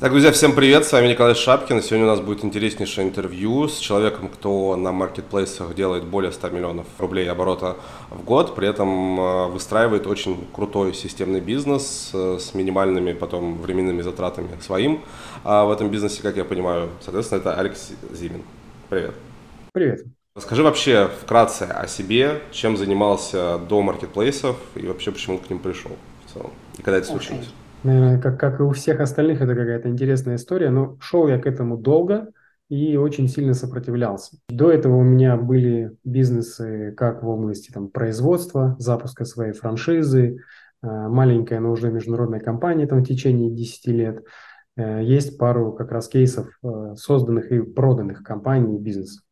Так, 0.00 0.12
друзья, 0.12 0.32
всем 0.32 0.54
привет, 0.54 0.86
с 0.86 0.92
вами 0.92 1.08
Николай 1.08 1.34
Шапкин. 1.34 1.82
Сегодня 1.82 2.06
у 2.06 2.08
нас 2.08 2.20
будет 2.20 2.42
интереснейшее 2.42 3.06
интервью 3.06 3.68
с 3.68 3.76
человеком, 3.78 4.28
кто 4.28 4.76
на 4.76 4.92
маркетплейсах 4.92 5.74
делает 5.74 6.04
более 6.04 6.32
100 6.32 6.48
миллионов 6.50 6.86
рублей 6.98 7.28
оборота 7.30 7.76
в 8.08 8.24
год, 8.24 8.54
при 8.54 8.68
этом 8.68 9.20
э, 9.20 9.46
выстраивает 9.48 10.06
очень 10.06 10.46
крутой 10.54 10.94
системный 10.94 11.40
бизнес 11.40 12.12
э, 12.14 12.38
с 12.40 12.54
минимальными 12.54 13.12
потом 13.12 13.60
временными 13.60 14.00
затратами 14.00 14.48
своим. 14.62 15.02
А 15.44 15.66
в 15.66 15.70
этом 15.70 15.90
бизнесе, 15.90 16.22
как 16.22 16.36
я 16.36 16.44
понимаю, 16.44 16.88
соответственно, 17.00 17.40
это 17.40 17.54
Алекс 17.56 17.90
Зимин. 18.12 18.42
Привет. 18.88 19.14
Привет. 19.74 20.17
Расскажи 20.38 20.62
вообще 20.62 21.10
вкратце 21.20 21.64
о 21.64 21.88
себе, 21.88 22.42
чем 22.52 22.76
занимался 22.76 23.58
до 23.58 23.82
маркетплейсов 23.82 24.56
и 24.76 24.86
вообще 24.86 25.10
почему 25.10 25.38
к 25.38 25.50
ним 25.50 25.58
пришел 25.58 25.90
в 26.24 26.32
целом, 26.32 26.52
и 26.78 26.82
когда 26.82 26.98
это 26.98 27.08
случилось. 27.08 27.52
Наверное, 27.82 28.20
как, 28.20 28.38
как 28.38 28.60
и 28.60 28.62
у 28.62 28.70
всех 28.70 29.00
остальных, 29.00 29.40
это 29.40 29.56
какая-то 29.56 29.88
интересная 29.88 30.36
история, 30.36 30.70
но 30.70 30.96
шел 31.00 31.26
я 31.26 31.40
к 31.40 31.46
этому 31.48 31.76
долго 31.76 32.28
и 32.68 32.96
очень 32.96 33.26
сильно 33.26 33.52
сопротивлялся. 33.52 34.36
До 34.48 34.70
этого 34.70 34.94
у 34.98 35.02
меня 35.02 35.36
были 35.36 35.96
бизнесы 36.04 36.94
как 36.96 37.24
в 37.24 37.28
области 37.28 37.72
там, 37.72 37.88
производства, 37.88 38.76
запуска 38.78 39.24
своей 39.24 39.52
франшизы, 39.52 40.38
э, 40.84 40.86
маленькая, 40.86 41.58
но 41.58 41.72
уже 41.72 41.90
международная 41.90 42.38
компания 42.38 42.86
там, 42.86 43.02
в 43.02 43.08
течение 43.08 43.50
10 43.50 43.86
лет. 43.88 44.22
Э, 44.76 45.02
есть 45.02 45.36
пару 45.36 45.72
как 45.72 45.90
раз 45.90 46.06
кейсов 46.06 46.46
э, 46.62 46.94
созданных 46.96 47.50
и 47.50 47.60
проданных 47.60 48.22
компаний 48.22 48.76
и 48.76 48.80
бизнесов. 48.80 49.24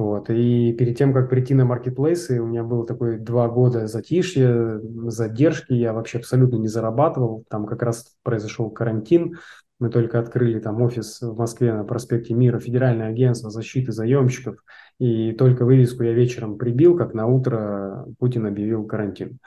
Вот. 0.00 0.30
И 0.30 0.72
перед 0.72 0.96
тем, 0.96 1.12
как 1.12 1.28
прийти 1.28 1.52
на 1.52 1.66
маркетплейсы, 1.66 2.40
у 2.40 2.46
меня 2.46 2.64
было 2.64 2.86
такое 2.86 3.18
два 3.18 3.50
года 3.50 3.86
затишья, 3.86 4.80
задержки, 5.08 5.74
я 5.74 5.92
вообще 5.92 6.20
абсолютно 6.20 6.56
не 6.56 6.68
зарабатывал. 6.68 7.44
Там 7.50 7.66
как 7.66 7.82
раз 7.82 8.16
произошел 8.22 8.70
карантин, 8.70 9.36
мы 9.78 9.90
только 9.90 10.18
открыли 10.18 10.58
там 10.58 10.80
офис 10.80 11.20
в 11.20 11.36
Москве 11.36 11.74
на 11.74 11.84
проспекте 11.84 12.32
Мира, 12.32 12.58
Федеральное 12.58 13.08
агентство 13.08 13.50
защиты 13.50 13.92
заемщиков, 13.92 14.56
и 14.98 15.32
только 15.32 15.66
вывеску 15.66 16.02
я 16.02 16.14
вечером 16.14 16.56
прибил, 16.56 16.96
как 16.96 17.12
на 17.12 17.26
утро 17.26 18.06
Путин 18.18 18.46
объявил 18.46 18.86
карантин. 18.86 19.38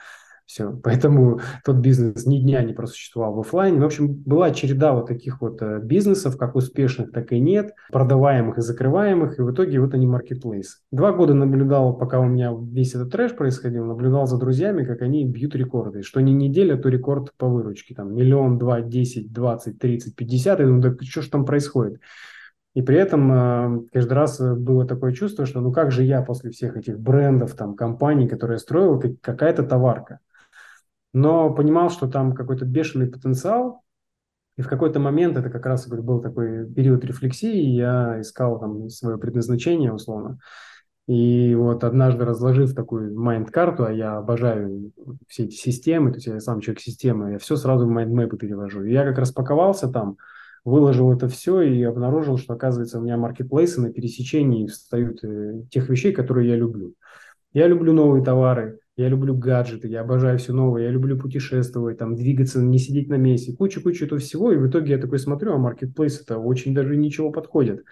Все. 0.46 0.70
Поэтому 0.82 1.40
тот 1.64 1.76
бизнес 1.76 2.26
ни 2.26 2.38
дня 2.38 2.62
не 2.62 2.72
просуществовал 2.72 3.34
в 3.34 3.40
офлайне. 3.40 3.80
В 3.80 3.84
общем, 3.84 4.12
была 4.12 4.50
череда 4.50 4.92
вот 4.92 5.06
таких 5.06 5.40
вот 5.40 5.60
э, 5.62 5.80
бизнесов, 5.82 6.36
как 6.36 6.54
успешных, 6.54 7.12
так 7.12 7.32
и 7.32 7.40
нет, 7.40 7.72
продаваемых 7.90 8.58
и 8.58 8.62
закрываемых, 8.62 9.38
и 9.38 9.42
в 9.42 9.52
итоге 9.52 9.80
вот 9.80 9.94
они 9.94 10.06
маркетплейс. 10.06 10.82
Два 10.90 11.12
года 11.12 11.34
наблюдал, 11.34 11.96
пока 11.96 12.20
у 12.20 12.26
меня 12.26 12.52
весь 12.54 12.94
этот 12.94 13.10
трэш 13.10 13.34
происходил, 13.34 13.84
наблюдал 13.86 14.26
за 14.26 14.38
друзьями, 14.38 14.84
как 14.84 15.02
они 15.02 15.24
бьют 15.24 15.54
рекорды. 15.54 16.02
Что 16.02 16.20
не 16.20 16.34
неделя, 16.34 16.76
то 16.76 16.88
рекорд 16.88 17.32
по 17.36 17.48
выручке. 17.48 17.94
Там 17.94 18.14
миллион, 18.14 18.58
два, 18.58 18.80
десять, 18.80 19.32
двадцать, 19.32 19.78
тридцать, 19.78 20.14
пятьдесят. 20.14 20.60
И 20.60 20.64
думаю, 20.64 20.82
да 20.82 20.96
что 21.00 21.22
ж 21.22 21.28
там 21.28 21.44
происходит? 21.44 22.00
И 22.74 22.82
при 22.82 22.96
этом 22.96 23.32
э, 23.32 23.80
каждый 23.92 24.14
раз 24.14 24.40
было 24.40 24.84
такое 24.84 25.12
чувство, 25.12 25.46
что 25.46 25.60
ну 25.60 25.72
как 25.72 25.92
же 25.92 26.02
я 26.02 26.22
после 26.22 26.50
всех 26.50 26.76
этих 26.76 26.98
брендов, 26.98 27.54
там, 27.54 27.76
компаний, 27.76 28.28
которые 28.28 28.56
я 28.56 28.58
строил, 28.58 29.00
какая-то 29.22 29.62
товарка 29.62 30.18
но 31.14 31.54
понимал, 31.54 31.88
что 31.88 32.08
там 32.08 32.34
какой-то 32.34 32.66
бешеный 32.66 33.06
потенциал, 33.06 33.82
и 34.56 34.62
в 34.62 34.68
какой-то 34.68 35.00
момент, 35.00 35.36
это 35.36 35.48
как 35.48 35.64
раз 35.64 35.86
говорю, 35.86 36.02
был 36.02 36.20
такой 36.20 36.70
период 36.72 37.04
рефлексии, 37.04 37.56
я 37.56 38.20
искал 38.20 38.60
там 38.60 38.88
свое 38.90 39.16
предназначение 39.16 39.92
условно. 39.92 40.38
И 41.06 41.54
вот 41.54 41.84
однажды 41.84 42.24
разложив 42.24 42.74
такую 42.74 43.18
майнд-карту, 43.18 43.84
а 43.84 43.92
я 43.92 44.16
обожаю 44.16 44.92
все 45.28 45.44
эти 45.44 45.54
системы, 45.54 46.10
то 46.10 46.16
есть 46.16 46.26
я 46.26 46.40
сам 46.40 46.60
человек 46.60 46.80
системы, 46.80 47.32
я 47.32 47.38
все 47.38 47.56
сразу 47.56 47.86
в 47.86 47.90
майндмэпы 47.90 48.36
перевожу. 48.36 48.84
И 48.84 48.92
я 48.92 49.04
как 49.04 49.18
раз 49.18 49.30
паковался 49.30 49.88
там, 49.88 50.16
выложил 50.64 51.12
это 51.12 51.28
все 51.28 51.60
и 51.60 51.82
обнаружил, 51.82 52.38
что, 52.38 52.54
оказывается, 52.54 52.98
у 52.98 53.02
меня 53.02 53.16
маркетплейсы 53.16 53.80
на 53.80 53.92
пересечении 53.92 54.66
встают 54.66 55.22
э, 55.22 55.64
тех 55.70 55.88
вещей, 55.90 56.12
которые 56.12 56.48
я 56.48 56.56
люблю. 56.56 56.94
Я 57.52 57.68
люблю 57.68 57.92
новые 57.92 58.24
товары, 58.24 58.80
я 58.96 59.08
люблю 59.08 59.36
гаджеты, 59.36 59.88
я 59.88 60.02
обожаю 60.02 60.38
все 60.38 60.52
новое, 60.52 60.84
я 60.84 60.90
люблю 60.90 61.18
путешествовать, 61.18 61.98
там, 61.98 62.14
двигаться, 62.14 62.60
не 62.60 62.78
сидеть 62.78 63.08
на 63.08 63.16
месте, 63.16 63.54
куча-куча 63.54 64.04
этого 64.04 64.20
всего, 64.20 64.52
и 64.52 64.56
в 64.56 64.68
итоге 64.68 64.92
я 64.92 64.98
такой 64.98 65.18
смотрю, 65.18 65.52
а 65.54 65.58
маркетплейс 65.58 66.20
это 66.20 66.38
очень 66.38 66.74
даже 66.74 66.96
ничего 66.96 67.30
подходит. 67.32 67.84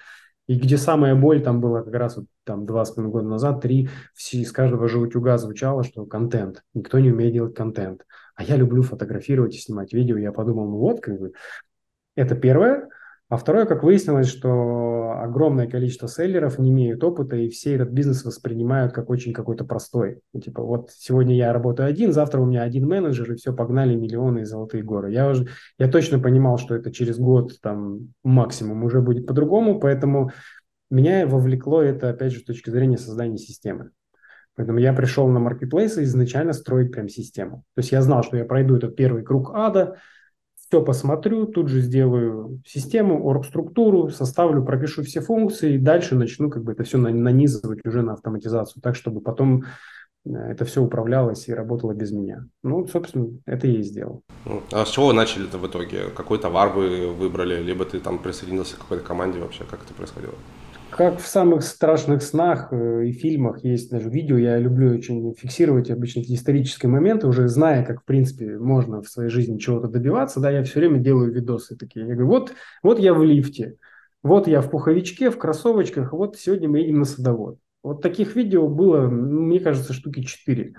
И 0.49 0.59
где 0.59 0.77
самая 0.77 1.15
боль 1.15 1.43
там 1.43 1.61
была 1.61 1.83
как 1.83 1.95
раз 1.95 2.17
вот 2.17 2.27
там 2.45 2.67
два 2.67 2.85
с 2.85 2.91
половиной 2.91 3.13
года 3.13 3.29
назад, 3.29 3.61
три, 3.61 3.89
все, 4.15 4.39
из 4.39 4.51
каждого 4.53 4.89
же 4.89 4.99
утюга 4.99 5.39
звучало, 5.39 5.85
что 5.85 6.05
контент. 6.05 6.63
Никто 6.75 6.99
не 6.99 7.13
умеет 7.13 7.33
делать 7.33 7.55
контент. 7.55 8.05
А 8.34 8.43
я 8.43 8.57
люблю 8.57 8.83
фотографировать 8.83 9.55
и 9.55 9.59
снимать 9.59 9.93
видео. 9.93 10.19
Я 10.19 10.33
подумал, 10.33 10.69
ну 10.69 10.79
вот, 10.79 11.01
как 11.01 11.19
бы, 11.19 11.33
это 12.17 12.34
первое. 12.34 12.89
А 13.32 13.38
второе, 13.38 13.65
как 13.65 13.82
выяснилось, 13.82 14.28
что 14.28 15.15
огромное 15.22 15.66
количество 15.66 16.06
селлеров 16.06 16.59
не 16.59 16.69
имеют 16.69 17.03
опыта, 17.03 17.34
и 17.34 17.48
все 17.48 17.76
этот 17.76 17.88
бизнес 17.88 18.26
воспринимают 18.26 18.93
как 18.93 19.09
очень 19.09 19.32
какой-то 19.32 19.65
простой. 19.65 20.20
Типа, 20.38 20.62
вот 20.62 20.91
сегодня 20.91 21.34
я 21.34 21.50
работаю 21.54 21.88
один, 21.88 22.12
завтра 22.12 22.42
у 22.42 22.44
меня 22.44 22.62
один 22.62 22.87
менеджер, 22.87 23.32
и 23.32 23.37
все, 23.37 23.54
погнали 23.54 23.94
миллионы 23.94 24.41
и 24.41 24.44
золотые 24.44 24.82
горы. 24.82 25.12
Я, 25.12 25.31
уже, 25.31 25.47
я 25.78 25.88
точно 25.88 26.19
понимал, 26.19 26.59
что 26.59 26.75
это 26.75 26.92
через 26.92 27.16
год 27.16 27.59
там 27.62 28.12
максимум 28.22 28.84
уже 28.84 29.00
будет 29.00 29.26
по-другому, 29.26 29.81
поэтому 29.81 30.31
меня 30.91 31.26
вовлекло 31.26 31.81
это, 31.81 32.10
опять 32.10 32.32
же, 32.32 32.41
с 32.41 32.44
точки 32.44 32.69
зрения 32.69 32.98
создания 32.98 33.38
системы. 33.38 33.92
Поэтому 34.56 34.78
я 34.78 34.92
пришел 34.92 35.26
на 35.28 35.38
маркетплейсы 35.41 36.03
изначально 36.03 36.53
строить 36.53 36.92
прям 36.92 37.09
систему. 37.09 37.65
То 37.75 37.78
есть 37.78 37.92
я 37.92 38.03
знал, 38.03 38.25
что 38.25 38.37
я 38.37 38.44
пройду 38.44 38.76
этот 38.76 38.94
первый 38.94 39.22
круг 39.22 39.53
ада, 39.54 39.97
все 40.72 40.81
посмотрю, 40.81 41.44
тут 41.44 41.69
же 41.69 41.83
сделаю 41.83 42.62
систему, 42.66 43.27
орг-структуру, 43.27 44.09
составлю, 44.09 44.65
пропишу 44.65 45.03
все 45.03 45.21
функции 45.21 45.75
и 45.75 45.78
дальше 45.78 46.15
начну 46.15 46.49
как 46.49 46.65
бы 46.65 46.72
это 46.72 46.83
все 46.83 46.97
нанизывать 46.97 47.81
уже 47.84 48.00
на 48.00 48.15
автоматизацию, 48.15 48.81
так, 48.83 48.97
чтобы 48.97 49.21
потом 49.21 49.65
э, 50.25 50.31
это 50.31 50.65
все 50.65 50.83
управлялось 50.83 51.47
и 51.47 51.53
работало 51.53 51.93
без 51.93 52.10
меня. 52.10 52.47
Ну, 52.62 52.87
собственно, 52.87 53.28
это 53.44 53.66
я 53.66 53.81
и 53.81 53.83
сделал. 53.83 54.22
А 54.72 54.87
с 54.87 54.88
чего 54.88 55.09
вы 55.09 55.12
начали 55.12 55.47
это 55.47 55.59
в 55.59 55.66
итоге? 55.66 56.05
Какой 56.16 56.38
товар 56.38 56.71
вы 56.71 57.12
выбрали? 57.12 57.62
Либо 57.62 57.84
ты 57.84 58.00
там 58.00 58.19
присоединился 58.19 58.77
к 58.77 58.78
какой-то 58.78 59.04
команде 59.04 59.41
вообще? 59.41 59.65
Как 59.71 59.81
это 59.84 59.93
происходило? 59.93 60.33
Как 60.92 61.20
в 61.20 61.26
самых 61.26 61.62
страшных 61.62 62.22
снах 62.22 62.70
э, 62.70 63.06
и 63.06 63.12
фильмах 63.12 63.64
есть 63.64 63.91
даже 63.91 64.10
видео, 64.10 64.36
я 64.36 64.58
люблю 64.58 64.94
очень 64.94 65.34
фиксировать 65.34 65.91
обычно 65.91 66.20
эти 66.20 66.34
исторические 66.34 66.91
моменты, 66.91 67.26
уже 67.26 67.48
зная, 67.48 67.82
как 67.82 68.03
в 68.03 68.04
принципе 68.04 68.58
можно 68.58 69.00
в 69.00 69.08
своей 69.08 69.30
жизни 69.30 69.58
чего-то 69.58 69.88
добиваться, 69.88 70.38
да, 70.38 70.50
я 70.50 70.62
все 70.64 70.80
время 70.80 70.98
делаю 70.98 71.32
видосы 71.32 71.76
такие. 71.76 72.06
Я 72.06 72.12
говорю, 72.12 72.28
вот, 72.28 72.53
вот 72.82 72.98
я 72.98 73.14
в 73.14 73.22
лифте, 73.22 73.76
вот 74.22 74.47
я 74.48 74.60
в 74.60 74.70
пуховичке, 74.70 75.30
в 75.30 75.38
кроссовочках, 75.38 76.12
вот 76.12 76.36
сегодня 76.36 76.69
мы 76.69 76.80
едем 76.80 76.98
на 76.98 77.04
садовод. 77.06 77.59
Вот 77.82 78.03
таких 78.03 78.36
видео 78.36 78.69
было, 78.69 79.09
мне 79.09 79.60
кажется, 79.60 79.94
штуки 79.94 80.22
четыре. 80.22 80.74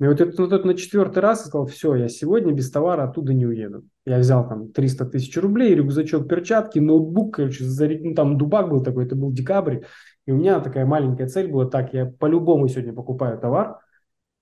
И 0.00 0.06
вот 0.06 0.18
это, 0.18 0.42
вот 0.42 0.52
это 0.52 0.66
на 0.66 0.74
четвертый 0.74 1.18
раз 1.18 1.46
сказал, 1.46 1.66
все, 1.66 1.94
я 1.94 2.08
сегодня 2.08 2.52
без 2.52 2.70
товара 2.70 3.04
оттуда 3.04 3.34
не 3.34 3.46
уеду. 3.46 3.84
Я 4.06 4.18
взял 4.18 4.48
там 4.48 4.72
300 4.72 5.04
тысяч 5.04 5.36
рублей, 5.36 5.74
рюкзачок, 5.74 6.26
перчатки, 6.26 6.78
ноутбук, 6.78 7.36
короче, 7.36 7.64
ну 8.02 8.14
там 8.14 8.38
дубак 8.38 8.70
был 8.70 8.82
такой, 8.82 9.04
это 9.04 9.14
был 9.14 9.30
декабрь. 9.30 9.80
И 10.26 10.32
у 10.32 10.36
меня 10.36 10.60
такая 10.60 10.86
маленькая 10.86 11.28
цель 11.28 11.48
была, 11.48 11.66
так, 11.66 11.92
я 11.92 12.06
по-любому 12.06 12.66
сегодня 12.68 12.94
покупаю 12.94 13.38
товар, 13.38 13.78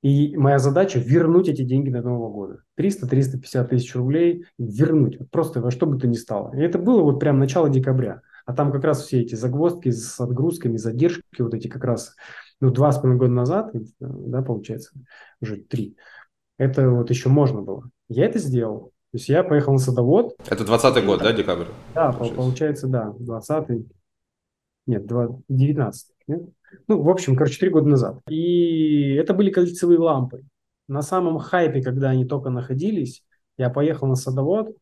и 0.00 0.36
моя 0.36 0.60
задача 0.60 1.00
вернуть 1.00 1.48
эти 1.48 1.62
деньги 1.62 1.90
до 1.90 2.02
Нового 2.02 2.30
года. 2.30 2.62
300-350 2.76 3.68
тысяч 3.68 3.96
рублей 3.96 4.44
вернуть, 4.58 5.18
просто 5.30 5.60
во 5.60 5.72
что 5.72 5.86
бы 5.86 5.98
то 5.98 6.06
ни 6.06 6.14
стало. 6.14 6.54
И 6.54 6.60
это 6.60 6.78
было 6.78 7.02
вот 7.02 7.18
прям 7.18 7.40
начало 7.40 7.68
декабря. 7.68 8.22
А 8.46 8.54
там 8.54 8.70
как 8.70 8.84
раз 8.84 9.04
все 9.04 9.22
эти 9.22 9.34
загвоздки 9.34 9.90
с 9.90 10.20
отгрузками, 10.20 10.76
задержки, 10.76 11.42
вот 11.42 11.52
эти 11.52 11.66
как 11.66 11.82
раз 11.82 12.14
ну, 12.60 12.70
два 12.70 12.92
с 12.92 12.96
половиной 12.96 13.18
года 13.18 13.32
назад, 13.32 13.70
да, 14.00 14.42
получается, 14.42 14.92
уже 15.40 15.56
три, 15.56 15.96
это 16.56 16.90
вот 16.90 17.10
еще 17.10 17.28
можно 17.28 17.62
было. 17.62 17.90
Я 18.08 18.26
это 18.26 18.38
сделал. 18.38 18.92
То 19.10 19.16
есть 19.16 19.28
я 19.28 19.42
поехал 19.42 19.72
на 19.72 19.78
садовод. 19.78 20.36
Это 20.48 20.64
20 20.64 21.04
год, 21.06 21.20
да, 21.20 21.32
декабрь? 21.32 21.66
Да, 21.94 22.12
получается, 22.12 22.36
получается 22.36 22.86
да, 22.88 23.14
20 23.18 23.86
нет, 24.86 25.06
19 25.48 26.06
нет? 26.26 26.42
Ну, 26.88 27.02
в 27.02 27.08
общем, 27.08 27.36
короче, 27.36 27.58
три 27.58 27.68
года 27.70 27.88
назад. 27.88 28.20
И 28.28 29.14
это 29.14 29.34
были 29.34 29.50
кольцевые 29.50 29.98
лампы. 29.98 30.44
На 30.88 31.02
самом 31.02 31.38
хайпе, 31.38 31.82
когда 31.82 32.10
они 32.10 32.24
только 32.24 32.50
находились, 32.50 33.22
я 33.58 33.68
поехал 33.68 34.06
на 34.06 34.14
садовод, 34.14 34.74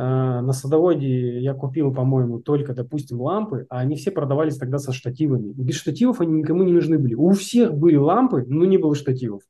на 0.00 0.52
садоводе 0.52 1.40
я 1.40 1.54
купил, 1.54 1.92
по-моему, 1.92 2.40
только, 2.40 2.72
допустим, 2.72 3.20
лампы, 3.20 3.66
а 3.68 3.80
они 3.80 3.96
все 3.96 4.10
продавались 4.10 4.56
тогда 4.56 4.78
со 4.78 4.92
штативами. 4.92 5.52
без 5.52 5.74
штативов 5.74 6.20
они 6.20 6.34
никому 6.34 6.62
не 6.62 6.72
нужны 6.72 6.98
были. 6.98 7.14
У 7.14 7.30
всех 7.32 7.74
были 7.74 7.96
лампы, 7.96 8.44
но 8.46 8.64
не 8.64 8.78
было 8.78 8.94
штативов. 8.94 9.42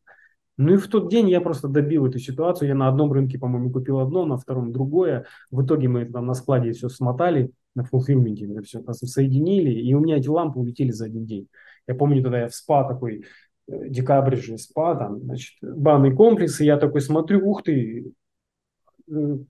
Ну 0.56 0.74
и 0.74 0.76
в 0.76 0.88
тот 0.88 1.10
день 1.10 1.28
я 1.30 1.40
просто 1.40 1.68
добил 1.68 2.06
эту 2.06 2.18
ситуацию. 2.18 2.68
Я 2.68 2.74
на 2.74 2.88
одном 2.88 3.12
рынке, 3.12 3.38
по-моему, 3.38 3.70
купил 3.70 4.00
одно, 4.00 4.24
на 4.24 4.38
втором 4.38 4.72
другое. 4.72 5.26
В 5.50 5.64
итоге 5.64 5.88
мы 5.88 6.04
там 6.04 6.26
на 6.26 6.34
складе 6.34 6.72
все 6.72 6.88
смотали, 6.88 7.52
на 7.74 7.84
фулфилменте 7.84 8.46
это 8.46 8.92
все 8.92 9.06
соединили, 9.06 9.70
и 9.70 9.94
у 9.94 10.00
меня 10.00 10.16
эти 10.16 10.28
лампы 10.28 10.58
улетели 10.58 10.90
за 10.90 11.06
один 11.06 11.26
день. 11.26 11.48
Я 11.86 11.94
помню, 11.94 12.22
тогда 12.22 12.40
я 12.40 12.48
в 12.48 12.54
СПА 12.54 12.88
такой, 12.88 13.24
э, 13.68 13.88
декабрь 13.88 14.36
же 14.36 14.58
СПА, 14.58 14.96
там, 14.96 15.20
значит, 15.20 15.56
банный 15.62 16.14
комплекс, 16.14 16.60
и 16.60 16.64
я 16.64 16.76
такой 16.76 17.02
смотрю, 17.02 17.48
ух 17.48 17.62
ты, 17.62 18.12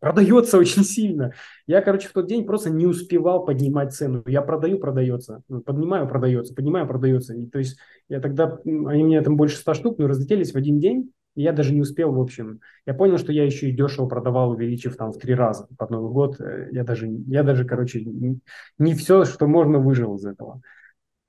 продается 0.01 0.59
очень 0.59 0.85
сильно. 0.85 1.33
Я, 1.67 1.83
короче, 1.83 2.09
в 2.09 2.13
тот 2.13 2.27
день 2.27 2.45
просто 2.45 2.71
не 2.71 2.87
успевал 2.87 3.45
поднимать 3.45 3.95
цену. 3.95 4.23
Я 4.27 4.43
продаю, 4.43 4.79
продается, 4.79 5.43
ну, 5.49 5.61
поднимаю, 5.61 6.09
продается, 6.09 6.55
поднимаю, 6.55 6.87
продается. 6.87 7.35
И, 7.35 7.47
то 7.47 7.59
есть 7.59 7.79
я 8.09 8.21
тогда, 8.21 8.59
они 8.65 9.05
мне 9.05 9.21
там 9.23 9.37
больше 9.37 9.57
100 9.57 9.75
штук, 9.75 9.99
но 9.99 10.07
разлетелись 10.07 10.53
в 10.53 10.57
один 10.57 10.81
день, 10.81 11.13
и 11.35 11.43
я 11.43 11.53
даже 11.53 11.75
не 11.75 11.81
успел, 11.81 12.13
в 12.13 12.21
общем. 12.21 12.61
Я 12.87 12.95
понял, 12.95 13.19
что 13.19 13.33
я 13.33 13.45
еще 13.45 13.69
и 13.69 13.77
дешево 13.77 14.07
продавал, 14.07 14.51
увеличив 14.51 14.97
там 14.97 15.13
в 15.13 15.19
три 15.19 15.35
раза 15.35 15.69
под 15.77 15.91
Новый 15.91 16.13
год. 16.13 16.41
Э, 16.41 16.69
я 16.73 16.85
даже, 16.85 17.09
я 17.09 17.43
даже 17.43 17.65
короче, 17.65 18.05
не, 18.05 18.41
не 18.79 18.95
все, 18.95 19.25
что 19.25 19.47
можно, 19.47 19.79
выжил 19.79 20.17
из 20.17 20.25
этого. 20.25 20.61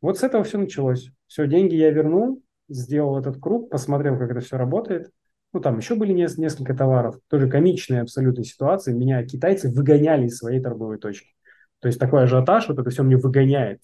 Вот 0.01 0.17
с 0.17 0.23
этого 0.23 0.43
все 0.43 0.57
началось. 0.57 1.11
Все, 1.27 1.47
деньги 1.47 1.75
я 1.75 1.91
вернул, 1.91 2.41
сделал 2.69 3.19
этот 3.19 3.39
круг, 3.39 3.69
посмотрел, 3.69 4.17
как 4.17 4.31
это 4.31 4.39
все 4.39 4.57
работает– 4.57 5.11
ну, 5.53 5.59
там 5.59 5.77
еще 5.77 5.95
были 5.95 6.13
несколько 6.13 6.75
товаров, 6.75 7.19
тоже 7.27 7.49
комичные 7.49 8.01
абсолютно 8.01 8.43
ситуации. 8.43 8.93
Меня 8.93 9.23
китайцы 9.25 9.69
выгоняли 9.69 10.27
из 10.27 10.37
своей 10.37 10.61
торговой 10.61 10.99
точки. 10.99 11.33
То 11.79 11.87
есть 11.87 11.99
такой 11.99 12.23
ажиотаж, 12.23 12.67
вот 12.67 12.79
это 12.79 12.89
все 12.89 13.03
мне 13.03 13.17
выгоняет. 13.17 13.81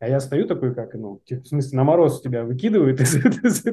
А 0.00 0.08
я 0.08 0.20
стою 0.20 0.46
такой, 0.46 0.74
как, 0.76 0.94
ну, 0.94 1.20
в 1.28 1.44
смысле, 1.44 1.76
на 1.76 1.82
мороз 1.82 2.20
тебя 2.20 2.44
выкидывают 2.44 3.00
из, 3.00 3.16
из, 3.44 3.64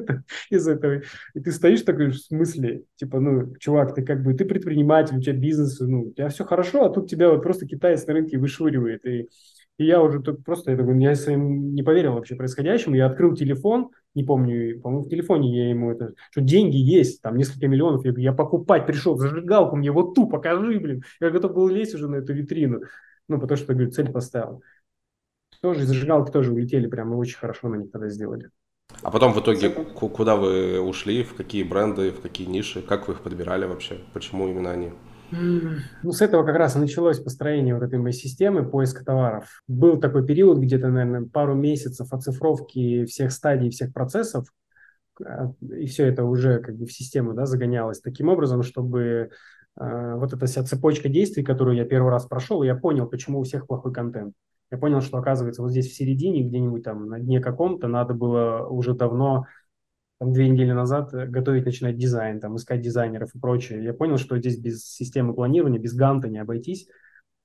из 0.50 0.66
этого. 0.66 1.02
И 1.34 1.40
ты 1.40 1.52
стоишь 1.52 1.82
такой, 1.82 2.10
в 2.10 2.16
смысле, 2.16 2.82
типа, 2.96 3.20
ну, 3.20 3.54
чувак, 3.58 3.94
ты 3.94 4.02
как 4.02 4.24
бы, 4.24 4.34
ты 4.34 4.44
предприниматель, 4.44 5.18
у 5.18 5.20
тебя 5.20 5.34
бизнес, 5.34 5.78
ну, 5.78 6.02
у 6.02 6.10
тебя 6.10 6.28
все 6.28 6.44
хорошо, 6.44 6.84
а 6.84 6.90
тут 6.90 7.08
тебя 7.08 7.30
вот 7.30 7.42
просто 7.42 7.66
китаец 7.66 8.04
на 8.06 8.14
рынке 8.14 8.38
вышвыривает. 8.38 9.06
И 9.06 9.28
и 9.78 9.84
я 9.84 10.02
уже 10.02 10.20
тут 10.20 10.42
просто, 10.44 10.70
я, 10.70 10.76
такой, 10.76 11.00
я 11.02 11.14
своим 11.14 11.74
не 11.74 11.82
поверил 11.82 12.14
вообще 12.14 12.34
происходящему. 12.34 12.94
Я 12.94 13.06
открыл 13.06 13.34
телефон, 13.34 13.90
не 14.16 14.24
помню, 14.24 14.80
по-моему, 14.80 15.04
в 15.04 15.10
телефоне 15.10 15.54
я 15.54 15.70
ему 15.70 15.92
это, 15.92 16.14
что 16.30 16.40
деньги 16.40 16.76
есть, 16.76 17.20
там 17.20 17.36
несколько 17.36 17.68
миллионов. 17.68 18.04
Я, 18.04 18.12
я 18.16 18.32
покупать 18.32 18.86
пришел, 18.86 19.16
зажигалку 19.16 19.76
мне 19.76 19.92
вот 19.92 20.14
ту 20.14 20.26
покажи, 20.26 20.80
блин. 20.80 21.04
Я 21.20 21.30
готов 21.30 21.54
был 21.54 21.68
лезть 21.68 21.94
уже 21.94 22.08
на 22.08 22.16
эту 22.16 22.32
витрину. 22.32 22.80
Ну, 23.28 23.38
потому 23.38 23.58
что, 23.58 23.74
говорю, 23.74 23.90
цель 23.90 24.10
поставил. 24.10 24.62
Тоже 25.60 25.84
зажигалки 25.84 26.32
тоже 26.32 26.52
улетели, 26.52 26.86
прямо 26.86 27.16
очень 27.16 27.36
хорошо 27.36 27.68
на 27.68 27.76
них 27.76 27.90
тогда 27.90 28.08
сделали. 28.08 28.50
А 29.02 29.10
потом 29.10 29.32
в 29.34 29.40
итоге 29.40 29.68
куда 29.70 30.36
вы 30.36 30.80
ушли, 30.80 31.22
в 31.22 31.34
какие 31.34 31.62
бренды, 31.62 32.10
в 32.10 32.20
какие 32.20 32.46
ниши, 32.46 32.80
как 32.80 33.08
вы 33.08 33.14
их 33.14 33.20
подбирали 33.20 33.66
вообще, 33.66 33.98
почему 34.14 34.48
именно 34.48 34.70
они? 34.70 34.92
Ну, 35.30 36.12
с 36.12 36.20
этого 36.20 36.44
как 36.44 36.56
раз 36.56 36.76
и 36.76 36.78
началось 36.78 37.18
построение 37.18 37.74
вот 37.74 37.82
этой 37.82 37.98
моей 37.98 38.14
системы 38.14 38.68
поиска 38.68 39.04
товаров. 39.04 39.62
Был 39.66 39.98
такой 39.98 40.24
период, 40.26 40.58
где-то, 40.58 40.88
наверное, 40.88 41.28
пару 41.28 41.54
месяцев 41.54 42.12
оцифровки 42.12 43.04
всех 43.06 43.32
стадий, 43.32 43.70
всех 43.70 43.92
процессов, 43.92 44.46
а, 45.24 45.52
и 45.60 45.86
все 45.86 46.06
это 46.06 46.24
уже 46.24 46.60
как 46.60 46.76
бы 46.76 46.86
в 46.86 46.92
систему 46.92 47.34
да, 47.34 47.46
загонялось 47.46 48.00
таким 48.00 48.28
образом, 48.28 48.62
чтобы 48.62 49.30
э, 49.80 50.14
вот 50.16 50.32
эта 50.32 50.46
вся 50.46 50.62
цепочка 50.62 51.08
действий, 51.08 51.42
которую 51.42 51.76
я 51.76 51.84
первый 51.84 52.10
раз 52.10 52.26
прошел, 52.26 52.62
я 52.62 52.76
понял, 52.76 53.06
почему 53.06 53.40
у 53.40 53.44
всех 53.44 53.66
плохой 53.66 53.92
контент. 53.92 54.34
Я 54.70 54.78
понял, 54.78 55.00
что, 55.00 55.18
оказывается, 55.18 55.62
вот 55.62 55.70
здесь 55.70 55.90
в 55.90 55.96
середине, 55.96 56.42
где-нибудь 56.42 56.82
там 56.82 57.08
на 57.08 57.20
дне 57.20 57.40
каком-то, 57.40 57.86
надо 57.88 58.14
было 58.14 58.66
уже 58.66 58.94
давно 58.94 59.46
там, 60.18 60.32
две 60.32 60.48
недели 60.48 60.72
назад 60.72 61.12
э, 61.14 61.26
готовить 61.26 61.66
начинать 61.66 61.96
дизайн, 61.96 62.40
там, 62.40 62.56
искать 62.56 62.80
дизайнеров 62.80 63.34
и 63.34 63.38
прочее. 63.38 63.84
Я 63.84 63.94
понял, 63.94 64.16
что 64.16 64.38
здесь 64.38 64.58
без 64.58 64.84
системы 64.84 65.34
планирования, 65.34 65.78
без 65.78 65.94
ганта 65.94 66.28
не 66.28 66.38
обойтись. 66.38 66.88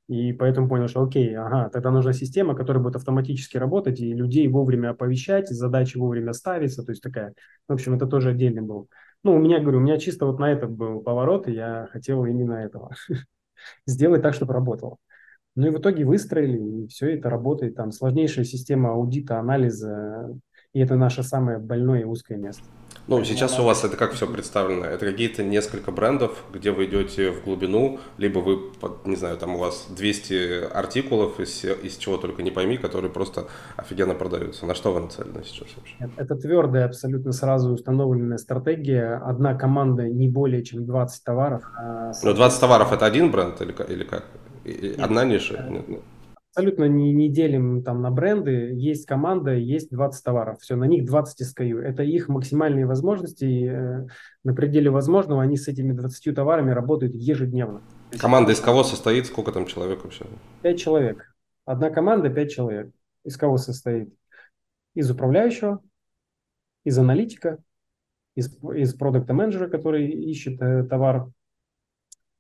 И 0.08 0.34
поэтому 0.34 0.68
понял, 0.68 0.88
что 0.88 1.04
окей, 1.04 1.34
ага, 1.38 1.70
тогда 1.70 1.90
нужна 1.90 2.12
система, 2.12 2.54
которая 2.54 2.84
будет 2.84 2.98
автоматически 2.98 3.58
работать 3.58 4.00
и 4.02 4.14
людей 4.14 4.48
вовремя 4.48 4.90
оповещать, 4.90 5.48
задачи 5.48 5.98
вовремя 5.98 6.34
ставиться. 6.34 6.84
То 6.84 6.92
есть 6.92 7.02
такая, 7.02 7.34
в 7.68 7.74
общем, 7.74 7.94
это 7.94 8.08
тоже 8.08 8.32
отдельный 8.32 8.62
был. 8.62 8.90
Ну, 9.24 9.36
у 9.36 9.40
меня, 9.40 9.60
говорю, 9.60 9.78
у 9.78 9.82
меня 9.82 9.98
чисто 9.98 10.26
вот 10.26 10.40
на 10.40 10.52
этот 10.52 10.72
был 10.72 11.02
поворот, 11.02 11.48
и 11.48 11.54
я 11.54 11.88
хотел 11.92 12.26
именно 12.26 12.54
этого. 12.54 12.94
Сделать 13.86 14.22
так, 14.22 14.34
чтобы 14.34 14.54
работало. 14.54 14.98
Ну 15.56 15.68
и 15.68 15.70
в 15.70 15.80
итоге 15.80 16.06
выстроили, 16.06 16.84
и 16.84 16.88
все 16.88 17.16
это 17.16 17.30
работает. 17.30 17.76
Там 17.76 17.92
сложнейшая 17.92 18.46
система 18.46 18.92
аудита, 18.92 19.40
анализа, 19.40 20.30
и 20.74 20.80
это 20.80 20.96
наше 20.96 21.24
самое 21.24 21.58
больное 21.58 22.02
и 22.02 22.04
узкое 22.04 22.38
место. 22.38 22.64
Ну, 23.08 23.24
сейчас 23.26 23.60
у 23.60 23.64
вас 23.64 23.84
это 23.84 23.98
как 23.98 24.14
все 24.14 24.28
представлено? 24.28 24.86
Это 24.86 25.06
какие-то 25.06 25.44
несколько 25.44 25.92
брендов, 25.92 26.44
где 26.54 26.72
вы 26.72 26.86
идете 26.86 27.32
в 27.32 27.44
глубину, 27.44 28.00
либо 28.18 28.40
вы, 28.40 28.72
не 29.06 29.16
знаю, 29.16 29.38
там 29.38 29.56
у 29.56 29.58
вас 29.58 29.88
200 29.90 30.72
артикулов, 30.72 31.40
из, 31.40 31.66
из 31.66 31.98
чего 31.98 32.18
только 32.18 32.44
не 32.44 32.52
пойми, 32.52 32.78
которые 32.78 33.12
просто 33.12 33.48
офигенно 33.76 34.14
продаются. 34.14 34.66
На 34.66 34.76
что 34.76 34.94
вы 34.94 35.02
нацелены 35.02 35.44
сейчас 35.44 35.68
вообще? 35.76 35.96
Это 36.16 36.36
твердая, 36.36 36.86
абсолютно 36.86 37.32
сразу 37.32 37.74
установленная 37.74 38.38
стратегия. 38.38 39.16
Одна 39.26 39.56
команда 39.56 40.08
не 40.08 40.30
более 40.30 40.64
чем 40.64 40.86
20 40.86 41.24
товаров. 41.24 41.64
А... 41.76 42.12
Ну, 42.24 42.34
20 42.34 42.60
товаров 42.62 42.94
это 42.94 43.06
один 43.06 43.32
бренд 43.32 43.60
или, 43.62 43.76
или 43.90 44.04
как? 44.04 44.26
Одна 45.00 45.26
ниша? 45.26 45.68
Нет, 45.70 45.88
нет 45.90 46.02
абсолютно 46.52 46.86
не, 46.86 47.14
не 47.14 47.30
делим 47.30 47.84
там 47.84 48.02
на 48.02 48.12
бренды. 48.12 48.74
Есть 48.74 49.06
команда, 49.06 49.54
есть 49.54 49.90
20 49.90 50.24
товаров. 50.24 50.60
Все, 50.60 50.76
на 50.76 50.84
них 50.84 51.06
20 51.06 51.42
SKU. 51.42 51.80
Это 51.80 52.04
их 52.04 52.28
максимальные 52.28 52.86
возможности. 52.86 53.46
И, 53.46 53.68
э, 53.68 54.08
на 54.44 54.54
пределе 54.54 54.90
возможного 54.90 55.42
они 55.42 55.56
с 55.56 55.68
этими 55.68 55.94
20 55.94 56.36
товарами 56.36 56.72
работают 56.72 57.16
ежедневно. 57.16 57.82
Команда 58.20 58.52
из 58.52 58.60
кого 58.60 58.84
состоит? 58.84 59.28
Сколько 59.28 59.52
там 59.52 59.66
человек 59.66 60.04
вообще? 60.04 60.26
Пять 60.62 60.80
человек. 60.80 61.34
Одна 61.66 61.90
команда, 61.90 62.30
пять 62.30 62.52
человек. 62.52 62.92
Из 63.24 63.38
кого 63.38 63.58
состоит? 63.58 64.14
Из 64.94 65.10
управляющего, 65.10 65.82
из 66.84 66.98
аналитика, 66.98 67.60
из, 68.36 68.54
из 68.76 68.94
продукта 68.94 69.34
менеджера, 69.34 69.70
который 69.70 70.10
ищет 70.10 70.62
э, 70.62 70.84
товар. 70.84 71.30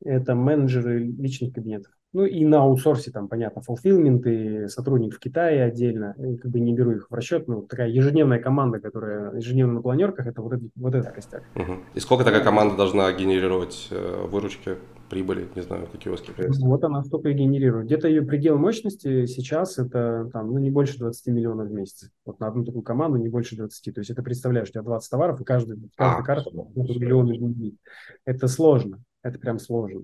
Это 0.04 0.36
менеджеры 0.36 1.00
личных 1.00 1.54
кабинетов. 1.54 1.94
Ну 2.14 2.26
и 2.26 2.44
на 2.44 2.64
аутсорсе 2.64 3.10
там, 3.10 3.30
понятно, 3.30 3.62
fulfillment 3.62 4.24
и 4.30 4.68
сотрудник 4.68 5.16
в 5.16 5.20
Китае 5.20 5.64
отдельно. 5.64 6.14
Я 6.18 6.38
как 6.38 6.52
бы 6.52 6.60
не 6.60 6.74
беру 6.74 6.92
их 6.92 7.08
в 7.10 7.14
расчет. 7.14 7.48
Ну, 7.48 7.62
такая 7.62 7.88
ежедневная 7.88 8.40
команда, 8.40 8.80
которая 8.80 9.34
ежедневно 9.34 9.76
на 9.76 9.82
планерках, 9.82 10.28
это 10.28 10.42
вот, 10.42 10.54
это, 10.54 10.66
вот 10.76 10.94
этот 10.94 11.14
костяк. 11.14 11.44
Угу. 11.56 11.74
И 11.96 12.00
сколько 12.02 12.26
такая 12.26 12.44
команда 12.44 12.76
должна 12.76 13.12
генерировать 13.14 13.88
э, 13.92 14.26
выручки, 14.28 14.76
прибыли, 15.10 15.48
не 15.56 15.62
знаю, 15.62 15.88
какие 15.90 16.12
у 16.12 16.18
вас 16.18 16.24
KPIs? 16.26 16.56
Вот 16.60 16.84
она 16.84 17.02
столько 17.04 17.30
и 17.30 17.34
генерирует. 17.34 17.86
Где-то 17.86 18.10
ее 18.10 18.24
предел 18.24 18.58
мощности 18.58 19.26
сейчас 19.26 19.78
это 19.78 20.30
там, 20.34 20.52
ну, 20.52 20.58
не 20.58 20.70
больше 20.70 20.98
20 20.98 21.28
миллионов 21.28 21.70
в 21.70 21.72
месяц. 21.72 22.10
Вот 22.26 22.42
на 22.42 22.48
одну 22.48 22.66
такую 22.66 22.82
команду 22.82 23.18
не 23.18 23.30
больше 23.30 23.56
20. 23.56 23.94
То 23.96 24.02
есть 24.02 24.10
это 24.10 24.22
представляешь, 24.22 24.68
у 24.68 24.72
тебя 24.72 24.84
20 24.84 25.10
товаров, 25.10 25.40
и 25.40 25.46
каждый, 25.46 25.78
каждая 25.96 26.20
а, 26.20 26.24
карта 26.24 26.50
миллион 26.76 27.34
изменить. 27.34 27.78
Это 28.26 28.50
сложно. 28.50 29.02
Это 29.24 29.40
прям 29.40 29.60
сложно. 29.60 30.02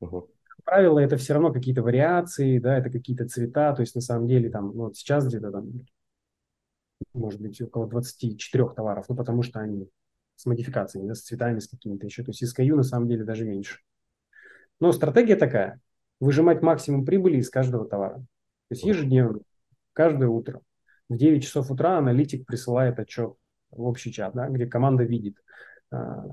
Угу 0.00 0.28
правило, 0.64 0.98
это 0.98 1.16
все 1.16 1.34
равно 1.34 1.52
какие-то 1.52 1.82
вариации, 1.82 2.58
да, 2.58 2.78
это 2.78 2.90
какие-то 2.90 3.28
цвета, 3.28 3.72
то 3.74 3.80
есть 3.80 3.94
на 3.94 4.00
самом 4.00 4.26
деле 4.26 4.50
там, 4.50 4.68
ну, 4.74 4.84
вот 4.84 4.96
сейчас 4.96 5.26
где-то 5.26 5.50
там, 5.50 5.70
может 7.14 7.40
быть, 7.40 7.60
около 7.60 7.86
24 7.88 8.70
товаров, 8.70 9.06
ну, 9.08 9.16
потому 9.16 9.42
что 9.42 9.60
они 9.60 9.88
с 10.36 10.46
модификациями, 10.46 11.08
да, 11.08 11.14
с 11.14 11.22
цветами, 11.22 11.58
с 11.58 11.68
какими-то 11.68 12.06
еще, 12.06 12.22
то 12.24 12.30
есть 12.30 12.42
SKU 12.42 12.74
на 12.74 12.82
самом 12.82 13.08
деле 13.08 13.24
даже 13.24 13.44
меньше. 13.44 13.80
Но 14.80 14.92
стратегия 14.92 15.36
такая, 15.36 15.80
выжимать 16.20 16.62
максимум 16.62 17.04
прибыли 17.04 17.38
из 17.38 17.50
каждого 17.50 17.86
товара. 17.86 18.16
То 18.16 18.24
есть 18.70 18.84
ежедневно, 18.84 19.40
каждое 19.92 20.28
утро. 20.28 20.60
В 21.08 21.16
9 21.16 21.42
часов 21.42 21.70
утра 21.70 21.98
аналитик 21.98 22.46
присылает 22.46 22.98
отчет 22.98 23.34
в 23.70 23.82
общий 23.82 24.12
чат, 24.12 24.34
да, 24.34 24.48
где 24.48 24.66
команда 24.66 25.04
видит, 25.04 25.36
а, 25.90 26.24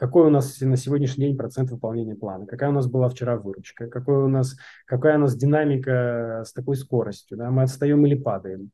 какой 0.00 0.28
у 0.28 0.30
нас 0.30 0.58
на 0.62 0.78
сегодняшний 0.78 1.26
день 1.26 1.36
процент 1.36 1.70
выполнения 1.70 2.14
плана, 2.14 2.46
какая 2.46 2.70
у 2.70 2.72
нас 2.72 2.86
была 2.86 3.10
вчера 3.10 3.36
выручка, 3.36 3.86
какой 3.86 4.24
у 4.24 4.28
нас, 4.28 4.56
какая 4.86 5.18
у 5.18 5.20
нас 5.20 5.36
динамика 5.36 6.42
с 6.46 6.54
такой 6.54 6.76
скоростью, 6.76 7.36
да, 7.36 7.50
мы 7.50 7.64
отстаем 7.64 8.06
или 8.06 8.14
падаем, 8.14 8.70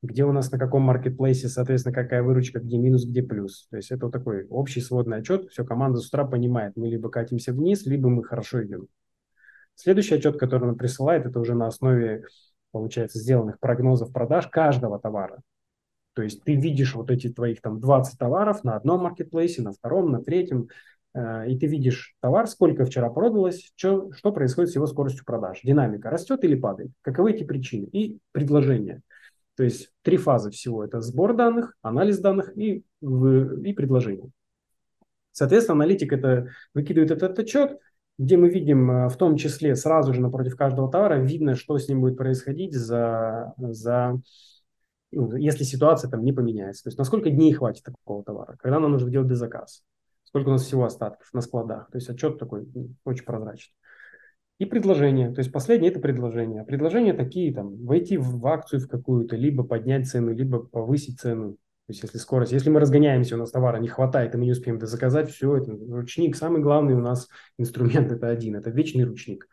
где 0.00 0.24
у 0.24 0.32
нас 0.32 0.50
на 0.50 0.58
каком 0.58 0.80
маркетплейсе, 0.80 1.48
соответственно, 1.48 1.94
какая 1.94 2.22
выручка, 2.22 2.58
где 2.58 2.78
минус, 2.78 3.04
где 3.04 3.22
плюс. 3.22 3.66
То 3.70 3.76
есть 3.76 3.90
это 3.90 4.06
вот 4.06 4.12
такой 4.12 4.46
общий 4.46 4.80
сводный 4.80 5.18
отчет, 5.18 5.50
все, 5.50 5.62
команда 5.62 5.98
с 5.98 6.08
утра 6.08 6.24
понимает, 6.24 6.72
мы 6.74 6.88
либо 6.88 7.10
катимся 7.10 7.52
вниз, 7.52 7.84
либо 7.84 8.08
мы 8.08 8.24
хорошо 8.24 8.64
идем. 8.64 8.86
Следующий 9.74 10.14
отчет, 10.14 10.38
который 10.38 10.70
он 10.70 10.78
присылает, 10.78 11.26
это 11.26 11.38
уже 11.38 11.54
на 11.54 11.66
основе, 11.66 12.24
получается, 12.70 13.18
сделанных 13.18 13.60
прогнозов 13.60 14.10
продаж 14.10 14.48
каждого 14.48 14.98
товара. 14.98 15.42
То 16.14 16.22
есть 16.22 16.42
ты 16.42 16.54
видишь 16.54 16.94
вот 16.94 17.10
эти 17.10 17.28
твоих 17.28 17.60
там 17.60 17.80
20 17.80 18.18
товаров 18.18 18.64
на 18.64 18.76
одном 18.76 19.02
маркетплейсе, 19.02 19.62
на 19.62 19.72
втором, 19.72 20.12
на 20.12 20.22
третьем, 20.22 20.68
э, 21.14 21.50
и 21.50 21.58
ты 21.58 21.66
видишь 21.66 22.14
товар, 22.20 22.46
сколько 22.46 22.84
вчера 22.84 23.08
продалось, 23.10 23.72
что, 23.76 24.12
что 24.12 24.32
происходит 24.32 24.70
с 24.70 24.74
его 24.74 24.86
скоростью 24.86 25.24
продаж. 25.24 25.60
Динамика 25.62 26.10
растет 26.10 26.44
или 26.44 26.54
падает, 26.54 26.90
каковы 27.00 27.32
эти 27.32 27.44
причины 27.44 27.86
и 27.86 28.18
предложения. 28.32 29.02
То 29.56 29.64
есть 29.64 29.90
три 30.02 30.16
фазы 30.16 30.50
всего. 30.50 30.84
Это 30.84 31.00
сбор 31.00 31.34
данных, 31.34 31.76
анализ 31.82 32.18
данных 32.18 32.56
и, 32.56 32.84
и 33.00 33.72
предложение. 33.72 34.30
Соответственно, 35.32 35.76
аналитик 35.76 36.12
это 36.12 36.48
выкидывает 36.74 37.10
этот 37.10 37.38
отчет, 37.38 37.78
где 38.18 38.36
мы 38.36 38.50
видим 38.50 38.90
э, 38.90 39.08
в 39.08 39.16
том 39.16 39.36
числе 39.36 39.76
сразу 39.76 40.12
же 40.12 40.20
напротив 40.20 40.56
каждого 40.56 40.90
товара, 40.90 41.14
видно, 41.14 41.54
что 41.54 41.78
с 41.78 41.88
ним 41.88 42.02
будет 42.02 42.18
происходить 42.18 42.74
за, 42.74 43.54
за 43.56 44.20
если 45.12 45.64
ситуация 45.64 46.10
там 46.10 46.24
не 46.24 46.32
поменяется. 46.32 46.84
То 46.84 46.88
есть 46.88 46.98
на 46.98 47.04
сколько 47.04 47.30
дней 47.30 47.52
хватит 47.52 47.84
такого 47.84 48.24
товара, 48.24 48.56
когда 48.58 48.80
нам 48.80 48.92
нужно 48.92 49.10
делать 49.10 49.28
дезаказ, 49.28 49.84
сколько 50.24 50.48
у 50.48 50.52
нас 50.52 50.62
всего 50.62 50.84
остатков 50.84 51.28
на 51.32 51.40
складах. 51.40 51.90
То 51.90 51.98
есть 51.98 52.08
отчет 52.08 52.38
такой 52.38 52.66
ну, 52.74 52.90
очень 53.04 53.24
прозрачный. 53.24 53.74
И 54.58 54.64
предложение. 54.64 55.32
То 55.32 55.40
есть 55.40 55.50
последнее– 55.50 55.90
это 55.92 56.00
предложение. 56.00 56.64
Предложения 56.64 57.14
такие, 57.14 57.52
там, 57.52 57.84
войти 57.84 58.16
в 58.16 58.46
акцию 58.46 58.80
в 58.80 58.88
какую-то, 58.88 59.34
либо 59.34 59.64
поднять 59.64 60.08
цену, 60.08 60.32
либо 60.32 60.60
повысить 60.60 61.20
цену. 61.20 61.52
То 61.52 61.90
есть 61.90 62.02
если 62.04 62.18
скорость, 62.18 62.52
если 62.52 62.70
мы 62.70 62.78
разгоняемся, 62.78 63.34
у 63.34 63.38
нас 63.38 63.50
товара 63.50 63.78
не 63.78 63.88
хватает, 63.88 64.34
и 64.34 64.38
мы 64.38 64.44
не 64.44 64.52
успеем 64.52 64.80
заказать, 64.80 65.30
все, 65.30 65.56
это 65.56 65.72
ручник. 65.72 66.36
Самый 66.36 66.62
главный 66.62 66.94
у 66.94 67.00
нас 67.00 67.28
инструмент– 67.58 68.12
это 68.12 68.28
один, 68.28 68.54
это 68.54 68.70
вечный 68.70 69.04
ручник. 69.04 69.48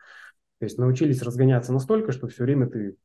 То 0.60 0.64
есть 0.64 0.78
научились 0.78 1.22
разгоняться 1.22 1.72
настолько, 1.72 2.12
что 2.12 2.28
все 2.28 2.44
время 2.44 2.68
ты 2.68 2.96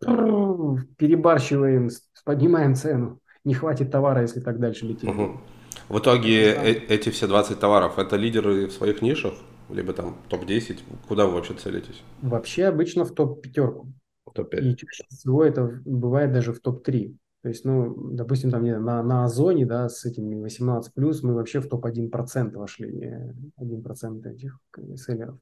перебарщиваем, 0.00 1.90
поднимаем 2.24 2.74
цену. 2.74 3.20
Не 3.44 3.54
хватит 3.54 3.90
товара, 3.90 4.22
если 4.22 4.40
так 4.40 4.58
дальше 4.58 4.86
летим. 4.86 5.08
Угу. 5.08 5.40
В 5.88 5.98
итоге 5.98 6.52
э 6.52 6.72
эти 6.88 7.08
все 7.10 7.26
20 7.26 7.58
товаров– 7.58 7.94
это 7.98 8.16
лидеры 8.16 8.66
в 8.66 8.72
своих 8.72 9.02
нишах? 9.02 9.34
Либо 9.70 9.92
там 9.92 10.16
топ-10? 10.28 10.78
Куда 11.08 11.26
вы 11.26 11.34
вообще 11.34 11.54
целитесь? 11.54 12.02
Вообще 12.22 12.64
обычно 12.66 13.04
в 13.04 13.12
топ-пятерку. 13.12 13.92
Топ-5. 14.34 14.60
И 14.60 14.76
чаще 14.76 15.04
всего 15.08 15.44
это 15.44 15.80
бывает 15.84 16.32
даже 16.32 16.52
в 16.52 16.60
топ-3. 16.60 17.16
То 17.42 17.48
есть, 17.48 17.64
ну, 17.64 17.94
допустим, 18.12 18.50
там 18.50 18.64
на, 18.64 19.02
на 19.02 19.24
Озоне, 19.24 19.64
да, 19.64 19.88
с 19.88 20.04
этими 20.04 20.34
18+, 20.44 20.90
мы 21.22 21.34
вообще 21.34 21.60
в 21.60 21.68
топ-1% 21.68 22.52
вошли, 22.56 23.34
1% 23.60 24.26
этих 24.26 24.58
селлеров. 24.96 25.38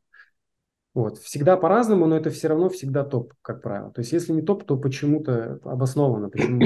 Вот. 0.97 1.19
Всегда 1.19 1.59
по-разному, 1.59 2.07
но 2.07 2.17
это 2.17 2.31
все 2.31 2.49
равно 2.49 2.71
всегда 2.71 3.05
топ, 3.05 3.35
как 3.43 3.61
правило. 3.61 3.91
То 3.91 4.01
есть, 4.01 4.13
если 4.13 4.33
не 4.33 4.41
топ, 4.41 4.65
то 4.65 4.79
почему-то 4.79 5.61
обоснованно, 5.63 6.31
почему 6.31 6.59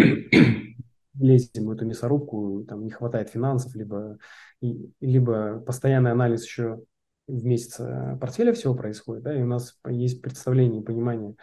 лезем 1.18 1.66
в 1.66 1.70
эту 1.72 1.84
мясорубку, 1.84 2.64
там 2.68 2.84
не 2.84 2.92
хватает 2.92 3.30
финансов, 3.30 3.74
либо, 3.74 4.18
либо 4.60 5.58
постоянный 5.58 6.12
анализ 6.12 6.44
еще 6.44 6.80
в 7.26 7.44
месяц 7.44 7.80
э, 7.80 8.18
портфеля 8.20 8.52
всего 8.52 8.76
происходит, 8.76 9.24
да, 9.24 9.36
и 9.36 9.42
у 9.42 9.46
нас 9.46 9.76
есть 9.88 10.22
представление, 10.22 10.80
понимание 10.80 11.34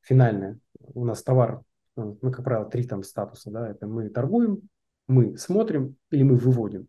финальное. 0.00 0.58
У 0.80 1.04
нас 1.04 1.22
товар, 1.22 1.62
ну, 1.94 2.16
как 2.16 2.42
правило, 2.42 2.68
три 2.68 2.82
там 2.88 3.04
статуса, 3.04 3.52
да, 3.52 3.70
это 3.70 3.86
мы 3.86 4.08
торгуем, 4.08 4.62
мы 5.06 5.36
смотрим 5.38 5.94
или 6.10 6.24
мы 6.24 6.34
выводим. 6.34 6.88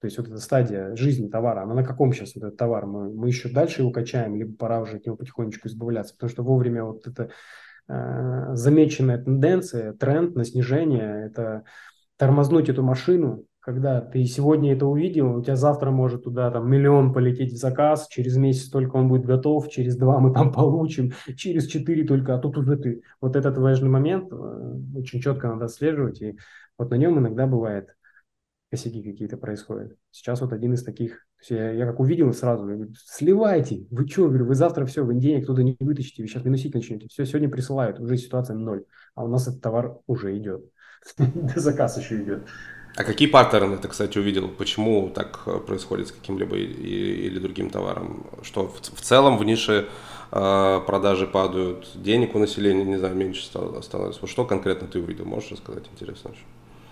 То 0.00 0.06
есть 0.06 0.18
вот 0.18 0.28
эта 0.28 0.38
стадия 0.38 0.94
жизни 0.94 1.28
товара, 1.28 1.62
она 1.62 1.74
на 1.74 1.84
каком 1.84 2.12
сейчас 2.12 2.34
вот 2.34 2.44
этот 2.44 2.58
товар? 2.58 2.86
Мы, 2.86 3.12
мы 3.12 3.28
еще 3.28 3.48
дальше 3.48 3.82
его 3.82 3.90
качаем, 3.90 4.36
либо 4.36 4.54
пора 4.54 4.80
уже 4.80 4.96
от 4.96 5.06
него 5.06 5.16
потихонечку 5.16 5.68
избавляться, 5.68 6.14
потому 6.14 6.30
что 6.30 6.42
вовремя 6.42 6.84
вот 6.84 7.06
эта 7.06 7.30
э, 7.88 8.54
замеченная 8.54 9.22
тенденция, 9.22 9.94
тренд 9.94 10.34
на 10.34 10.44
снижение, 10.44 11.26
это 11.26 11.64
тормознуть 12.18 12.68
эту 12.68 12.82
машину, 12.82 13.46
когда 13.66 14.00
ты 14.00 14.24
сегодня 14.26 14.74
это 14.74 14.86
увидел, 14.86 15.38
у 15.38 15.42
тебя 15.42 15.56
завтра 15.56 15.90
может 15.90 16.22
туда 16.22 16.52
там 16.52 16.70
миллион 16.70 17.12
полететь 17.12 17.52
в 17.52 17.56
заказ, 17.56 18.06
через 18.08 18.36
месяц 18.36 18.68
только 18.68 18.94
он 18.94 19.08
будет 19.08 19.24
готов, 19.24 19.68
через 19.70 19.96
два 19.96 20.20
мы 20.20 20.32
там 20.32 20.52
получим, 20.52 21.14
через 21.36 21.66
четыре 21.66 22.06
только, 22.06 22.34
а 22.34 22.38
тут 22.38 22.58
уже 22.58 22.76
ты. 22.76 23.02
Вот 23.20 23.34
этот 23.34 23.58
важный 23.58 23.88
момент 23.88 24.30
э, 24.30 24.36
очень 24.94 25.20
четко 25.20 25.48
надо 25.48 25.64
отслеживать, 25.64 26.22
и 26.22 26.38
вот 26.78 26.90
на 26.90 26.94
нем 26.94 27.18
иногда 27.18 27.46
бывает 27.46 27.96
косяки 28.70 29.02
какие-то 29.02 29.36
происходят. 29.36 29.96
Сейчас 30.10 30.40
вот 30.40 30.52
один 30.52 30.74
из 30.74 30.82
таких, 30.82 31.26
я, 31.48 31.70
я 31.70 31.86
как 31.86 32.00
увидел 32.00 32.32
сразу, 32.32 32.68
я 32.68 32.76
говорю, 32.76 32.92
сливайте, 33.04 33.86
вы 33.90 34.08
что, 34.08 34.28
говорю, 34.28 34.46
вы 34.46 34.54
завтра 34.54 34.84
все, 34.86 35.04
вы 35.04 35.14
денег 35.14 35.46
туда 35.46 35.62
не 35.62 35.76
вытащите, 35.78 36.22
вы 36.22 36.28
сейчас 36.28 36.44
минусить 36.44 36.74
начнете, 36.74 37.08
все, 37.08 37.24
сегодня 37.26 37.48
присылают, 37.48 38.00
уже 38.00 38.16
ситуация 38.16 38.56
ноль, 38.56 38.84
а 39.14 39.24
у 39.24 39.28
нас 39.28 39.46
этот 39.46 39.60
товар 39.60 39.98
уже 40.06 40.36
идет, 40.36 40.64
заказ 41.56 41.98
еще 41.98 42.22
идет. 42.22 42.46
А 42.96 43.04
какие 43.04 43.28
паттерны 43.28 43.76
ты, 43.76 43.88
кстати, 43.88 44.16
увидел? 44.18 44.48
Почему 44.48 45.10
так 45.10 45.42
э, 45.44 45.58
происходит 45.58 46.08
с 46.08 46.12
каким-либо 46.12 46.56
или 46.56 47.38
другим 47.38 47.68
товаром? 47.68 48.26
Что 48.40 48.68
в, 48.68 49.00
целом 49.02 49.36
в 49.36 49.44
нише 49.44 49.88
э, 50.32 50.80
продажи 50.86 51.26
падают, 51.26 51.90
денег 51.94 52.34
у 52.34 52.38
населения, 52.38 52.84
не 52.84 52.96
знаю, 52.96 53.14
меньше 53.14 53.44
становится. 53.44 54.26
Что 54.26 54.46
конкретно 54.46 54.88
ты 54.88 54.98
увидел? 54.98 55.26
Можешь 55.26 55.52
рассказать? 55.52 55.84
Интересно 55.92 56.30
очень. 56.30 56.46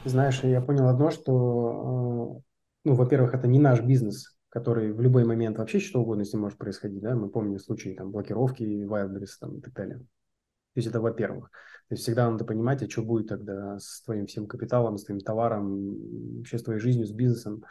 Знаешь, 0.04 0.44
я 0.44 0.60
понял 0.60 0.88
одно, 0.88 1.10
что, 1.10 1.32
э, 1.32 2.42
ну, 2.84 2.94
во-первых, 2.94 3.32
это 3.34 3.46
не 3.46 3.58
наш 3.58 3.80
бизнес, 3.80 4.36
который 4.50 4.92
в 4.92 5.00
любой 5.00 5.24
момент 5.24 5.56
вообще 5.56 5.80
что 5.80 6.02
угодно 6.02 6.24
с 6.24 6.32
ним 6.32 6.42
может 6.42 6.58
происходить, 6.58 7.00
да, 7.00 7.14
мы 7.14 7.30
помним 7.30 7.58
случаи 7.58 7.94
там 7.96 8.10
блокировки, 8.10 8.62
Wildberries 8.62 9.38
там 9.40 9.58
и 9.58 9.60
так 9.62 9.72
далее. 9.72 9.98
То 9.98 10.78
есть 10.78 10.88
это 10.88 11.00
во-первых. 11.00 11.50
То 11.88 11.94
есть 11.94 12.02
всегда 12.02 12.30
надо 12.30 12.44
понимать, 12.44 12.82
а 12.82 12.90
что 12.90 13.02
будет 13.02 13.28
тогда 13.28 13.78
с 13.78 14.02
твоим 14.02 14.26
всем 14.26 14.46
капиталом, 14.46 14.98
с 14.98 15.04
твоим 15.04 15.20
товаром, 15.20 16.36
вообще 16.38 16.58
с 16.58 16.62
твоей 16.64 16.80
жизнью, 16.80 17.06
с 17.06 17.12
бизнесом. 17.12 17.64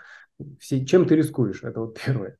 Все, 0.59 0.83
чем 0.85 1.05
ты 1.05 1.15
рискуешь, 1.15 1.63
это 1.63 1.81
вот 1.81 1.99
первое. 2.05 2.37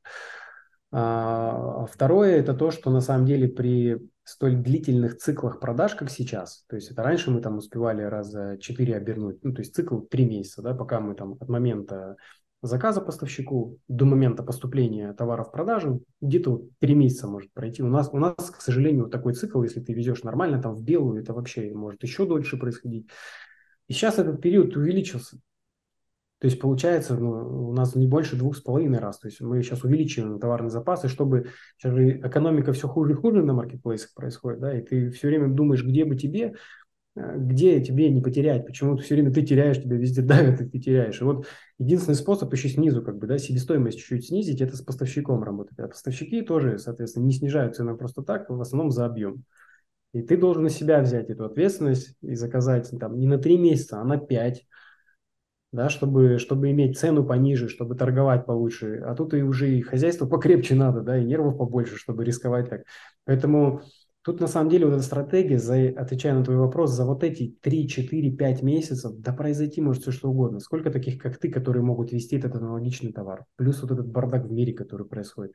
А 0.90 1.86
второе– 1.86 2.36
это 2.40 2.54
то, 2.54 2.70
что 2.70 2.90
на 2.90 3.00
самом 3.00 3.26
деле 3.26 3.48
при 3.48 4.08
столь 4.24 4.56
длительных 4.56 5.18
циклах 5.18 5.60
продаж, 5.60 5.94
как 5.94 6.10
сейчас, 6.10 6.64
то 6.66 6.76
есть 6.76 6.90
это 6.90 7.02
раньше 7.02 7.30
мы 7.30 7.40
там 7.40 7.58
успевали 7.58 8.02
раза 8.02 8.56
четыре 8.58 8.96
обернуть, 8.96 9.44
ну 9.44 9.52
то 9.52 9.60
есть 9.60 9.74
цикл 9.74 10.00
три 10.00 10.24
месяца, 10.24 10.62
да, 10.62 10.74
пока 10.74 11.00
мы 11.00 11.14
там 11.14 11.36
от 11.40 11.48
момента 11.48 12.16
заказа 12.62 13.02
поставщику 13.02 13.78
до 13.88 14.06
момента 14.06 14.42
поступления 14.42 15.12
товара 15.12 15.44
в 15.44 15.52
продажу, 15.52 16.02
где-то 16.22 16.62
три 16.80 16.94
месяца 16.94 17.26
может 17.26 17.52
пройти. 17.52 17.82
У 17.82 17.88
нас, 17.88 18.08
у 18.10 18.18
нас, 18.18 18.50
к 18.50 18.62
сожалению, 18.62 19.08
такой 19.08 19.34
цикл, 19.34 19.62
если 19.62 19.80
ты 19.80 19.92
везешь 19.92 20.22
нормально, 20.22 20.62
там 20.62 20.74
в 20.74 20.82
белую, 20.82 21.20
это 21.20 21.34
вообще 21.34 21.74
может 21.74 22.02
еще 22.02 22.26
дольше 22.26 22.56
происходить. 22.56 23.08
И 23.88 23.92
сейчас 23.92 24.18
этот 24.18 24.40
период 24.40 24.74
увеличился. 24.76 25.38
То 26.44 26.48
есть 26.48 26.60
получается, 26.60 27.16
ну, 27.16 27.70
у 27.70 27.72
нас 27.72 27.94
не 27.94 28.06
больше 28.06 28.36
двух 28.36 28.54
с 28.54 28.60
половиной 28.60 28.98
раз. 28.98 29.18
То 29.18 29.28
есть 29.28 29.40
мы 29.40 29.62
сейчас 29.62 29.82
увеличиваем 29.82 30.38
товарный 30.38 30.68
запас, 30.68 31.02
и 31.02 31.08
чтобы 31.08 31.46
сейчас 31.78 31.94
экономика 31.94 32.74
все 32.74 32.86
хуже 32.86 33.12
и 33.12 33.14
хуже 33.14 33.42
на 33.42 33.54
маркетплейсах 33.54 34.12
происходит, 34.12 34.60
да, 34.60 34.78
и 34.78 34.82
ты 34.82 35.10
все 35.10 35.28
время 35.28 35.48
думаешь, 35.48 35.82
где 35.82 36.04
бы 36.04 36.16
тебе, 36.16 36.56
э, 37.16 37.38
где 37.38 37.82
тебе 37.82 38.10
не 38.10 38.20
потерять, 38.20 38.66
почему 38.66 38.98
все 38.98 39.14
время 39.14 39.32
ты 39.32 39.40
теряешь, 39.40 39.82
тебя 39.82 39.96
везде 39.96 40.20
давят, 40.20 40.60
и 40.60 40.68
ты 40.68 40.78
теряешь. 40.78 41.18
И 41.18 41.24
вот 41.24 41.46
единственный 41.78 42.14
способ 42.14 42.52
еще 42.52 42.68
снизу, 42.68 43.00
как 43.00 43.16
бы, 43.16 43.26
да, 43.26 43.38
себестоимость 43.38 44.00
чуть-чуть 44.00 44.26
снизить, 44.26 44.60
это 44.60 44.76
с 44.76 44.82
поставщиком 44.82 45.42
работать. 45.42 45.78
А 45.78 45.88
поставщики 45.88 46.42
тоже, 46.42 46.78
соответственно, 46.78 47.24
не 47.24 47.32
снижают 47.32 47.74
цену 47.74 47.96
просто 47.96 48.20
так, 48.20 48.50
в 48.50 48.60
основном 48.60 48.90
за 48.90 49.06
объем. 49.06 49.44
И 50.12 50.20
ты 50.20 50.36
должен 50.36 50.64
на 50.64 50.68
себя 50.68 51.00
взять 51.00 51.30
эту 51.30 51.46
ответственность 51.46 52.18
и 52.20 52.34
заказать 52.34 52.90
там 53.00 53.18
не 53.18 53.26
на 53.26 53.38
три 53.38 53.56
месяца, 53.56 53.98
а 53.98 54.04
на 54.04 54.18
пять 54.18 54.66
да, 55.74 55.88
чтобы, 55.88 56.38
чтобы 56.38 56.70
иметь 56.70 56.98
цену 56.98 57.24
пониже, 57.24 57.68
чтобы 57.68 57.96
торговать 57.96 58.46
получше. 58.46 59.02
А 59.04 59.14
тут 59.16 59.34
и 59.34 59.42
уже 59.42 59.76
и 59.76 59.82
хозяйство 59.82 60.24
покрепче 60.26 60.76
надо, 60.76 61.00
да, 61.00 61.18
и 61.18 61.24
нервов 61.24 61.58
побольше, 61.58 61.96
чтобы 61.96 62.24
рисковать 62.24 62.70
так. 62.70 62.82
Поэтому 63.24 63.82
тут 64.22 64.40
на 64.40 64.46
самом 64.46 64.70
деле 64.70 64.86
вот 64.86 64.94
эта 64.94 65.02
стратегия, 65.02 65.58
за, 65.58 65.88
отвечая 65.88 66.34
на 66.34 66.44
твой 66.44 66.58
вопрос, 66.58 66.92
за 66.92 67.04
вот 67.04 67.24
эти 67.24 67.56
3, 67.60 67.88
4, 67.88 68.30
5 68.36 68.62
месяцев, 68.62 69.12
да 69.18 69.32
произойти 69.32 69.80
может 69.80 70.02
все 70.02 70.12
что 70.12 70.30
угодно. 70.30 70.60
Сколько 70.60 70.92
таких, 70.92 71.20
как 71.20 71.38
ты, 71.38 71.50
которые 71.50 71.82
могут 71.82 72.12
вести 72.12 72.36
этот 72.36 72.54
аналогичный 72.54 73.12
товар. 73.12 73.44
Плюс 73.56 73.82
вот 73.82 73.90
этот 73.90 74.06
бардак 74.06 74.46
в 74.46 74.52
мире, 74.52 74.74
который 74.74 75.06
происходит. 75.06 75.54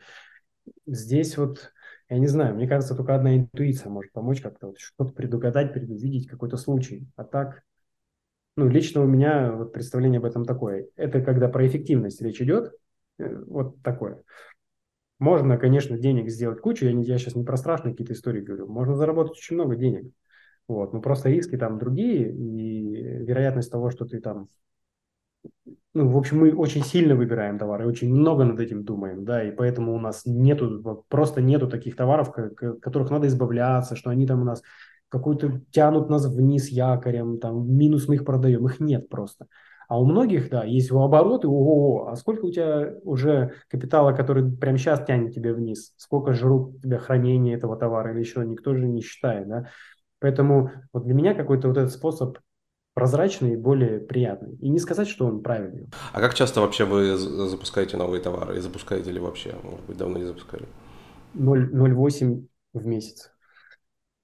Здесь 0.85 1.38
вот, 1.38 1.71
я 2.09 2.19
не 2.19 2.27
знаю, 2.27 2.55
мне 2.55 2.67
кажется, 2.67 2.93
только 2.93 3.15
одна 3.15 3.38
интуиция 3.38 3.89
может 3.89 4.11
помочь 4.11 4.41
как-то 4.41 4.67
вот 4.67 4.79
что-то 4.79 5.13
предугадать, 5.13 5.71
предувидеть 5.71 6.27
какой-то 6.27 6.57
случай. 6.57 7.07
А 7.15 7.23
так 7.23 7.63
ну, 8.59 8.69
лично 8.69 9.01
у 9.01 9.07
меня 9.07 9.51
вот 9.51 9.73
представление 9.73 10.19
об 10.19 10.25
этом 10.25 10.45
такое. 10.45 10.87
Это 10.95 11.21
когда 11.21 11.49
про 11.49 11.65
эффективность 11.67 12.21
речь 12.21 12.41
идет, 12.41 12.73
э, 13.17 13.43
вот 13.47 13.81
такое. 13.81 14.23
Можно, 15.19 15.57
конечно, 15.57 15.97
денег 15.97 16.29
сделать 16.29 16.61
кучу, 16.61 16.85
я, 16.85 16.93
не, 16.93 17.03
я 17.03 17.17
сейчас 17.17 17.35
не 17.35 17.43
про 17.43 17.57
страшные 17.57 17.93
какие-то 17.93 18.13
истории 18.13 18.41
говорю, 18.41 18.67
можно 18.67 18.95
заработать 18.95 19.37
очень 19.37 19.55
много 19.55 19.75
денег. 19.75 20.11
Вот, 20.67 20.93
но 20.93 21.01
просто 21.01 21.29
риски 21.29 21.57
там 21.57 21.79
другие, 21.79 22.31
и 22.31 23.23
вероятность 23.25 23.71
того, 23.71 23.89
что 23.89 24.05
ты 24.05 24.19
там 24.21 24.49
ну, 25.93 26.09
в 26.09 26.17
общем, 26.17 26.39
мы 26.39 26.53
очень 26.53 26.83
сильно 26.83 27.15
выбираем 27.15 27.57
товары, 27.57 27.87
очень 27.87 28.13
много 28.13 28.43
над 28.43 28.59
этим 28.59 28.83
думаем, 28.83 29.25
да, 29.25 29.43
и 29.43 29.51
поэтому 29.51 29.95
у 29.95 29.99
нас 29.99 30.21
нету, 30.25 31.05
просто 31.07 31.41
нету 31.41 31.67
таких 31.67 31.95
товаров, 31.95 32.31
которых 32.31 33.09
надо 33.09 33.27
избавляться, 33.27 33.95
что 33.95 34.09
они 34.09 34.27
там 34.27 34.41
у 34.41 34.45
нас 34.45 34.61
какую-то 35.09 35.61
тянут 35.71 36.09
нас 36.09 36.25
вниз 36.25 36.69
якорем, 36.69 37.39
там 37.39 37.71
минус 37.75 38.07
мы 38.07 38.15
их 38.15 38.25
продаем, 38.25 38.65
их 38.67 38.79
нет 38.79 39.09
просто. 39.09 39.47
А 39.89 39.99
у 39.99 40.05
многих, 40.05 40.51
да, 40.51 40.63
есть 40.63 40.91
обороты, 40.91 41.47
ого, 41.47 42.09
а 42.09 42.15
сколько 42.15 42.45
у 42.45 42.51
тебя 42.51 42.93
уже 43.03 43.55
капитала, 43.69 44.13
который 44.13 44.49
прямо 44.51 44.77
сейчас 44.77 45.03
тянет 45.03 45.33
тебя 45.33 45.51
вниз? 45.51 45.93
Сколько 45.97 46.33
жрут 46.33 46.79
тебя 46.83 46.99
хранение 46.99 47.57
этого 47.57 47.75
товара 47.75 48.11
или 48.11 48.19
еще, 48.19 48.45
никто 48.45 48.75
же 48.75 48.87
не 48.87 49.01
считает, 49.01 49.47
да? 49.47 49.69
Поэтому 50.19 50.71
вот 50.93 51.05
для 51.05 51.15
меня 51.15 51.33
какой-то 51.33 51.69
вот 51.69 51.77
этот 51.77 51.91
способ 51.91 52.37
прозрачный 52.93 53.53
и 53.53 53.55
более 53.55 53.99
приятный. 53.99 54.57
И 54.57 54.69
не 54.69 54.77
сказать, 54.77 55.07
что 55.07 55.25
он 55.25 55.41
правильный. 55.41 55.87
А 56.13 56.19
как 56.19 56.35
часто 56.35 56.61
вообще 56.61 56.85
вы 56.85 57.17
запускаете 57.17 57.97
новые 57.97 58.21
товары? 58.21 58.57
И 58.57 58.59
запускаете 58.59 59.11
ли 59.11 59.19
вообще? 59.19 59.55
Может 59.63 59.85
быть, 59.87 59.97
давно 59.97 60.19
не 60.19 60.25
запускали? 60.25 60.65
0,8 61.33 62.45
в 62.73 62.85
месяц. 62.85 63.31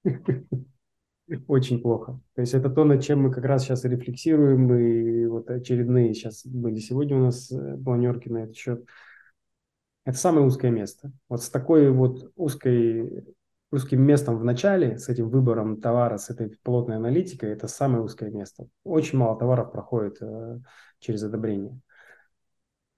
Очень 1.48 1.82
плохо. 1.82 2.20
То 2.36 2.42
есть 2.42 2.54
это 2.54 2.70
то, 2.70 2.84
над 2.84 3.04
чем 3.04 3.24
мы 3.24 3.32
как 3.32 3.46
раз 3.46 3.64
сейчас 3.64 3.84
рефлексируем, 3.84 4.72
и 4.76 5.26
вот 5.26 5.50
очередные 5.50 6.14
сейчас 6.14 6.46
были 6.46 6.78
сегодня 6.78 7.18
у 7.18 7.22
нас 7.22 7.52
э, 7.52 7.78
планерки 7.84 8.30
на 8.30 8.44
этот 8.44 8.56
счет. 8.56 8.86
Это 10.06 10.18
самое 10.18 10.46
узкое 10.46 10.70
место. 10.70 11.12
Вот 11.28 11.42
с 11.42 11.50
такой 11.50 11.90
вот 11.90 12.32
узкой, 12.36 13.26
узким 13.72 14.04
местом 14.04 14.38
в 14.38 14.44
начале, 14.44 15.00
с 15.00 15.10
этим 15.10 15.30
выбором 15.30 15.82
товара, 15.82 16.18
с 16.18 16.30
этой 16.30 16.56
плотной 16.62 16.98
аналитикой, 16.98 17.54
это 17.54 17.68
самое 17.68 18.04
узкое 18.04 18.30
место. 18.30 18.68
Очень 18.84 19.18
мало 19.18 19.36
товаров 19.40 19.72
проходит 19.72 20.18
э, 20.22 20.60
через 21.00 21.24
одобрение. 21.24 21.80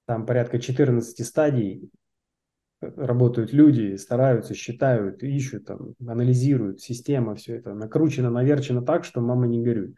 Там 0.06 0.26
порядка 0.26 0.60
14 0.60 1.26
стадий, 1.26 1.90
работают 2.82 3.54
люди, 3.54 3.96
стараются, 3.96 4.54
считают, 4.54 5.24
ищут, 5.24 5.66
там, 5.66 5.96
анализируют, 6.06 6.80
система, 6.82 7.36
все 7.36 7.56
это 7.56 7.74
накручено, 7.74 8.30
наверчено 8.30 8.82
так, 8.82 9.04
что 9.04 9.22
мама 9.22 9.48
не 9.48 9.64
горюй. 9.64 9.96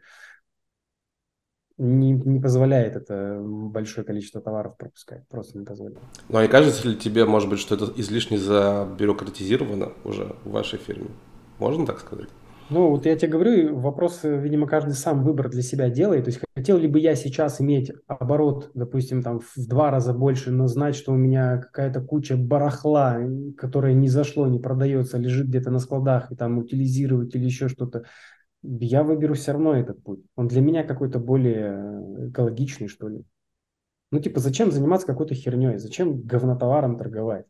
Не, 1.76 2.12
не 2.12 2.40
позволяет 2.40 2.94
это 2.94 3.40
большое 3.42 4.06
количество 4.06 4.42
товаров 4.42 4.76
пропускать, 4.76 5.26
просто 5.28 5.58
не 5.58 5.64
позволяет. 5.64 6.02
Ну, 6.28 6.38
а 6.38 6.42
не 6.42 6.48
кажется 6.48 6.88
ли 6.88 6.96
тебе, 6.96 7.24
может 7.24 7.48
быть, 7.48 7.58
что 7.58 7.74
это 7.74 7.90
излишне 7.96 8.38
забюрократизировано 8.38 9.92
уже 10.04 10.36
в 10.44 10.50
вашей 10.50 10.78
фирме? 10.78 11.08
Можно 11.58 11.86
так 11.86 12.00
сказать? 12.00 12.28
Ну, 12.70 12.90
вот 12.90 13.04
я 13.04 13.16
тебе 13.16 13.32
говорю, 13.32 13.76
вопрос, 13.80 14.20
видимо, 14.22 14.68
каждый 14.68 14.92
сам 14.92 15.24
выбор 15.24 15.50
для 15.50 15.60
себя 15.60 15.90
делает. 15.90 16.24
То 16.24 16.30
есть 16.30 16.40
хотел 16.54 16.78
ли 16.78 16.86
бы 16.86 17.00
я 17.00 17.16
сейчас 17.16 17.60
иметь 17.60 17.90
оборот, 18.06 18.70
допустим, 18.74 19.22
там 19.22 19.40
в 19.40 19.66
два 19.66 19.90
раза 19.90 20.14
больше, 20.14 20.52
но 20.52 20.68
знать, 20.68 20.94
что 20.94 21.12
у 21.12 21.16
меня 21.16 21.58
какая-то 21.58 22.00
куча 22.00 22.36
барахла, 22.36 23.18
которая 23.58 23.94
не 23.94 24.08
зашло, 24.08 24.46
не 24.46 24.60
продается, 24.60 25.18
лежит 25.18 25.48
где-то 25.48 25.72
на 25.72 25.80
складах, 25.80 26.30
и 26.30 26.36
там 26.36 26.58
утилизировать 26.58 27.34
или 27.34 27.44
еще 27.44 27.66
что-то. 27.66 28.04
Я 28.62 29.02
выберу 29.02 29.34
все 29.34 29.50
равно 29.50 29.74
этот 29.74 30.00
путь. 30.04 30.24
Он 30.36 30.46
для 30.46 30.60
меня 30.60 30.84
какой-то 30.84 31.18
более 31.18 32.28
экологичный, 32.28 32.86
что 32.86 33.08
ли. 33.08 33.24
Ну, 34.12 34.20
типа, 34.20 34.38
зачем 34.38 34.70
заниматься 34.70 35.08
какой-то 35.08 35.34
херней? 35.34 35.78
Зачем 35.78 36.20
говнотоваром 36.20 36.96
торговать? 36.96 37.46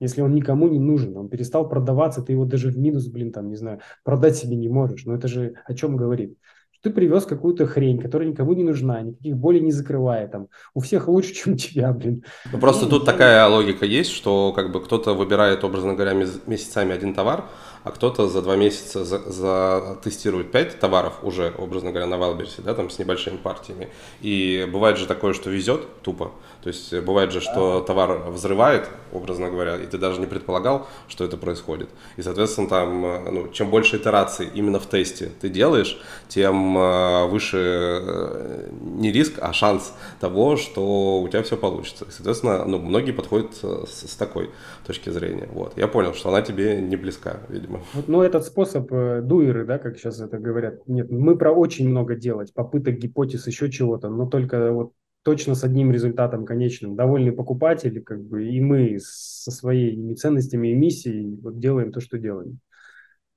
Если 0.00 0.22
он 0.22 0.34
никому 0.34 0.66
не 0.68 0.78
нужен, 0.78 1.16
он 1.16 1.28
перестал 1.28 1.68
продаваться, 1.68 2.22
ты 2.22 2.32
его 2.32 2.44
даже 2.46 2.70
в 2.70 2.78
минус, 2.78 3.06
блин, 3.06 3.32
там, 3.32 3.48
не 3.48 3.56
знаю, 3.56 3.80
продать 4.02 4.36
себе 4.36 4.56
не 4.56 4.68
можешь. 4.68 5.04
Но 5.04 5.14
это 5.14 5.28
же 5.28 5.54
о 5.66 5.74
чем 5.74 5.96
говорит? 5.96 6.36
Ты 6.82 6.88
привез 6.88 7.26
какую-то 7.26 7.66
хрень, 7.66 7.98
которая 7.98 8.26
никому 8.30 8.54
не 8.54 8.64
нужна, 8.64 9.02
никаких 9.02 9.36
болей 9.36 9.60
не 9.60 9.70
закрывает, 9.70 10.32
там, 10.32 10.48
у 10.72 10.80
всех 10.80 11.08
лучше, 11.08 11.34
чем 11.34 11.52
у 11.52 11.56
тебя, 11.56 11.92
блин. 11.92 12.24
Ну, 12.50 12.58
просто 12.58 12.86
ну, 12.86 12.92
тут 12.92 13.04
такая 13.04 13.46
логика 13.46 13.84
есть, 13.84 14.10
что 14.10 14.54
как 14.54 14.72
бы 14.72 14.82
кто-то 14.82 15.12
выбирает, 15.12 15.62
образно 15.62 15.92
говоря, 15.92 16.14
месяцами 16.14 16.94
один 16.94 17.12
товар, 17.12 17.44
а 17.90 17.92
кто-то 17.92 18.28
за 18.28 18.40
два 18.40 18.54
месяца 18.54 19.04
за, 19.04 19.18
за 19.18 19.98
тестирует 20.02 20.52
пять 20.52 20.78
товаров 20.78 21.14
уже, 21.22 21.52
образно 21.58 21.90
говоря, 21.90 22.06
на 22.06 22.18
Валберсе, 22.18 22.62
да, 22.62 22.74
там 22.74 22.88
с 22.88 22.98
небольшими 23.00 23.36
партиями. 23.36 23.88
И 24.20 24.68
бывает 24.72 24.96
же 24.96 25.06
такое, 25.06 25.32
что 25.32 25.50
везет 25.50 26.02
тупо. 26.02 26.30
То 26.62 26.68
есть 26.68 26.94
бывает 26.94 27.32
же, 27.32 27.40
что 27.40 27.80
товар 27.80 28.30
взрывает, 28.30 28.88
образно 29.12 29.50
говоря, 29.50 29.76
и 29.76 29.86
ты 29.86 29.98
даже 29.98 30.20
не 30.20 30.26
предполагал, 30.26 30.86
что 31.08 31.24
это 31.24 31.36
происходит. 31.36 31.88
И, 32.16 32.22
соответственно, 32.22 32.68
там, 32.68 33.24
ну, 33.34 33.48
чем 33.48 33.70
больше 33.70 33.96
итераций 33.96 34.48
именно 34.54 34.78
в 34.78 34.86
тесте 34.86 35.32
ты 35.40 35.48
делаешь, 35.48 36.00
тем 36.28 36.78
э, 36.78 37.26
выше 37.26 37.58
э, 37.58 38.68
не 38.80 39.10
риск, 39.10 39.34
а 39.40 39.52
шанс 39.52 39.94
того, 40.20 40.56
что 40.56 41.20
у 41.20 41.28
тебя 41.28 41.42
все 41.42 41.56
получится. 41.56 42.04
И, 42.04 42.10
соответственно, 42.10 42.64
ну, 42.66 42.78
многие 42.78 43.12
подходят 43.12 43.54
с, 43.54 44.06
с 44.06 44.16
такой 44.16 44.50
точки 44.86 45.10
зрения. 45.10 45.48
Вот. 45.52 45.72
Я 45.76 45.88
понял, 45.88 46.14
что 46.14 46.28
она 46.28 46.42
тебе 46.42 46.80
не 46.80 46.96
близка, 46.96 47.40
видимо 47.48 47.79
Вот, 47.94 48.08
ну, 48.08 48.22
этот 48.22 48.44
способ 48.44 48.92
э, 48.92 49.20
дуэры, 49.22 49.64
да, 49.64 49.78
как 49.78 49.98
сейчас 49.98 50.20
это 50.20 50.38
говорят, 50.38 50.86
нет, 50.86 51.10
мы 51.10 51.36
про 51.36 51.52
очень 51.52 51.88
много 51.88 52.14
делать, 52.14 52.52
попыток, 52.52 52.98
гипотез, 52.98 53.46
еще 53.46 53.70
чего-то, 53.70 54.08
но 54.08 54.26
только 54.26 54.72
вот 54.72 54.92
точно 55.22 55.54
с 55.54 55.64
одним 55.64 55.92
результатом 55.92 56.44
конечным. 56.44 56.96
Довольны 56.96 57.32
покупатели, 57.32 58.00
как 58.00 58.22
бы, 58.22 58.48
и 58.48 58.60
мы 58.60 58.98
со 59.00 59.50
своими 59.50 60.14
ценностями 60.14 60.68
и 60.68 60.74
миссией 60.74 61.38
вот 61.42 61.58
делаем 61.58 61.92
то, 61.92 62.00
что 62.00 62.18
делаем. 62.18 62.60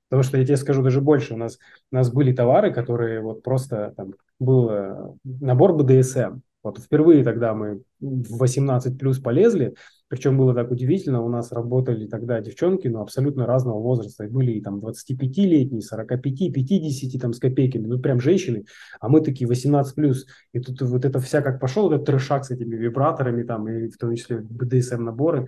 Потому 0.09 0.23
что 0.23 0.37
я 0.37 0.45
тебе 0.45 0.57
скажу 0.57 0.83
даже 0.83 1.01
больше, 1.01 1.33
у 1.33 1.37
нас, 1.37 1.57
у 1.91 1.95
нас 1.95 2.11
были 2.11 2.33
товары, 2.33 2.73
которые 2.73 3.21
вот 3.21 3.43
просто 3.43 3.93
там 3.97 4.13
был 4.39 4.69
э, 4.69 5.13
набор 5.23 5.73
БДСМ, 5.73 6.39
вот 6.63 6.77
впервые 6.77 7.23
тогда 7.23 7.53
мы 7.53 7.81
в 7.99 8.37
18 8.37 8.97
плюс 8.97 9.19
полезли, 9.19 9.75
причем 10.13 10.37
было 10.37 10.53
так 10.53 10.69
удивительно, 10.69 11.23
у 11.23 11.27
нас 11.27 11.51
работали 11.51 12.05
тогда 12.05 12.39
девчонки, 12.39 12.87
ну, 12.87 13.01
абсолютно 13.01 13.47
разного 13.47 13.79
возраста. 13.79 14.25
И 14.25 14.27
были 14.27 14.51
и 14.51 14.61
там 14.61 14.77
25-летние, 14.77 15.81
45, 15.81 16.53
50 16.53 17.19
там 17.19 17.33
с 17.33 17.39
копейками, 17.39 17.87
ну 17.87 17.97
прям 17.97 18.19
женщины, 18.19 18.65
а 18.99 19.09
мы 19.09 19.21
такие 19.21 19.47
18 19.47 19.95
плюс. 19.95 20.27
И 20.51 20.59
тут 20.59 20.79
вот 20.83 21.03
это 21.03 21.19
вся 21.19 21.41
как 21.41 21.59
пошел 21.59 21.91
этот 21.91 22.05
трешак 22.05 22.45
с 22.45 22.51
этими 22.51 22.75
вибраторами 22.75 23.41
там, 23.41 23.67
и 23.67 23.89
в 23.89 23.97
том 23.97 24.13
числе 24.13 24.37
BDSM 24.37 24.97
наборы. 24.97 25.47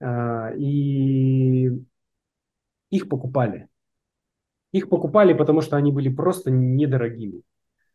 А, 0.00 0.50
и 0.56 1.70
их 2.90 3.08
покупали. 3.08 3.68
Их 4.72 4.88
покупали, 4.88 5.34
потому 5.34 5.60
что 5.60 5.76
они 5.76 5.92
были 5.92 6.08
просто 6.08 6.50
недорогими. 6.50 7.42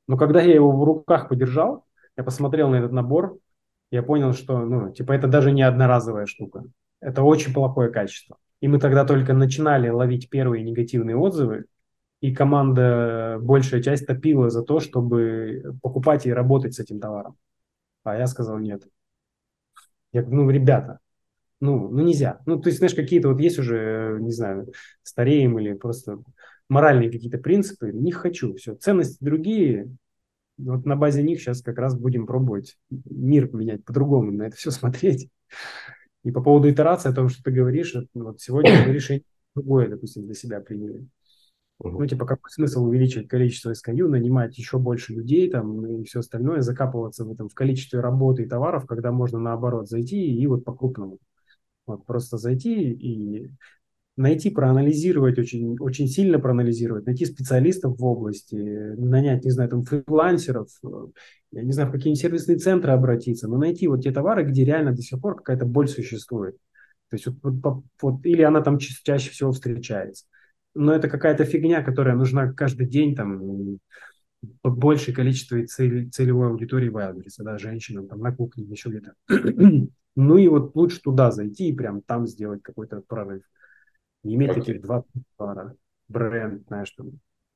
Но 0.08 0.16
когда 0.16 0.42
я 0.42 0.56
его 0.56 0.72
в 0.72 0.82
руках 0.82 1.28
подержал, 1.28 1.84
я 2.16 2.24
посмотрел 2.24 2.70
на 2.70 2.76
этот 2.76 2.94
набор, 2.94 3.38
я 3.92 4.04
понял, 4.04 4.34
что, 4.34 4.60
ну, 4.66 4.92
типа, 4.92 5.14
это 5.14 5.28
даже 5.28 5.52
не 5.52 5.62
одноразовая 5.64 6.26
штука. 6.26 6.64
Это 7.02 7.24
очень 7.24 7.54
плохое 7.54 7.90
качество. 7.92 8.38
И 8.62 8.68
мы 8.68 8.80
тогда 8.80 9.06
только 9.06 9.34
начинали 9.34 9.90
ловить 9.90 10.30
первые 10.30 10.64
негативные 10.64 11.16
отзывы, 11.16 11.66
и 12.22 12.36
команда, 12.36 13.38
большая 13.42 13.82
часть 13.82 14.06
топила 14.06 14.50
за 14.50 14.62
то, 14.62 14.80
чтобы 14.80 15.78
покупать 15.82 16.26
и 16.26 16.34
работать 16.34 16.74
с 16.74 16.80
этим 16.80 17.00
товаром. 17.00 17.38
А 18.04 18.18
я 18.18 18.28
сказал 18.28 18.60
нет. 18.60 18.84
Я 20.12 20.22
говорю, 20.22 20.44
ну, 20.44 20.50
ребята, 20.50 21.00
ну, 21.62 21.88
ну 21.90 22.04
нельзя. 22.04 22.42
Ну, 22.46 22.60
то 22.60 22.68
есть, 22.68 22.80
знаешь, 22.80 22.96
какие-то 22.96 23.30
вот 23.30 23.40
есть 23.40 23.60
уже, 23.60 24.18
не 24.20 24.32
знаю, 24.32 24.72
стареем 25.04 25.60
или 25.60 25.74
просто 25.74 26.20
моральные 26.68 27.12
какие-то 27.12 27.38
принципы, 27.38 27.92
не 27.92 28.12
хочу. 28.12 28.56
Все, 28.56 28.76
ценности 28.76 29.24
другие, 29.24 29.90
вот 30.60 30.86
на 30.86 30.96
базе 30.96 31.24
них 31.24 31.40
сейчас 31.40 31.62
как 31.62 31.78
раз 31.78 31.98
будем 31.98 32.26
пробовать 32.26 32.78
мир 32.90 33.54
менять 33.54 33.84
по-другому, 33.84 34.32
на 34.32 34.44
это 34.44 34.56
все 34.56 34.72
смотреть. 34.72 35.30
И 36.24 36.32
по 36.32 36.42
поводу 36.42 36.70
итерации, 36.70 37.10
о 37.10 37.14
том, 37.14 37.30
что 37.30 37.44
ты 37.44 37.52
говоришь, 37.52 37.96
вот 38.14 38.42
сегодня 38.42 38.86
мы 38.86 38.94
решение 38.94 39.24
другое, 39.56 39.88
допустим, 39.88 40.26
для 40.26 40.34
себя 40.34 40.60
приняли. 40.60 41.08
Ну, 41.82 42.06
типа, 42.06 42.26
какой 42.26 42.52
смысл 42.52 42.84
увеличивать 42.84 43.30
количество 43.30 43.72
SKU, 43.72 44.10
нанимать 44.10 44.58
еще 44.58 44.80
больше 44.80 45.14
людей 45.14 45.50
там 45.50 45.86
и 45.86 46.04
все 46.04 46.20
остальное, 46.20 46.60
закапываться 46.60 47.24
в 47.24 47.32
этом 47.32 47.48
в 47.48 47.54
количестве 47.54 48.02
работы 48.02 48.44
и 48.44 48.48
товаров, 48.48 48.86
когда 48.86 49.14
можно 49.14 49.40
наоборот 49.40 49.88
зайти 49.88 50.36
и 50.36 50.46
вот 50.48 50.66
по-крупному. 50.66 51.20
Вот 51.88 52.06
просто 52.06 52.38
зайти 52.38 52.92
и 52.92 53.50
найти, 54.20 54.50
проанализировать, 54.50 55.40
очень, 55.40 55.78
очень 55.80 56.08
сильно 56.08 56.40
проанализировать, 56.40 57.06
найти 57.06 57.26
специалистов 57.26 57.98
в 57.98 58.06
области, 58.06 58.56
нанять, 58.56 59.46
не 59.46 59.52
знаю, 59.52 59.70
там, 59.70 59.84
фрилансеров, 59.84 60.68
э, 60.84 61.08
я 61.52 61.64
не 61.64 61.72
знаю, 61.72 61.90
в 61.90 61.92
какие 61.94 62.14
сервисные 62.16 62.58
центры 62.58 62.92
обратиться, 62.92 63.48
но 63.48 63.58
найти 63.58 63.88
вот 63.88 64.04
те 64.04 64.12
товары, 64.12 64.44
где 64.44 64.66
реально 64.66 64.92
до 64.92 65.02
сих 65.02 65.22
пор 65.22 65.38
какая-то 65.38 65.66
боль 65.66 65.88
существует. 65.88 66.58
То 67.10 67.16
есть 67.16 67.28
вот, 67.42 67.82
вот, 68.02 68.26
или 68.26 68.42
она 68.42 68.62
там 68.62 68.78
чаще 68.78 69.32
всего 69.32 69.52
встречается. 69.54 70.26
Но 70.76 70.94
это 70.94 71.08
какая-то 71.08 71.46
фигня, 71.46 71.82
которая 71.82 72.16
нужна 72.16 72.52
каждый 72.52 72.88
день, 72.88 73.16
там, 73.16 73.80
большее 74.64 75.16
количество 75.16 75.66
цель, 75.66 76.10
целевой 76.12 76.50
аудитории 76.50 76.96
адресе, 77.02 77.44
да, 77.44 77.58
женщинам, 77.58 78.08
там, 78.08 78.20
на 78.20 78.36
кухне, 78.36 78.66
еще 78.66 78.90
где-то. 78.90 79.14
ну 80.16 80.38
и 80.38 80.48
вот 80.50 80.76
лучше 80.76 81.02
туда 81.02 81.32
зайти 81.32 81.70
и 81.70 81.76
прям 81.76 82.02
там 82.02 82.28
сделать 82.28 82.62
какой-то 82.62 83.02
прорыв. 83.08 83.44
Не 84.24 84.36
иметь 84.36 84.52
okay. 84.52 84.62
этих 84.62 84.82
два 84.82 85.04
пара, 85.38 85.76
бренд, 86.08 86.66
знаешь, 86.68 86.92
там, 86.92 87.12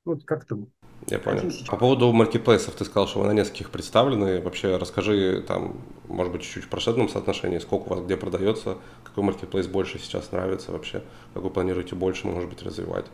вот 0.05 0.23
как-то 0.25 0.67
я 1.07 1.19
понял. 1.19 1.51
По 1.67 1.77
поводу 1.77 2.11
маркетплейсов, 2.11 2.75
ты 2.75 2.85
сказал, 2.85 3.07
что 3.07 3.19
вы 3.19 3.27
на 3.27 3.31
нескольких 3.31 3.69
представлены. 3.69 4.41
Вообще 4.41 4.77
расскажи 4.77 5.43
там, 5.45 5.81
может 6.07 6.31
быть, 6.31 6.43
чуть-чуть 6.43 6.63
в 6.63 6.69
процентном 6.69 7.09
соотношении, 7.09 7.59
сколько 7.59 7.87
у 7.87 7.95
вас 7.95 8.05
где 8.05 8.15
продается, 8.15 8.77
какой 9.03 9.23
маркетплейс 9.23 9.67
больше 9.67 9.99
сейчас 9.99 10.31
нравится 10.31 10.71
вообще, 10.71 11.03
как 11.33 11.43
вы 11.43 11.49
планируете 11.49 11.95
больше, 11.95 12.27
может 12.27 12.49
быть, 12.49 12.63
развивать? 12.63 13.05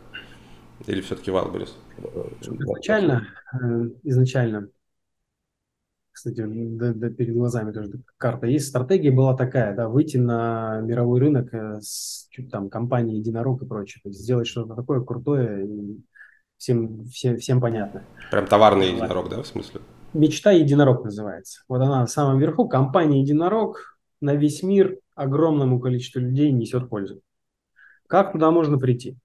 Или 0.86 1.00
все-таки 1.00 1.30
Wildberries? 1.30 1.70
Изначально, 2.40 3.26
э, 3.52 3.88
изначально 4.04 4.68
кстати, 6.12 6.44
да, 6.46 6.92
да, 6.92 7.10
перед 7.10 7.34
глазами 7.34 7.72
тоже 7.72 7.92
карта 8.16 8.46
есть. 8.46 8.68
Стратегия 8.68 9.10
была 9.10 9.36
такая, 9.36 9.74
да, 9.74 9.88
выйти 9.88 10.16
на 10.16 10.80
мировой 10.80 11.20
рынок 11.20 11.52
э, 11.54 11.80
с 11.80 12.26
чуть 12.30 12.50
там 12.50 12.68
компанией 12.68 13.18
Единорог 13.18 13.62
и 13.62 13.66
прочее, 13.66 14.00
то 14.02 14.08
есть 14.08 14.20
сделать 14.20 14.46
что-то 14.46 14.74
такое 14.74 15.00
крутое 15.00 15.66
и 15.66 16.00
всем, 16.60 17.04
всем, 17.06 17.38
всем 17.38 17.60
понятно. 17.60 18.04
Прям 18.30 18.46
товарный 18.46 18.90
единорог, 18.92 19.30
да, 19.30 19.42
в 19.42 19.46
смысле? 19.46 19.80
Мечта 20.12 20.50
Единорог 20.50 21.04
называется. 21.04 21.62
Вот 21.68 21.80
она 21.80 22.04
в 22.04 22.10
самом 22.10 22.38
верху, 22.38 22.68
компания 22.68 23.22
Единорог 23.22 23.98
на 24.20 24.34
весь 24.34 24.62
мир 24.62 24.98
огромному 25.14 25.80
количеству 25.80 26.20
людей 26.20 26.50
несет 26.50 26.88
пользу. 26.88 27.22
Как 28.06 28.32
туда 28.32 28.50
можно 28.50 28.78
прийти? 28.78 29.16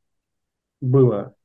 Было 0.80 1.36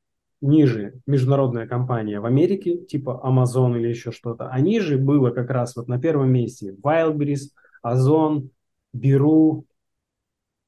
ниже 0.40 0.94
международная 1.06 1.66
компания 1.66 2.20
в 2.20 2.26
Америке, 2.26 2.78
типа 2.78 3.20
Amazon 3.24 3.78
или 3.78 3.88
еще 3.88 4.10
что-то, 4.10 4.48
а 4.48 4.60
ниже 4.60 4.98
было 4.98 5.30
как 5.30 5.50
раз 5.50 5.76
вот 5.76 5.88
на 5.88 6.00
первом 6.00 6.32
месте 6.32 6.74
Wildberries, 6.82 7.50
Озон, 7.82 8.50
Беру, 8.92 9.66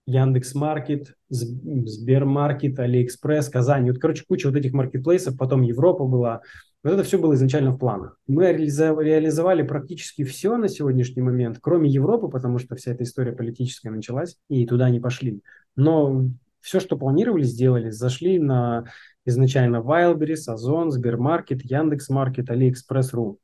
Яндекс.Маркет, 0.07 1.15
Сбермаркет, 1.29 2.79
Алиэкспресс, 2.79 3.49
Казань. 3.49 3.89
Вот, 3.89 3.99
короче, 3.99 4.25
куча 4.27 4.49
вот 4.49 4.57
этих 4.57 4.73
маркетплейсов, 4.73 5.37
потом 5.37 5.63
Европа 5.63 6.05
была. 6.05 6.41
Вот 6.83 6.95
это 6.95 7.05
все 7.05 7.19
было 7.19 7.35
изначально 7.35 7.71
в 7.71 7.79
планах. 7.79 8.19
Мы 8.27 8.53
реализовали 8.53 9.63
практически 9.63 10.25
все 10.25 10.57
на 10.57 10.69
сегодняшний 10.69 11.23
момент, 11.23 11.59
кроме 11.61 11.89
Европы, 11.89 12.29
потому 12.29 12.59
что 12.59 12.75
вся 12.75 12.93
эта 12.93 13.05
история 13.05 13.33
политическая 13.33 13.91
началась, 13.91 14.37
и 14.49 14.67
туда 14.67 14.91
не 14.91 14.99
пошли. 14.99 15.41
Но 15.77 16.27
все, 16.61 16.81
что 16.81 16.97
планировали, 16.97 17.45
сделали. 17.45 17.91
Зашли 17.91 18.41
на 18.41 18.87
изначально 19.25 19.77
Wildberries, 19.77 20.49
Озон, 20.49 20.91
Сбермаркет, 20.91 21.65
Яндекс.Маркет, 21.65 22.51
Алиэкспресс.ру 22.51 23.39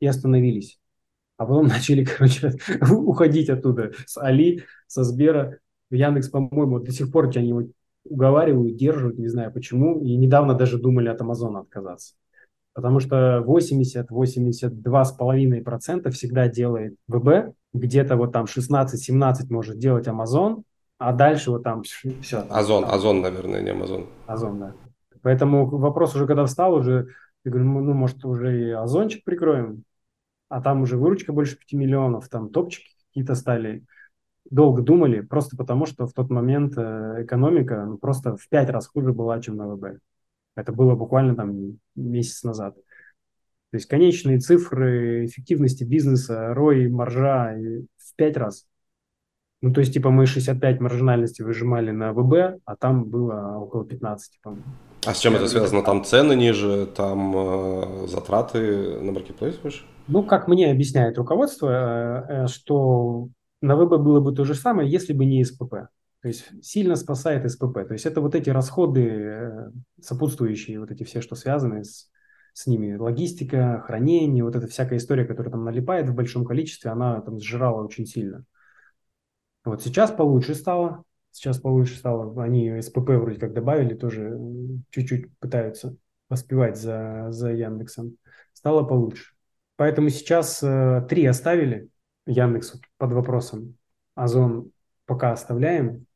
и 0.00 0.06
остановились. 0.06 0.80
А 1.36 1.46
потом 1.46 1.66
начали, 1.68 2.04
короче, 2.04 2.54
уходить 2.90 3.50
оттуда 3.50 3.92
с 4.06 4.16
Али, 4.18 4.64
со 4.86 5.04
Сбера. 5.04 5.58
Яндекс, 5.90 6.30
по-моему, 6.30 6.80
до 6.80 6.90
сих 6.90 7.12
пор 7.12 7.30
они 7.36 7.48
его 7.48 7.64
уговаривают, 8.04 8.76
держат, 8.76 9.18
не 9.18 9.28
знаю 9.28 9.52
почему. 9.52 10.02
И 10.02 10.16
недавно 10.16 10.54
даже 10.54 10.78
думали 10.78 11.08
от 11.08 11.20
Амазона 11.20 11.60
отказаться. 11.60 12.14
Потому 12.74 13.00
что 13.00 13.44
80-82,5% 13.46 16.10
всегда 16.10 16.48
делает 16.48 16.96
ВБ, 17.06 17.54
где-то 17.74 18.16
вот 18.16 18.32
там 18.32 18.46
16-17 18.46 19.48
может 19.50 19.78
делать 19.78 20.08
Амазон, 20.08 20.64
а 20.98 21.12
дальше 21.12 21.50
вот 21.50 21.64
там 21.64 21.82
все. 21.82 22.14
Озон, 22.48 22.86
Озон, 22.86 23.20
наверное, 23.20 23.60
не 23.60 23.68
Амазон. 23.70 24.06
Озон, 24.26 24.58
да. 24.58 24.74
Поэтому 25.22 25.66
вопрос 25.66 26.14
уже 26.14 26.26
когда 26.26 26.44
встал, 26.46 26.74
уже, 26.74 27.08
я 27.44 27.50
говорю, 27.50 27.68
ну, 27.68 27.80
ну, 27.80 27.94
может, 27.94 28.24
уже 28.24 28.68
и 28.68 28.70
Озончик 28.70 29.24
прикроем, 29.24 29.84
а 30.48 30.60
там 30.60 30.82
уже 30.82 30.96
выручка 30.96 31.32
больше 31.32 31.56
5 31.58 31.72
миллионов, 31.72 32.28
там 32.28 32.50
топчики 32.50 32.90
какие-то 33.08 33.34
стали. 33.34 33.84
Долго 34.50 34.82
думали, 34.82 35.20
просто 35.20 35.56
потому 35.56 35.86
что 35.86 36.06
в 36.06 36.12
тот 36.12 36.28
момент 36.30 36.74
э, 36.76 37.24
экономика 37.24 37.84
ну, 37.86 37.96
просто 37.96 38.36
в 38.36 38.48
5 38.48 38.70
раз 38.70 38.86
хуже 38.88 39.12
была, 39.12 39.40
чем 39.40 39.56
на 39.56 39.68
ВБ. 39.68 40.00
Это 40.56 40.72
было 40.72 40.94
буквально 40.94 41.36
там 41.36 41.78
месяц 41.94 42.42
назад. 42.42 42.74
То 42.74 43.76
есть 43.76 43.86
конечные 43.86 44.38
цифры 44.38 45.24
эффективности 45.24 45.84
бизнеса, 45.84 46.52
ROI, 46.54 46.90
маржа 46.90 47.56
в 47.96 48.14
5 48.16 48.36
раз. 48.36 48.66
Ну, 49.62 49.72
то 49.72 49.80
есть, 49.80 49.94
типа, 49.94 50.10
мы 50.10 50.26
65 50.26 50.80
маржинальности 50.80 51.40
выжимали 51.40 51.92
на 51.92 52.12
ВБ, 52.12 52.60
а 52.64 52.76
там 52.76 53.04
было 53.04 53.56
около 53.58 53.86
15, 53.86 54.40
по-моему. 54.42 54.64
А 55.04 55.14
с 55.14 55.18
чем 55.18 55.34
это 55.34 55.48
связано? 55.48 55.82
Там 55.82 56.04
цены 56.04 56.34
ниже, 56.34 56.86
там 56.86 57.32
э, 57.36 58.06
затраты 58.06 59.00
на 59.00 59.12
маркетплейс 59.12 59.58
выше? 59.62 59.84
Ну, 60.06 60.22
как 60.22 60.46
мне 60.46 60.70
объясняет 60.70 61.18
руководство, 61.18 61.68
э, 62.28 62.44
э, 62.44 62.46
что 62.46 63.28
на 63.60 63.76
ВБ 63.76 64.00
было 64.00 64.20
бы 64.20 64.32
то 64.32 64.44
же 64.44 64.54
самое, 64.54 64.90
если 64.90 65.12
бы 65.12 65.24
не 65.24 65.44
СПП. 65.44 65.88
То 66.22 66.28
есть 66.28 66.50
сильно 66.62 66.94
спасает 66.94 67.50
СПП. 67.50 67.86
То 67.86 67.94
есть 67.94 68.06
это 68.06 68.20
вот 68.20 68.36
эти 68.36 68.48
расходы 68.50 69.08
э, 69.08 69.70
сопутствующие, 70.00 70.78
вот 70.78 70.92
эти 70.92 71.02
все, 71.02 71.20
что 71.20 71.34
связаны 71.34 71.82
с, 71.82 72.10
с 72.52 72.68
ними. 72.68 72.94
Логистика, 72.94 73.82
хранение, 73.84 74.44
вот 74.44 74.54
эта 74.54 74.68
всякая 74.68 74.98
история, 74.98 75.24
которая 75.24 75.50
там 75.50 75.64
налипает 75.64 76.08
в 76.08 76.14
большом 76.14 76.44
количестве, 76.44 76.92
она 76.92 77.20
там 77.20 77.40
сжирала 77.40 77.84
очень 77.84 78.06
сильно. 78.06 78.44
Вот 79.64 79.82
сейчас 79.82 80.12
получше 80.12 80.54
стало, 80.54 81.02
Сейчас 81.32 81.58
получше 81.58 81.96
стало. 81.96 82.40
Они 82.42 82.80
СПП 82.80 83.08
вроде 83.10 83.40
как 83.40 83.54
добавили, 83.54 83.94
тоже 83.94 84.38
чуть-чуть 84.90 85.36
пытаются 85.38 85.96
поспевать 86.28 86.78
за, 86.78 87.26
за 87.30 87.50
Яндексом. 87.52 88.16
Стало 88.52 88.84
получше. 88.84 89.32
Поэтому 89.76 90.10
сейчас 90.10 90.62
э, 90.62 91.04
три 91.08 91.24
оставили 91.24 91.88
Яндексу 92.26 92.80
под 92.98 93.12
вопросом. 93.12 93.76
Озон 94.14 94.70
пока 95.06 95.32
оставляем. 95.32 96.06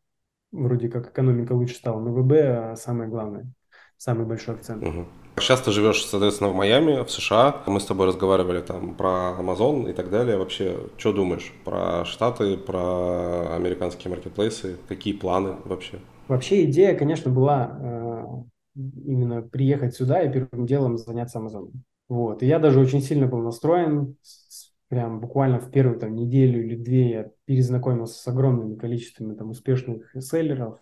Вроде 0.52 0.88
как 0.88 1.11
экономика 1.11 1.52
лучше 1.52 1.76
стала. 1.76 1.98
Но 2.00 2.12
ВБ 2.12 2.33
а 2.33 2.76
самое 2.76 3.09
главное, 3.09 3.50
самый 3.98 4.26
большой 4.26 4.54
акцент. 4.54 4.82
Угу. 4.82 5.06
Сейчас 5.38 5.61
ты 5.61 5.70
живешь, 5.70 6.04
соответственно, 6.04 6.50
в 6.50 6.54
Майами, 6.54 7.04
в 7.04 7.11
США. 7.11 7.62
Мы 7.66 7.78
с 7.78 7.85
тобой 7.85 8.06
разговаривали 8.06 8.62
там 8.62 8.94
про 8.94 9.37
Amazon 9.38 9.90
и 9.90 9.92
так 9.92 10.11
далее. 10.11 10.38
Вообще, 10.38 10.78
что 10.96 11.12
думаешь 11.12 11.52
про 11.64 12.04
Штаты, 12.06 12.56
про 12.56 13.54
американские 13.54 14.11
маркетплейсы? 14.11 14.78
Какие 14.88 15.12
планы 15.12 15.56
вообще? 15.64 15.98
Вообще 16.28 16.64
идея, 16.64 16.96
конечно, 16.96 17.30
была 17.30 17.78
э, 17.78 18.24
именно 19.04 19.42
приехать 19.42 19.94
сюда 19.94 20.22
и 20.22 20.32
первым 20.32 20.66
делом 20.66 20.96
заняться 20.96 21.38
Amazon. 21.38 21.70
Вот. 22.09 22.42
И 22.42 22.46
я 22.46 22.59
даже 22.59 22.80
очень 22.80 23.02
сильно 23.02 23.26
был 23.26 23.42
настроен. 23.42 24.16
Прям 24.88 25.20
буквально 25.20 25.59
в 25.59 25.70
первую 25.70 25.98
там, 25.98 26.14
неделю 26.14 26.64
или 26.64 26.76
две 26.76 27.11
я 27.11 27.30
перезнакомился 27.44 28.22
с 28.22 28.26
огромными 28.28 28.76
количествами 28.76 29.35
там, 29.35 29.50
успешных 29.50 30.14
селлеров, 30.18 30.78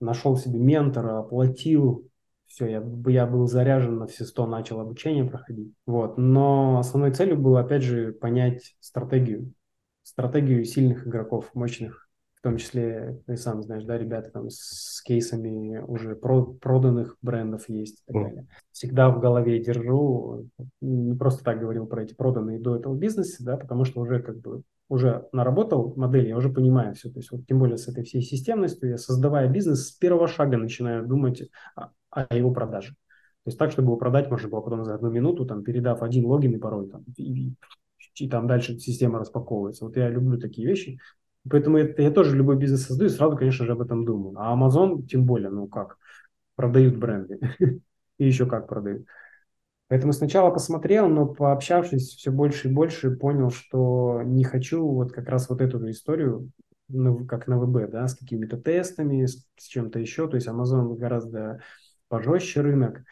нашел 0.00 0.36
себе 0.36 0.58
ментора, 0.58 1.18
оплатил 1.18 2.08
все, 2.48 2.66
я, 2.66 2.82
я 3.06 3.26
был 3.26 3.46
заряжен 3.46 3.98
на 3.98 4.06
все 4.06 4.24
сто, 4.24 4.46
начал 4.46 4.80
обучение 4.80 5.24
проходить. 5.24 5.72
Вот. 5.86 6.16
Но 6.18 6.78
основной 6.78 7.12
целью 7.12 7.38
было, 7.38 7.60
опять 7.60 7.82
же, 7.82 8.12
понять 8.12 8.74
стратегию. 8.80 9.52
Стратегию 10.02 10.64
сильных 10.64 11.06
игроков, 11.06 11.50
мощных. 11.54 12.08
В 12.34 12.40
том 12.40 12.56
числе, 12.56 13.20
ты 13.26 13.36
сам 13.36 13.62
знаешь, 13.62 13.84
да, 13.84 13.98
ребята 13.98 14.30
там 14.30 14.48
с 14.48 15.02
кейсами 15.02 15.78
уже 15.78 16.14
про, 16.14 16.44
проданных 16.44 17.16
брендов 17.20 17.68
есть 17.68 18.00
и 18.00 18.12
так 18.12 18.22
далее. 18.22 18.46
Всегда 18.70 19.10
в 19.10 19.20
голове 19.20 19.62
держу, 19.62 20.48
не 20.80 21.16
просто 21.16 21.42
так 21.44 21.60
говорил 21.60 21.86
про 21.86 22.04
эти 22.04 22.14
проданные 22.14 22.60
до 22.60 22.76
этого 22.76 22.94
бизнеса, 22.94 23.44
да, 23.44 23.56
потому 23.56 23.84
что 23.84 24.00
уже 24.00 24.22
как 24.22 24.38
бы 24.38 24.62
уже 24.88 25.26
наработал 25.32 25.92
модель, 25.96 26.28
я 26.28 26.36
уже 26.36 26.48
понимаю 26.48 26.94
все. 26.94 27.10
То 27.10 27.18
есть 27.18 27.30
вот 27.30 27.46
тем 27.46 27.58
более 27.58 27.76
с 27.76 27.88
этой 27.88 28.04
всей 28.04 28.22
системностью, 28.22 28.88
я 28.88 28.96
создавая 28.96 29.48
бизнес, 29.48 29.88
с 29.88 29.92
первого 29.92 30.28
шага 30.28 30.56
начинаю 30.56 31.06
думать 31.06 31.42
о 32.10 32.34
его 32.34 32.50
продаже. 32.50 32.90
То 32.90 33.50
есть 33.50 33.58
так, 33.58 33.70
чтобы 33.70 33.88
его 33.88 33.96
продать 33.96 34.30
можно 34.30 34.48
было 34.48 34.60
потом 34.60 34.84
за 34.84 34.94
одну 34.94 35.10
минуту, 35.10 35.46
там, 35.46 35.62
передав 35.62 36.02
один 36.02 36.26
логин 36.26 36.54
и 36.54 36.58
пароль, 36.58 36.90
там, 36.90 37.04
и, 37.16 37.54
и 38.16 38.28
там 38.28 38.46
дальше 38.46 38.78
система 38.78 39.18
распаковывается. 39.18 39.84
Вот 39.84 39.96
я 39.96 40.08
люблю 40.08 40.38
такие 40.38 40.66
вещи. 40.66 40.98
Поэтому 41.48 41.78
это, 41.78 42.02
я 42.02 42.10
тоже 42.10 42.36
любой 42.36 42.56
бизнес 42.56 42.86
создаю, 42.86 43.10
сразу, 43.10 43.36
конечно 43.36 43.64
же, 43.64 43.72
об 43.72 43.80
этом 43.80 44.04
думаю. 44.04 44.36
А 44.38 44.54
Amazon, 44.54 45.02
тем 45.06 45.24
более, 45.24 45.50
ну 45.50 45.66
как, 45.66 45.96
продают 46.56 46.96
бренды. 46.96 47.38
и 48.18 48.26
еще 48.26 48.46
как 48.46 48.68
продают. 48.68 49.06
Поэтому 49.88 50.12
сначала 50.12 50.50
посмотрел, 50.50 51.08
но 51.08 51.26
пообщавшись 51.26 52.14
все 52.14 52.30
больше 52.30 52.68
и 52.68 52.72
больше, 52.72 53.16
понял, 53.16 53.50
что 53.50 54.22
не 54.22 54.44
хочу 54.44 54.86
вот 54.86 55.12
как 55.12 55.28
раз 55.28 55.48
вот 55.48 55.62
эту 55.62 55.88
историю, 55.90 56.50
как 57.26 57.46
на 57.46 57.58
ВБ, 57.58 57.90
да, 57.90 58.06
с 58.06 58.14
какими-то 58.14 58.58
тестами, 58.58 59.24
с, 59.24 59.46
с 59.56 59.66
чем-то 59.66 59.98
еще. 59.98 60.28
То 60.28 60.34
есть 60.34 60.46
Amazon 60.46 60.94
гораздо 60.96 61.62
пожестче 62.08 62.60
рынок. 62.60 63.04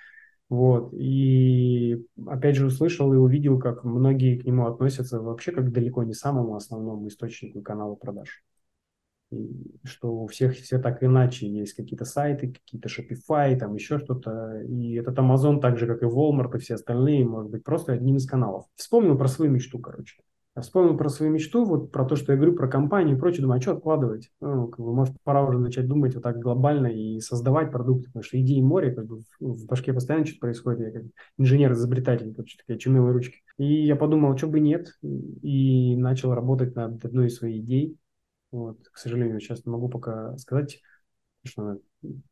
Вот. 0.49 0.95
И 0.95 2.05
опять 2.27 2.57
же 2.57 2.67
услышал 2.67 3.13
и 3.13 3.17
увидел, 3.17 3.59
как 3.59 3.85
многие 3.85 4.39
к 4.39 4.45
нему 4.45 4.67
относятся 4.67 5.21
вообще 5.21 5.53
как 5.53 5.73
далеко 5.73 6.05
не 6.05 6.15
самому 6.15 6.55
основному 6.55 7.09
источнику 7.09 7.63
канала 7.63 7.95
продаж. 7.95 8.45
И 9.33 9.75
что 9.83 10.15
у 10.15 10.27
всех 10.29 10.55
все 10.55 10.79
так 10.79 11.03
иначе. 11.03 11.49
Есть 11.49 11.75
какие-то 11.75 12.05
сайты, 12.05 12.53
какие-то 12.53 12.89
Shopify, 12.89 13.59
там 13.59 13.75
еще 13.75 13.99
что-то. 13.99 14.63
И 14.63 14.95
этот 14.95 15.19
Amazon, 15.19 15.61
так 15.61 15.79
же, 15.79 15.87
как 15.87 16.03
и 16.03 16.07
Walmart 16.07 16.57
и 16.57 16.59
все 16.59 16.75
остальные, 16.75 17.25
может 17.25 17.51
быть 17.51 17.65
просто 17.65 17.93
одним 17.93 18.17
из 18.17 18.27
каналов. 18.27 18.67
Вспомнил 18.77 19.19
про 19.19 19.27
свою 19.27 19.51
мечту, 19.51 19.81
короче. 19.81 20.23
Вспомнил 20.61 20.97
про 20.97 21.11
свою 21.11 21.33
мечту, 21.33 21.65
вот 21.65 21.93
про 21.93 22.07
то, 22.07 22.17
что 22.17 22.33
я 22.33 22.37
говорю 22.37 22.55
про 22.55 22.67
компанию 22.67 23.17
и 23.17 23.21
прочее, 23.21 23.43
думаю, 23.43 23.59
а 23.59 23.61
что 23.61 23.73
откладывать? 23.73 24.31
Ну, 24.41 24.69
как 24.69 24.85
бы, 24.85 24.95
может, 24.95 25.15
пора 25.23 25.45
уже 25.45 25.59
начать 25.59 25.87
думать 25.87 26.15
вот 26.15 26.23
так 26.23 26.39
глобально 26.39 26.87
и 26.87 27.21
создавать 27.21 27.71
продукты, 27.71 28.07
потому 28.07 28.23
что 28.23 28.41
идеи 28.41 28.63
море, 28.63 28.93
как 28.93 29.07
бы 29.07 29.21
в, 29.39 29.67
башке 29.67 29.93
постоянно 29.93 30.25
что-то 30.25 30.41
происходит, 30.41 30.81
я 30.81 30.91
как 30.93 31.03
инженер-изобретатель, 31.37 32.35
короче, 32.35 32.57
такие 32.57 32.79
чумелые 32.79 33.13
ручки. 33.13 33.43
И 33.59 33.85
я 33.85 33.97
подумал, 33.97 34.37
что 34.39 34.47
бы 34.47 34.61
нет, 34.61 34.95
и 35.03 35.95
начал 35.97 36.33
работать 36.33 36.75
над 36.75 37.05
одной 37.05 37.27
из 37.27 37.37
своих 37.37 37.63
идей. 37.63 37.99
Вот, 38.51 38.79
к 38.91 38.97
сожалению, 38.97 39.41
сейчас 39.41 39.67
не 39.67 39.73
могу 39.73 39.91
пока 39.91 40.39
сказать, 40.39 40.81
что 41.45 41.81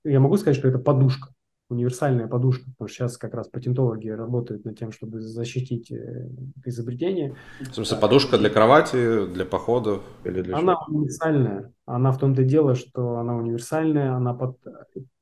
я 0.02 0.20
могу 0.20 0.38
сказать, 0.38 0.56
что 0.56 0.68
это 0.68 0.78
подушка 0.78 1.34
универсальная 1.74 2.26
подушка, 2.26 2.64
потому 2.70 2.88
что 2.88 2.96
сейчас 2.96 3.18
как 3.18 3.34
раз 3.34 3.48
патентологи 3.48 4.08
работают 4.08 4.64
над 4.64 4.78
тем, 4.78 4.92
чтобы 4.92 5.20
защитить 5.20 5.90
э, 5.92 6.28
изобретение. 6.64 7.34
В 7.60 7.74
смысле, 7.74 7.98
подушка 7.98 8.38
для 8.38 8.50
кровати, 8.50 9.26
для 9.26 9.44
походов 9.44 10.02
или 10.24 10.42
для 10.42 10.56
Она 10.56 10.74
чего? 10.74 10.98
универсальная. 10.98 11.72
Она 11.87 12.12
в 12.12 12.18
том-то 12.18 12.44
дело, 12.44 12.74
что 12.74 13.16
она 13.16 13.37
универсальная, 13.37 14.14
она 14.14 14.34
под, 14.34 14.56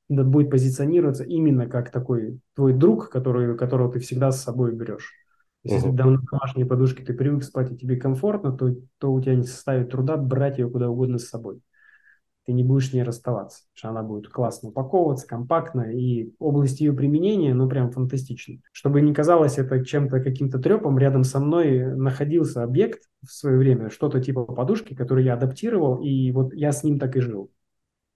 будет 0.08 0.50
позиционироваться 0.50 1.24
именно 1.24 1.66
как 1.66 1.90
такой 1.90 2.40
твой 2.54 2.72
друг, 2.72 3.10
который, 3.10 3.56
которого 3.56 3.92
ты 3.92 3.98
всегда 4.00 4.30
с 4.30 4.42
собой 4.42 4.74
берешь. 4.74 5.12
Если 5.64 5.88
угу. 5.88 5.96
давно 5.96 6.18
домашней 6.30 6.64
подушки 6.64 7.02
ты 7.02 7.14
привык 7.14 7.44
спать 7.44 7.70
и 7.72 7.76
тебе 7.76 7.96
комфортно, 7.96 8.52
то, 8.56 8.74
то 8.98 9.12
у 9.12 9.20
тебя 9.20 9.36
не 9.36 9.44
составит 9.44 9.90
труда 9.90 10.16
брать 10.16 10.58
ее 10.58 10.68
куда 10.68 10.90
угодно 10.90 11.18
с 11.18 11.28
собой. 11.28 11.60
Ты 12.44 12.52
не 12.52 12.64
будешь 12.64 12.90
с 12.90 12.92
ней 12.92 13.02
расставаться, 13.02 13.62
потому 13.62 13.76
что 13.76 13.88
она 13.90 14.02
будет 14.02 14.28
классно 14.28 14.70
упаковываться, 14.70 15.26
компактно, 15.26 15.82
и 15.92 16.32
область 16.38 16.80
ее 16.80 16.92
применения, 16.92 17.54
ну, 17.54 17.68
прям 17.68 17.90
фантастична. 17.90 18.56
Чтобы 18.72 19.00
не 19.00 19.14
казалось 19.14 19.58
это 19.58 19.84
чем-то, 19.84 20.20
каким-то 20.20 20.58
трепом, 20.58 20.98
рядом 20.98 21.24
со 21.24 21.38
мной 21.38 21.94
находился 21.94 22.62
объект 22.62 23.04
в 23.24 23.30
свое 23.32 23.58
время, 23.58 23.90
что-то 23.90 24.20
типа 24.20 24.44
подушки, 24.44 24.94
который 24.94 25.24
я 25.24 25.34
адаптировал, 25.34 26.02
и 26.02 26.32
вот 26.32 26.52
я 26.54 26.72
с 26.72 26.82
ним 26.82 26.98
так 26.98 27.16
и 27.16 27.20
жил. 27.20 27.50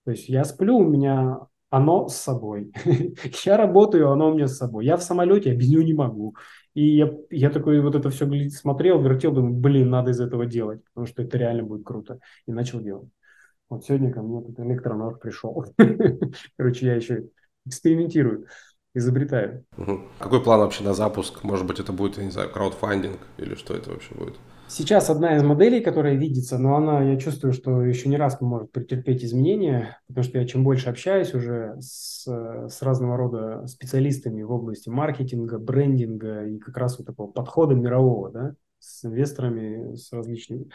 То 0.03 0.11
есть 0.11 0.29
я 0.29 0.43
сплю, 0.43 0.77
у 0.77 0.87
меня 0.87 1.47
оно 1.69 2.07
с 2.07 2.15
собой. 2.15 2.71
я 3.45 3.57
работаю, 3.57 4.11
оно 4.11 4.31
у 4.31 4.33
меня 4.33 4.47
с 4.47 4.57
собой. 4.57 4.85
Я 4.85 4.97
в 4.97 5.03
самолете, 5.03 5.49
я 5.49 5.55
без 5.55 5.69
него 5.69 5.83
не 5.83 5.93
могу. 5.93 6.35
И 6.73 6.95
я, 6.95 7.11
я 7.29 7.49
такой 7.49 7.81
вот 7.81 7.95
это 7.95 8.09
все 8.09 8.49
смотрел, 8.49 9.01
вертел, 9.01 9.33
думаю, 9.33 9.53
блин, 9.53 9.89
надо 9.89 10.11
из 10.11 10.21
этого 10.21 10.45
делать, 10.45 10.83
потому 10.85 11.07
что 11.07 11.23
это 11.23 11.37
реально 11.37 11.63
будет 11.63 11.85
круто. 11.85 12.19
И 12.45 12.51
начал 12.51 12.79
делать. 12.81 13.09
Вот 13.69 13.83
сегодня 13.85 14.13
ко 14.13 14.21
мне 14.21 14.41
тут 14.41 14.59
электронож 14.59 15.19
пришел. 15.19 15.65
Короче, 16.57 16.85
я 16.85 16.95
еще 16.95 17.25
экспериментирую, 17.65 18.47
изобретаю. 18.93 19.65
Угу. 19.77 20.01
Какой 20.19 20.41
план 20.41 20.61
вообще 20.61 20.83
на 20.83 20.93
запуск? 20.93 21.43
Может 21.43 21.65
быть, 21.65 21.79
это 21.79 21.91
будет, 21.91 22.17
я 22.17 22.23
не 22.23 22.31
знаю, 22.31 22.49
краудфандинг 22.49 23.19
или 23.37 23.55
что 23.55 23.75
это 23.75 23.91
вообще 23.91 24.15
будет? 24.15 24.35
Сейчас 24.69 25.09
одна 25.09 25.37
из 25.37 25.43
моделей, 25.43 25.79
которая 25.79 26.15
видится, 26.15 26.57
но 26.57 26.75
она, 26.75 27.01
я 27.01 27.17
чувствую, 27.17 27.53
что 27.53 27.81
еще 27.83 28.09
не 28.09 28.17
раз 28.17 28.41
может 28.41 28.71
претерпеть 28.71 29.23
изменения, 29.23 29.97
потому 30.07 30.25
что 30.25 30.39
я 30.39 30.45
чем 30.45 30.65
больше 30.65 30.89
общаюсь 30.89 31.33
уже 31.33 31.77
с, 31.79 32.25
с 32.25 32.81
разного 32.81 33.15
рода 33.15 33.65
специалистами 33.67 34.43
в 34.43 34.51
области 34.51 34.89
маркетинга, 34.89 35.57
брендинга 35.57 36.45
и 36.45 36.59
как 36.59 36.75
раз 36.75 36.97
вот 36.97 37.07
такого 37.07 37.31
подхода 37.31 37.75
мирового, 37.75 38.29
да, 38.29 38.55
с 38.79 39.05
инвесторами, 39.05 39.95
с 39.95 40.11
различными. 40.11 40.69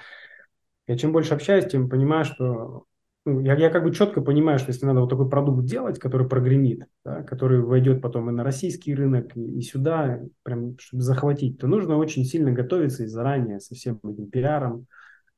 Я 0.87 0.99
чем 0.99 1.13
больше 1.13 1.35
общаюсь, 1.35 1.67
тем 1.67 1.89
понимаю, 1.89 2.25
что 2.25 2.87
ну, 3.25 3.41
я, 3.41 3.55
я 3.55 3.71
как 3.71 3.85
бы 3.85 3.95
четко 3.95 4.21
понимаю, 4.21 4.59
что 4.59 4.71
если 4.71 4.85
надо 4.85 5.01
вот 5.01 5.11
такой 5.11 5.31
продукт 5.31 5.65
делать, 5.65 6.01
который 6.01 6.29
прогремит, 6.29 6.89
да, 7.05 7.23
который 7.23 7.61
войдет 7.61 8.03
потом 8.03 8.29
и 8.29 8.33
на 8.33 8.43
российский 8.43 8.95
рынок, 8.95 9.37
и, 9.37 9.59
и 9.59 9.63
сюда, 9.63 10.21
прям, 10.43 10.77
чтобы 10.79 11.03
захватить, 11.03 11.59
то 11.59 11.69
нужно 11.69 11.97
очень 11.97 12.25
сильно 12.25 12.51
готовиться 12.51 13.05
и 13.05 13.07
заранее 13.07 13.61
со 13.61 13.77
всем 13.77 14.01
этим 14.03 14.29
пиаром, 14.29 14.87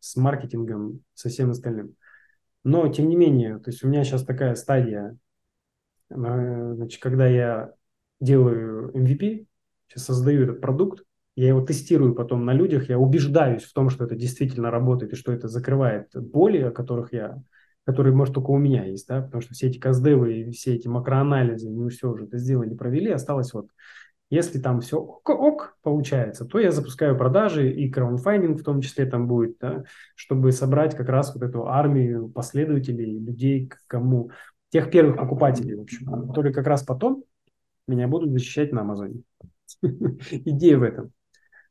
с 0.00 0.16
маркетингом, 0.16 1.00
со 1.12 1.28
всем 1.28 1.50
остальным. 1.50 1.94
Но, 2.62 2.88
тем 2.88 3.08
не 3.08 3.16
менее, 3.16 3.58
то 3.58 3.70
есть 3.70 3.84
у 3.84 3.88
меня 3.88 4.02
сейчас 4.04 4.24
такая 4.24 4.54
стадия, 4.54 5.18
э, 6.08 6.72
значит, 6.76 7.02
когда 7.02 7.26
я 7.26 7.74
делаю 8.18 8.92
MVP, 8.94 9.46
сейчас 9.88 10.04
создаю 10.04 10.44
этот 10.44 10.62
продукт, 10.62 11.04
я 11.36 11.48
его 11.48 11.60
тестирую 11.60 12.14
потом 12.14 12.44
на 12.44 12.52
людях, 12.52 12.88
я 12.88 12.98
убеждаюсь 12.98 13.64
в 13.64 13.72
том, 13.72 13.90
что 13.90 14.04
это 14.04 14.14
действительно 14.14 14.70
работает 14.70 15.12
и 15.12 15.16
что 15.16 15.32
это 15.32 15.48
закрывает 15.48 16.08
боли, 16.14 16.58
о 16.58 16.70
которых 16.70 17.12
я 17.12 17.42
которые, 17.86 18.14
может, 18.14 18.34
только 18.34 18.50
у 18.50 18.58
меня 18.58 18.84
есть, 18.84 19.06
да, 19.08 19.20
потому 19.20 19.42
что 19.42 19.54
все 19.54 19.68
эти 19.68 19.78
каздевы 19.78 20.40
и 20.40 20.50
все 20.52 20.74
эти 20.74 20.88
макроанализы, 20.88 21.70
мы 21.70 21.90
все 21.90 22.10
уже 22.10 22.24
это 22.24 22.38
сделали, 22.38 22.74
провели, 22.74 23.10
осталось 23.10 23.52
вот, 23.52 23.68
если 24.30 24.58
там 24.58 24.80
все 24.80 24.98
ок, 24.98 25.28
ок 25.28 25.76
получается, 25.82 26.46
то 26.46 26.58
я 26.58 26.70
запускаю 26.72 27.16
продажи 27.16 27.70
и 27.70 27.90
краундфайнинг 27.90 28.58
в 28.58 28.64
том 28.64 28.80
числе 28.80 29.06
там 29.06 29.28
будет, 29.28 29.58
да, 29.60 29.84
чтобы 30.14 30.50
собрать 30.52 30.96
как 30.96 31.08
раз 31.08 31.34
вот 31.34 31.42
эту 31.42 31.68
армию 31.68 32.28
последователей, 32.30 33.18
людей, 33.18 33.70
кому, 33.86 34.30
тех 34.70 34.90
первых 34.90 35.18
покупателей, 35.18 35.76
в 35.76 35.82
общем, 35.82 36.28
которые 36.28 36.54
как 36.54 36.66
раз 36.66 36.82
потом 36.82 37.24
меня 37.86 38.08
будут 38.08 38.32
защищать 38.32 38.72
на 38.72 38.80
Амазоне. 38.80 39.22
Идея 39.82 40.78
в 40.78 40.82
этом. 40.82 41.12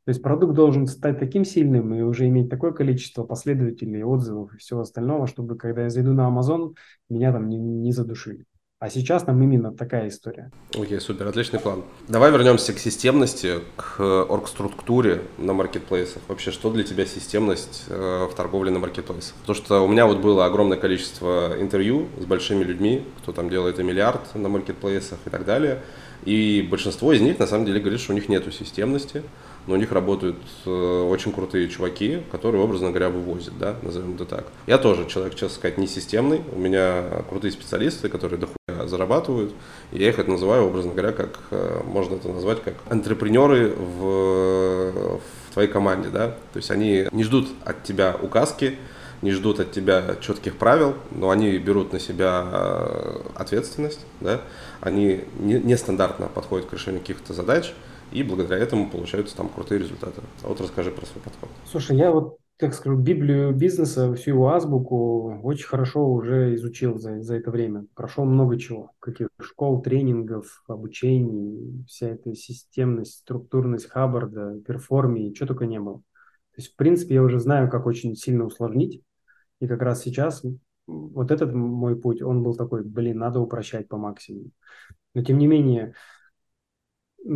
То 0.06 0.10
есть 0.10 0.22
продукт 0.22 0.54
должен 0.54 0.88
стать 0.88 1.20
таким 1.20 1.46
сильным 1.46 1.94
и 1.96 2.02
уже 2.02 2.28
иметь 2.28 2.50
такое 2.50 2.72
количество 2.72 3.24
последователей, 3.24 4.04
отзывов 4.04 4.54
и 4.54 4.58
всего 4.58 4.82
остального, 4.82 5.28
чтобы 5.28 5.56
когда 5.56 5.84
я 5.84 5.90
зайду 5.90 6.14
на 6.14 6.28
Amazon, 6.28 6.74
меня 7.10 7.32
там 7.32 7.48
не, 7.48 7.58
не 7.58 7.92
задушили. 7.94 8.46
А 8.84 8.90
сейчас 8.90 9.24
там 9.24 9.42
именно 9.42 9.72
такая 9.72 10.10
история. 10.10 10.52
Окей, 10.72 10.98
okay, 10.98 11.00
супер, 11.00 11.26
отличный 11.26 11.62
план. 11.62 11.84
Давай 12.10 12.34
вернемся 12.34 12.74
к 12.74 12.80
системности, 12.80 13.60
к 13.78 14.02
оргструктуре 14.02 15.22
на 15.38 15.54
маркетплейсах. 15.54 16.22
Вообще, 16.28 16.52
что 16.52 16.70
для 16.70 16.84
тебя 16.84 17.06
системность 17.06 17.86
э, 17.88 18.28
в 18.30 18.36
торговле 18.36 18.72
на 18.72 18.80
маркетплейсах? 18.80 19.36
Потому 19.36 19.56
что 19.56 19.86
у 19.86 19.88
меня 19.88 20.06
вот 20.06 20.20
было 20.20 20.46
огромное 20.46 20.78
количество 20.78 21.56
интервью 21.62 22.08
с 22.20 22.26
большими 22.26 22.66
людьми, 22.66 23.06
кто 23.20 23.32
там 23.32 23.50
делает 23.50 23.80
и 23.80 23.84
миллиард 23.84 24.36
на 24.36 24.50
маркетплейсах 24.50 25.20
и 25.26 25.30
так 25.30 25.46
далее. 25.46 25.80
И 26.26 26.68
большинство 26.70 27.14
из 27.14 27.22
них 27.22 27.40
на 27.40 27.48
самом 27.48 27.66
деле 27.66 27.80
говорит, 27.80 28.02
что 28.02 28.12
у 28.12 28.16
них 28.16 28.28
нету 28.28 28.52
системности 28.52 29.24
но 29.68 29.76
у 29.76 29.78
них 29.78 29.92
работают 29.92 30.38
э, 30.66 31.08
очень 31.10 31.32
крутые 31.32 31.70
чуваки, 31.70 32.22
которые, 32.32 32.64
образно 32.64 32.90
говоря, 32.90 33.10
вывозят, 33.10 33.58
да, 33.58 33.76
назовем 33.82 34.16
это 34.16 34.26
так. 34.26 34.46
Я 34.68 34.78
тоже 34.78 35.08
человек, 35.08 35.36
честно 35.36 35.56
сказать, 35.56 35.78
не 35.78 35.88
системный, 35.88 36.42
у 36.52 36.60
меня 36.60 37.04
крутые 37.30 37.52
специалисты, 37.52 38.10
которые 38.10 38.40
дохуя 38.40 38.88
зарабатывают, 38.88 39.54
и 39.92 40.00
я 40.00 40.10
их 40.10 40.20
это 40.20 40.30
называю, 40.30 40.66
образно 40.68 40.92
говоря, 40.92 41.12
как, 41.12 41.40
э, 41.52 41.82
можно 41.86 42.16
это 42.16 42.30
назвать, 42.30 42.62
как 42.64 42.76
антрепренеры 42.90 43.70
в, 43.70 45.20
в 45.20 45.54
твоей 45.54 45.70
команде, 45.70 46.10
да, 46.10 46.30
то 46.54 46.58
есть 46.58 46.72
они 46.72 47.08
не 47.12 47.24
ждут 47.24 47.48
от 47.64 47.84
тебя 47.84 48.16
указки, 48.22 48.78
не 49.22 49.32
ждут 49.32 49.62
от 49.62 49.72
тебя 49.72 50.18
четких 50.20 50.58
правил, 50.58 50.96
но 51.12 51.30
они 51.30 51.58
берут 51.58 51.94
на 51.94 52.00
себя 52.00 52.46
э, 52.46 53.22
ответственность, 53.36 54.02
да, 54.20 54.42
они 54.82 55.22
нестандартно 55.40 56.28
подходят 56.28 56.68
к 56.68 56.74
решению 56.74 57.00
каких-то 57.00 57.34
задач, 57.34 57.74
и 58.14 58.24
благодаря 58.24 58.62
этому 58.62 58.90
получаются 58.90 59.36
там 59.36 59.50
крутые 59.50 59.80
результаты. 59.80 60.22
А 60.44 60.48
вот 60.50 60.62
расскажи 60.62 60.92
про 60.92 61.06
свой 61.06 61.24
подход. 61.24 61.50
Слушай, 61.66 61.98
я 61.98 62.12
вот, 62.12 62.38
так 62.58 62.74
скажу, 62.74 62.98
Библию 62.98 63.54
бизнеса, 63.54 64.14
всю 64.14 64.32
его 64.32 64.50
азбуку 64.54 65.40
очень 65.44 65.66
хорошо 65.66 66.08
уже 66.08 66.54
изучил 66.56 67.00
за, 67.00 67.22
за 67.22 67.36
это 67.36 67.52
время. 67.52 67.86
Прошел 67.96 68.26
много 68.26 68.58
чего, 68.58 68.92
каких 69.00 69.28
школ, 69.42 69.82
тренингов, 69.82 70.64
обучений, 70.68 71.84
вся 71.88 72.10
эта 72.10 72.36
системность, 72.36 73.20
структурность 73.20 73.90
Хаббарда, 73.90 74.62
перформи, 74.66 75.34
что 75.34 75.48
только 75.48 75.66
не 75.66 75.80
было. 75.80 75.98
То 75.98 76.62
есть, 76.62 76.74
в 76.74 76.76
принципе, 76.76 77.16
я 77.16 77.24
уже 77.24 77.40
знаю, 77.40 77.70
как 77.70 77.88
очень 77.88 78.16
сильно 78.16 78.46
усложнить. 78.46 79.02
И 79.60 79.68
как 79.68 79.82
раз 79.82 80.02
сейчас 80.02 80.44
вот 80.86 81.32
этот 81.32 81.54
мой 81.54 82.00
путь, 82.00 82.22
он 82.22 82.44
был 82.44 82.56
такой, 82.56 82.84
блин, 82.84 83.18
надо 83.18 83.40
упрощать 83.40 83.88
по 83.88 83.98
максимуму. 83.98 84.52
Но 85.16 85.24
тем 85.24 85.38
не 85.38 85.48
менее, 85.48 85.94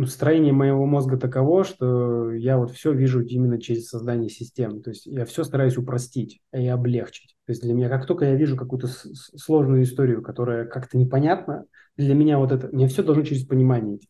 строение 0.06 0.52
моего 0.52 0.84
мозга 0.86 1.16
таково, 1.16 1.64
что 1.64 2.32
я 2.32 2.58
вот 2.58 2.72
все 2.72 2.92
вижу 2.92 3.22
именно 3.22 3.60
через 3.60 3.88
создание 3.88 4.28
систем. 4.28 4.82
То 4.82 4.90
есть 4.90 5.06
я 5.06 5.24
все 5.24 5.44
стараюсь 5.44 5.76
упростить 5.76 6.40
и 6.52 6.66
облегчить. 6.66 7.36
То 7.46 7.52
есть 7.52 7.62
для 7.62 7.72
меня, 7.72 7.88
как 7.88 8.06
только 8.06 8.26
я 8.26 8.34
вижу 8.34 8.56
какую-то 8.56 8.88
сложную 8.88 9.82
историю, 9.82 10.22
которая 10.22 10.66
как-то 10.66 10.98
непонятна, 10.98 11.64
для 11.96 12.14
меня 12.14 12.38
вот 12.38 12.52
это, 12.52 12.68
мне 12.68 12.86
все 12.88 13.02
должно 13.02 13.24
через 13.24 13.44
понимание 13.44 13.96
идти. 13.96 14.08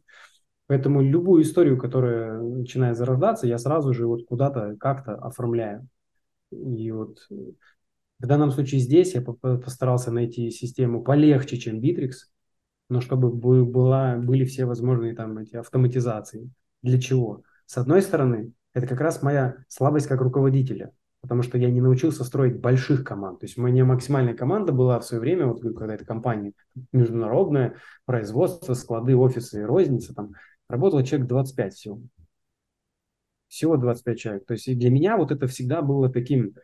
Поэтому 0.67 1.01
любую 1.01 1.43
историю, 1.43 1.79
которая 1.79 2.41
начинает 2.41 2.99
зарождаться, 2.99 3.47
я 3.47 3.57
сразу 3.59 3.95
же 3.95 4.07
вот 4.07 4.27
куда-то 4.27 4.77
как-то 4.79 5.15
оформляю. 5.15 5.89
И 6.51 6.91
вот 6.91 7.19
в 7.31 8.27
данном 8.27 8.51
случае 8.51 8.81
здесь 8.81 9.15
я 9.15 9.23
постарался 9.23 10.11
найти 10.11 10.51
систему 10.51 11.03
полегче, 11.03 11.57
чем 11.57 11.81
Bittrex, 11.81 12.11
но 12.89 13.01
чтобы 13.01 13.31
была, 13.31 14.17
были 14.17 14.45
все 14.45 14.65
возможные 14.65 15.15
там 15.15 15.39
эти 15.39 15.57
автоматизации. 15.57 16.51
Для 16.83 17.01
чего? 17.01 17.43
С 17.67 17.77
одной 17.77 18.03
стороны, 18.03 18.53
это 18.73 18.87
как 18.87 19.01
раз 19.01 19.23
моя 19.23 19.57
слабость 19.69 20.07
как 20.07 20.21
руководителя, 20.21 20.93
потому 21.21 21.43
что 21.43 21.59
я 21.59 21.71
не 21.71 21.81
научился 21.81 22.25
строить 22.25 22.61
больших 22.61 23.05
команд. 23.05 23.41
То 23.41 23.47
есть 23.47 23.59
у 23.59 23.63
меня 23.63 23.85
максимальная 23.85 24.35
команда 24.35 24.73
была 24.73 24.99
в 25.01 25.05
свое 25.05 25.21
время, 25.21 25.47
вот 25.47 25.61
когда 25.61 25.95
эта 25.95 26.05
компания 26.05 26.53
международная, 26.93 27.75
производство, 28.05 28.75
склады, 28.75 29.17
офисы 29.17 29.61
и 29.61 29.65
розница, 29.65 30.15
там 30.15 30.33
работало 30.69 31.05
человек 31.05 31.29
25 31.29 31.75
всего. 31.75 32.01
Всего 33.49 33.77
25 33.77 34.19
человек. 34.19 34.47
То 34.47 34.53
есть 34.53 34.69
и 34.69 34.75
для 34.75 34.91
меня 34.91 35.17
вот 35.17 35.31
это 35.31 35.47
всегда 35.47 35.83
было 35.83 36.11
таким 36.11 36.55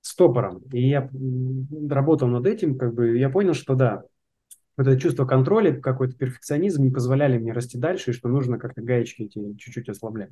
стопором. 0.00 0.62
И 0.72 0.88
я 0.88 1.08
работал 1.88 2.28
над 2.28 2.46
этим, 2.46 2.76
как 2.78 2.94
бы 2.94 3.18
я 3.18 3.30
понял, 3.30 3.54
что 3.54 3.74
да, 3.74 4.02
вот 4.78 4.86
это 4.86 4.98
чувство 4.98 5.26
контроля, 5.26 5.78
какой-то 5.78 6.16
перфекционизм 6.16 6.84
не 6.84 6.90
позволяли 6.90 7.36
мне 7.36 7.52
расти 7.52 7.76
дальше, 7.76 8.12
и 8.12 8.14
что 8.14 8.28
нужно 8.28 8.58
как-то 8.58 8.80
гаечки 8.80 9.24
эти 9.24 9.54
чуть-чуть 9.56 9.88
ослаблять. 9.88 10.30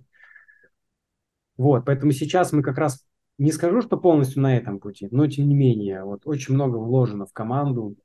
Вот, 1.57 1.85
поэтому 1.85 2.13
сейчас 2.13 2.53
мы 2.53 2.63
как 2.63 2.79
раз, 2.79 3.05
не 3.39 3.51
скажу, 3.51 3.83
что 3.83 3.97
полностью 3.97 4.43
на 4.43 4.57
этом 4.57 4.79
пути, 4.79 5.09
но 5.11 5.27
тем 5.27 5.49
не 5.49 5.55
менее, 5.55 6.05
вот 6.05 6.23
очень 6.27 6.55
много 6.55 6.77
вложено 6.77 7.27
в 7.27 7.33
команду, 7.33 7.97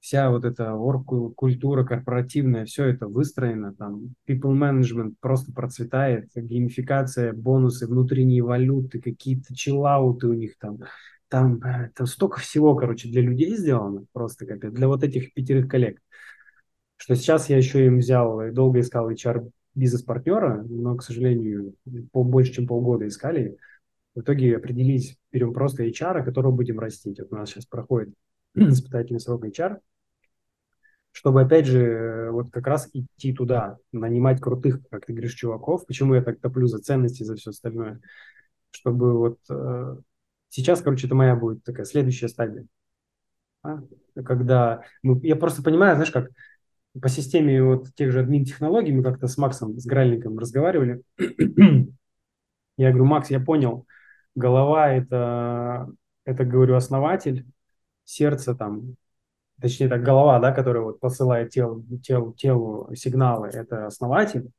вся 0.00 0.30
вот 0.30 0.46
эта 0.46 0.74
культура 1.36 1.84
корпоративная, 1.84 2.64
все 2.64 2.86
это 2.86 3.06
выстроено, 3.06 3.74
там, 3.74 4.14
people 4.26 4.56
management 4.56 5.16
просто 5.20 5.52
процветает, 5.52 6.30
геймификация, 6.34 7.34
бонусы, 7.34 7.86
внутренние 7.86 8.42
валюты, 8.42 8.98
какие-то 8.98 9.54
чиллауты 9.54 10.26
у 10.26 10.32
них 10.32 10.56
там, 10.58 10.78
там, 11.32 11.62
э, 11.64 11.90
там 11.94 12.06
столько 12.06 12.40
всего, 12.40 12.76
короче, 12.76 13.08
для 13.08 13.22
людей 13.22 13.56
сделано, 13.56 14.04
просто 14.12 14.44
капец, 14.44 14.70
для 14.70 14.86
вот 14.86 15.02
этих 15.02 15.32
пятерых 15.32 15.66
коллег, 15.66 15.98
что 16.98 17.16
сейчас 17.16 17.48
я 17.48 17.56
еще 17.56 17.86
им 17.86 18.00
взял, 18.00 18.42
и 18.42 18.50
долго 18.50 18.80
искал 18.80 19.10
HR 19.10 19.50
бизнес-партнера, 19.74 20.62
но, 20.68 20.94
к 20.94 21.02
сожалению, 21.02 21.74
по, 22.12 22.22
больше, 22.22 22.52
чем 22.52 22.66
полгода 22.66 23.08
искали. 23.08 23.56
В 24.14 24.20
итоге 24.20 24.58
определились, 24.58 25.16
берем 25.32 25.54
просто 25.54 25.86
HR, 25.86 26.22
которого 26.22 26.52
будем 26.52 26.78
растить. 26.78 27.18
Вот 27.18 27.32
у 27.32 27.36
нас 27.36 27.48
сейчас 27.48 27.64
проходит 27.64 28.12
испытательный 28.54 29.18
срок 29.18 29.46
HR, 29.46 29.78
чтобы, 31.12 31.40
опять 31.40 31.64
же, 31.64 32.28
вот 32.30 32.50
как 32.50 32.66
раз 32.66 32.90
идти 32.92 33.32
туда, 33.32 33.78
нанимать 33.90 34.38
крутых, 34.38 34.80
как 34.90 35.06
ты 35.06 35.14
говоришь, 35.14 35.32
чуваков. 35.32 35.86
Почему 35.86 36.14
я 36.14 36.20
так 36.20 36.40
топлю 36.40 36.66
за 36.66 36.78
ценности, 36.78 37.22
за 37.22 37.36
все 37.36 37.50
остальное? 37.52 38.02
Чтобы 38.70 39.16
вот 39.16 39.38
э, 39.48 39.96
сейчас, 40.52 40.82
короче, 40.82 41.06
это 41.06 41.14
моя 41.14 41.34
будет 41.34 41.64
такая 41.64 41.86
следующая 41.86 42.28
стадия. 42.28 42.66
А? 43.62 43.80
Когда, 44.14 44.82
ну, 45.02 45.18
я 45.22 45.36
просто 45.36 45.62
понимаю, 45.62 45.96
знаешь, 45.96 46.10
как 46.10 46.28
по 47.00 47.08
системе 47.08 47.62
вот 47.62 47.94
тех 47.94 48.12
же 48.12 48.20
админ-технологий, 48.20 48.92
мы 48.92 49.02
как-то 49.02 49.26
с 49.26 49.38
Максом, 49.38 49.78
с 49.78 49.86
Гральником 49.86 50.38
разговаривали. 50.38 51.02
я 52.76 52.90
говорю, 52.90 53.06
Макс, 53.06 53.30
я 53.30 53.40
понял, 53.40 53.86
голова 54.34 54.90
это, 54.92 55.90
это, 56.24 56.44
говорю, 56.44 56.76
основатель, 56.76 57.46
сердце 58.04 58.54
там 58.54 58.96
точнее 59.60 59.88
так, 59.88 60.02
голова, 60.02 60.40
да, 60.40 60.52
которая 60.52 60.82
вот 60.82 61.00
посылает 61.00 61.50
телу, 61.50 61.84
телу, 62.02 62.32
телу 62.34 62.90
сигналы, 62.94 63.48
это 63.48 63.86
основатель. 63.86 64.50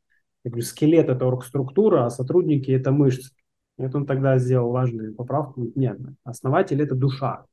Я 0.44 0.52
говорю, 0.52 0.66
скелет– 0.66 1.10
это 1.10 1.26
оргструктура, 1.26 2.06
а 2.06 2.10
сотрудники– 2.10 2.72
это 2.72 2.92
мышцы. 2.92 3.32
Это 3.78 3.98
он 3.98 4.06
тогда 4.06 4.38
сделал 4.38 4.72
важную 4.72 5.16
поправку. 5.16 5.72
Нет, 5.76 5.98
основатель– 6.24 6.82
это 6.84 6.96
душа, 6.96 7.46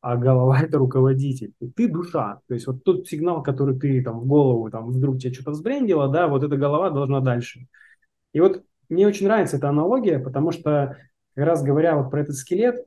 а 0.00 0.16
голова– 0.16 0.60
это 0.62 0.78
руководитель. 0.78 1.52
И 1.60 1.70
ты 1.70 1.88
душа. 1.88 2.40
То 2.48 2.54
есть 2.54 2.66
вот 2.66 2.82
тот 2.84 3.06
сигнал, 3.06 3.42
который 3.42 3.78
ты 3.78 4.02
там 4.02 4.20
в 4.20 4.26
голову, 4.26 4.70
там 4.70 4.90
вдруг 4.90 5.18
тебе 5.18 5.32
что-то 5.32 5.50
взбрендило, 5.50 6.08
да, 6.08 6.28
вот 6.28 6.42
эта 6.42 6.56
голова 6.56 6.90
должна 6.90 7.20
дальше. 7.20 7.66
И 8.32 8.40
вот 8.40 8.62
мне 8.88 9.06
очень 9.06 9.26
нравится 9.26 9.58
эта 9.58 9.68
аналогия, 9.68 10.18
потому 10.18 10.50
что 10.52 10.96
как 11.34 11.46
раз 11.46 11.62
говоря 11.62 11.96
вот 11.96 12.10
про 12.10 12.20
этот 12.20 12.36
скелет, 12.36 12.84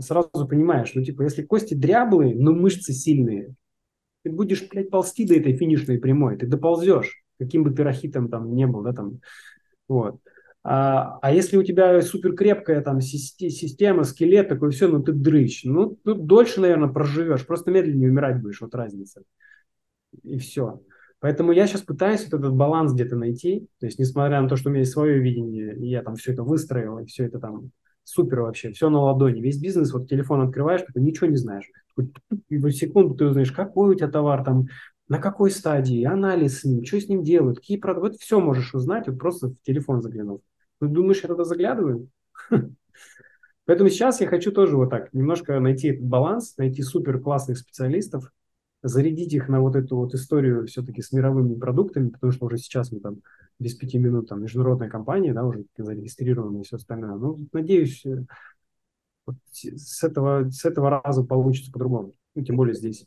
сразу 0.00 0.46
понимаешь, 0.48 0.92
ну, 0.94 1.02
типа, 1.02 1.22
если 1.22 1.42
кости 1.42 1.74
дряблые, 1.74 2.34
но 2.34 2.52
мышцы 2.52 2.92
сильные, 2.92 3.54
ты 4.22 4.30
будешь, 4.30 4.66
блядь, 4.68 4.90
ползти 4.90 5.26
до 5.26 5.34
этой 5.34 5.56
финишной 5.56 5.98
прямой, 5.98 6.36
ты 6.36 6.46
доползешь, 6.46 7.22
каким 7.38 7.64
бы 7.64 7.70
ты 7.70 7.82
рахитом 7.82 8.28
там 8.28 8.54
не 8.54 8.66
был, 8.66 8.82
да, 8.82 8.92
там, 8.92 9.20
вот. 9.88 10.20
А, 10.64 11.18
а 11.22 11.32
если 11.32 11.56
у 11.56 11.62
тебя 11.62 12.00
супер 12.02 12.34
крепкая 12.34 12.80
там 12.82 13.00
система, 13.00 14.04
скелет, 14.04 14.48
такой 14.48 14.70
все, 14.70 14.88
ну 14.88 15.02
ты 15.02 15.12
дрыщ, 15.12 15.64
ну 15.64 15.96
ты 16.04 16.14
дольше, 16.14 16.60
наверное, 16.60 16.88
проживешь, 16.88 17.46
просто 17.46 17.70
медленнее 17.70 18.10
умирать 18.10 18.42
будешь, 18.42 18.60
вот 18.60 18.74
разница. 18.74 19.22
И 20.22 20.38
все. 20.38 20.80
Поэтому 21.20 21.52
я 21.52 21.66
сейчас 21.66 21.82
пытаюсь 21.82 22.24
вот 22.24 22.38
этот 22.38 22.54
баланс 22.54 22.92
где-то 22.92 23.16
найти, 23.16 23.68
то 23.80 23.86
есть 23.86 23.98
несмотря 23.98 24.40
на 24.40 24.48
то, 24.48 24.56
что 24.56 24.68
у 24.68 24.72
меня 24.72 24.80
есть 24.80 24.92
свое 24.92 25.18
видение, 25.18 25.76
и 25.76 25.88
я 25.88 26.02
там 26.02 26.16
все 26.16 26.32
это 26.32 26.42
выстроил, 26.42 26.98
и 26.98 27.06
все 27.06 27.24
это 27.24 27.40
там 27.40 27.70
супер 28.04 28.40
вообще, 28.40 28.72
все 28.72 28.88
на 28.88 29.00
ладони. 29.00 29.40
Весь 29.40 29.60
бизнес, 29.60 29.92
вот 29.92 30.08
телефон 30.08 30.40
открываешь, 30.40 30.82
ты 30.94 31.00
ничего 31.00 31.26
не 31.26 31.36
знаешь. 31.36 31.66
И 32.48 32.56
в 32.56 32.70
секунду 32.70 33.14
ты 33.14 33.26
узнаешь, 33.26 33.52
какой 33.52 33.90
у 33.90 33.94
тебя 33.94 34.08
товар 34.08 34.44
там, 34.44 34.68
на 35.08 35.18
какой 35.18 35.50
стадии, 35.50 36.04
анализ 36.04 36.60
с 36.60 36.64
ним, 36.64 36.84
что 36.84 37.00
с 37.00 37.08
ним 37.08 37.22
делают, 37.22 37.58
какие 37.58 37.78
продукты. 37.78 38.10
Вот 38.10 38.20
все 38.20 38.40
можешь 38.40 38.74
узнать, 38.74 39.08
вот 39.08 39.18
просто 39.18 39.48
в 39.48 39.62
телефон 39.62 40.02
заглянув. 40.02 40.40
Ты 40.80 40.86
думаешь, 40.86 41.22
я 41.22 41.28
туда 41.28 41.44
заглядываю? 41.44 42.08
Поэтому 43.64 43.90
сейчас 43.90 44.20
я 44.20 44.26
хочу 44.26 44.52
тоже 44.52 44.76
вот 44.76 44.90
так, 44.90 45.12
немножко 45.12 45.58
найти 45.60 45.88
этот 45.88 46.04
баланс, 46.04 46.56
найти 46.56 46.82
супер 46.82 47.20
классных 47.20 47.58
специалистов, 47.58 48.32
зарядить 48.82 49.32
их 49.32 49.48
на 49.48 49.60
вот 49.60 49.76
эту 49.76 49.96
вот 49.96 50.14
историю 50.14 50.66
все-таки 50.66 51.02
с 51.02 51.12
мировыми 51.12 51.54
продуктами, 51.54 52.10
потому 52.10 52.32
что 52.32 52.46
уже 52.46 52.58
сейчас 52.58 52.92
мы 52.92 53.00
там 53.00 53.22
без 53.58 53.74
пяти 53.74 53.98
минут 53.98 54.28
там 54.28 54.42
международная 54.42 54.88
компания, 54.88 55.34
да, 55.34 55.44
уже 55.44 55.64
зарегистрированная 55.76 56.62
и 56.62 56.64
все 56.64 56.76
остальное. 56.76 57.16
Ну, 57.16 57.38
надеюсь, 57.52 58.06
э, 58.06 58.24
вот 59.26 59.36
с 59.52 60.02
этого, 60.04 60.48
с 60.48 60.64
этого 60.64 61.02
раза 61.02 61.24
получится 61.24 61.72
по-другому. 61.72 62.14
Ну, 62.34 62.44
тем 62.44 62.56
более 62.56 62.74
здесь 62.74 63.06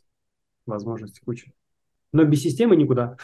возможности 0.66 1.20
куча. 1.24 1.52
Но 2.12 2.24
без 2.24 2.42
системы 2.42 2.76
никуда. 2.76 3.16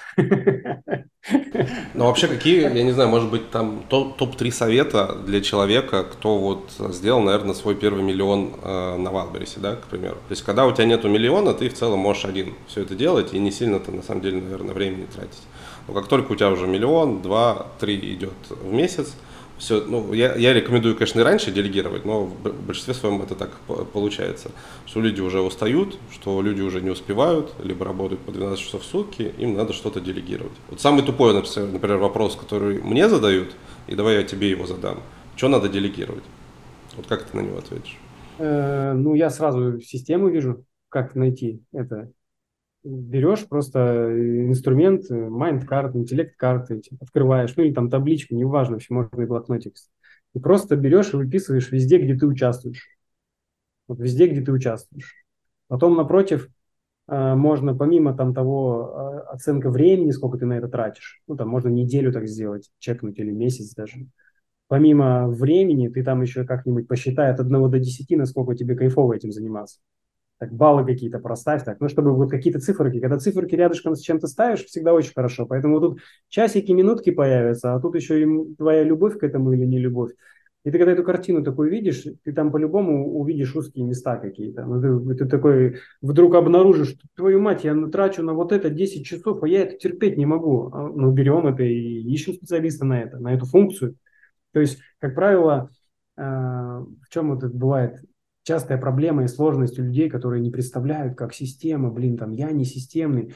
Ну, 1.94 2.04
вообще, 2.06 2.26
какие, 2.26 2.62
я 2.62 2.82
не 2.82 2.92
знаю, 2.92 3.10
может 3.10 3.30
быть, 3.30 3.50
там 3.50 3.84
топ-3 3.88 4.50
совета 4.50 5.14
для 5.26 5.42
человека, 5.42 6.04
кто 6.04 6.38
вот 6.38 6.70
сделал, 6.94 7.20
наверное, 7.20 7.54
свой 7.54 7.74
первый 7.74 8.02
миллион 8.02 8.54
э, 8.62 8.96
на 8.96 9.10
Валберисе, 9.10 9.60
да, 9.60 9.76
к 9.76 9.88
примеру. 9.88 10.14
То 10.14 10.32
есть, 10.32 10.42
когда 10.42 10.64
у 10.64 10.72
тебя 10.72 10.86
нету 10.86 11.08
миллиона, 11.08 11.52
ты 11.52 11.68
в 11.68 11.74
целом 11.74 11.98
можешь 11.98 12.24
один 12.24 12.54
все 12.66 12.82
это 12.82 12.94
делать 12.94 13.34
и 13.34 13.38
не 13.38 13.50
сильно 13.50 13.78
ты, 13.78 13.92
на 13.92 14.02
самом 14.02 14.22
деле, 14.22 14.40
наверное, 14.40 14.72
времени 14.72 15.06
тратить. 15.14 15.42
Но 15.86 15.94
как 15.94 16.06
только 16.06 16.32
у 16.32 16.36
тебя 16.36 16.50
уже 16.50 16.66
миллион, 16.66 17.20
два, 17.20 17.66
три 17.80 17.96
идет 18.14 18.32
в 18.48 18.72
месяц, 18.72 19.14
все, 19.58 19.84
ну, 19.84 20.12
я, 20.12 20.34
я 20.36 20.54
рекомендую, 20.54 20.94
конечно, 20.94 21.20
и 21.20 21.22
раньше 21.22 21.50
делегировать, 21.50 22.04
но 22.04 22.24
в 22.24 22.66
большинстве 22.66 22.94
своем 22.94 23.22
это 23.22 23.34
так 23.34 23.50
получается, 23.92 24.50
что 24.86 25.00
люди 25.00 25.20
уже 25.20 25.40
устают, 25.40 25.98
что 26.12 26.40
люди 26.42 26.60
уже 26.60 26.80
не 26.80 26.90
успевают, 26.90 27.52
либо 27.62 27.84
работают 27.84 28.20
по 28.22 28.32
12 28.32 28.64
часов 28.64 28.82
в 28.82 28.86
сутки, 28.86 29.32
им 29.38 29.54
надо 29.54 29.72
что-то 29.72 30.00
делегировать. 30.00 30.52
Вот 30.70 30.80
самый 30.80 31.02
тупой, 31.02 31.34
например, 31.34 31.98
вопрос, 31.98 32.36
который 32.36 32.80
мне 32.82 33.08
задают, 33.08 33.54
и 33.86 33.94
давай 33.94 34.16
я 34.16 34.22
тебе 34.22 34.50
его 34.50 34.66
задам. 34.66 35.02
Что 35.36 35.48
надо 35.48 35.68
делегировать? 35.68 36.24
Вот 36.96 37.06
как 37.06 37.24
ты 37.24 37.36
на 37.36 37.42
него 37.42 37.58
ответишь? 37.58 37.96
Э, 38.38 38.92
ну, 38.92 39.14
я 39.14 39.30
сразу 39.30 39.80
систему 39.80 40.28
вижу, 40.28 40.64
как 40.88 41.14
найти 41.14 41.62
это 41.72 42.10
берешь 42.84 43.46
просто 43.46 43.78
э, 43.80 44.46
инструмент, 44.46 45.10
mind 45.10 45.64
карты, 45.64 45.98
интеллект 45.98 46.36
карты, 46.36 46.82
открываешь, 47.00 47.54
ну 47.56 47.64
или 47.64 47.72
там 47.74 47.90
табличку, 47.90 48.34
неважно, 48.34 48.74
вообще 48.74 48.94
можно 48.94 49.20
и 49.20 49.26
блокнотик. 49.26 49.74
И 50.34 50.38
просто 50.38 50.76
берешь 50.76 51.12
и 51.12 51.16
выписываешь 51.16 51.70
везде, 51.72 51.98
где 51.98 52.14
ты 52.14 52.26
участвуешь. 52.26 52.88
Вот 53.86 53.98
везде, 54.00 54.26
где 54.26 54.42
ты 54.42 54.52
участвуешь. 54.52 55.14
Потом 55.68 55.96
напротив 55.96 56.48
э, 57.08 57.34
можно 57.34 57.74
помимо 57.74 58.16
там 58.16 58.34
того 58.34 59.22
э, 59.28 59.32
оценка 59.32 59.70
времени, 59.70 60.10
сколько 60.10 60.38
ты 60.38 60.46
на 60.46 60.54
это 60.54 60.68
тратишь, 60.68 61.22
ну 61.26 61.36
там 61.36 61.48
можно 61.48 61.68
неделю 61.68 62.12
так 62.12 62.28
сделать, 62.28 62.70
чекнуть 62.78 63.18
или 63.18 63.30
месяц 63.30 63.74
даже. 63.74 64.06
Помимо 64.68 65.28
времени 65.28 65.88
ты 65.88 66.04
там 66.04 66.20
еще 66.20 66.44
как-нибудь 66.44 66.88
посчитай 66.88 67.30
от 67.30 67.40
1 67.40 67.70
до 67.70 67.78
10, 67.78 68.16
насколько 68.16 68.54
тебе 68.54 68.76
кайфово 68.76 69.14
этим 69.14 69.32
заниматься 69.32 69.80
так, 70.38 70.52
баллы 70.52 70.84
какие-то 70.84 71.18
проставь, 71.18 71.64
так, 71.64 71.80
ну, 71.80 71.88
чтобы 71.88 72.14
вот 72.14 72.30
какие-то 72.30 72.60
циферки, 72.60 73.00
когда 73.00 73.18
циферки 73.18 73.54
рядышком 73.54 73.94
с 73.94 74.00
чем-то 74.00 74.26
ставишь, 74.26 74.64
всегда 74.64 74.94
очень 74.94 75.12
хорошо, 75.12 75.46
поэтому 75.46 75.80
тут 75.80 76.00
часики, 76.28 76.72
минутки 76.72 77.10
появятся, 77.10 77.74
а 77.74 77.80
тут 77.80 77.96
еще 77.96 78.22
и 78.22 78.54
твоя 78.56 78.84
любовь 78.84 79.18
к 79.18 79.24
этому 79.24 79.52
или 79.52 79.64
не 79.64 79.78
любовь. 79.78 80.12
И 80.64 80.70
ты 80.70 80.76
когда 80.78 80.92
эту 80.92 81.04
картину 81.04 81.42
такую 81.42 81.70
видишь, 81.70 82.04
ты 82.24 82.32
там 82.32 82.50
по-любому 82.50 83.18
увидишь 83.18 83.54
узкие 83.54 83.86
места 83.86 84.16
какие-то. 84.16 84.64
Ну, 84.64 85.08
ты, 85.08 85.14
ты 85.14 85.26
такой 85.26 85.78
вдруг 86.02 86.34
обнаружишь, 86.34 86.96
твою 87.14 87.40
мать, 87.40 87.64
я 87.64 87.74
трачу 87.86 88.22
на 88.22 88.34
вот 88.34 88.52
это 88.52 88.68
10 88.68 89.06
часов, 89.06 89.42
а 89.42 89.48
я 89.48 89.62
это 89.62 89.78
терпеть 89.78 90.18
не 90.18 90.26
могу. 90.26 90.70
А, 90.72 90.88
ну, 90.88 91.10
берем 91.12 91.46
это 91.46 91.62
и 91.62 92.02
ищем 92.12 92.34
специалиста 92.34 92.84
на 92.84 93.00
это, 93.00 93.18
на 93.18 93.32
эту 93.32 93.46
функцию. 93.46 93.96
То 94.52 94.60
есть, 94.60 94.78
как 94.98 95.14
правило, 95.14 95.70
э, 96.16 96.22
в 96.22 97.08
чем 97.08 97.30
вот 97.30 97.44
это 97.44 97.56
бывает 97.56 98.00
частая 98.48 98.78
проблема 98.78 99.24
и 99.24 99.28
сложность 99.28 99.78
у 99.78 99.82
людей, 99.82 100.08
которые 100.08 100.40
не 100.40 100.50
представляют, 100.50 101.18
как 101.18 101.34
система, 101.34 101.90
блин, 101.90 102.16
там, 102.16 102.32
я 102.32 102.50
не 102.50 102.64
системный, 102.64 103.34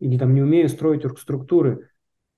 или 0.00 0.16
там 0.16 0.32
не 0.32 0.40
умею 0.40 0.70
строить 0.70 1.04
структуры, 1.18 1.90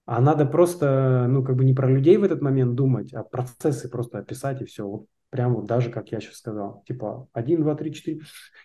а 0.06 0.20
надо 0.20 0.44
просто, 0.44 1.26
ну, 1.28 1.44
как 1.44 1.54
бы 1.54 1.64
не 1.64 1.72
про 1.72 1.88
людей 1.88 2.16
в 2.16 2.24
этот 2.24 2.42
момент 2.42 2.74
думать, 2.74 3.14
а 3.14 3.22
процессы 3.22 3.88
просто 3.88 4.18
описать 4.18 4.60
и 4.60 4.64
все. 4.64 4.84
Вот 4.84 5.06
прям 5.30 5.54
вот 5.54 5.66
даже, 5.66 5.90
как 5.90 6.10
я 6.10 6.20
сейчас 6.20 6.38
сказал, 6.38 6.82
типа 6.86 7.28
1, 7.32 7.62
2, 7.62 7.74
3, 7.76 7.92
4. 7.92 8.20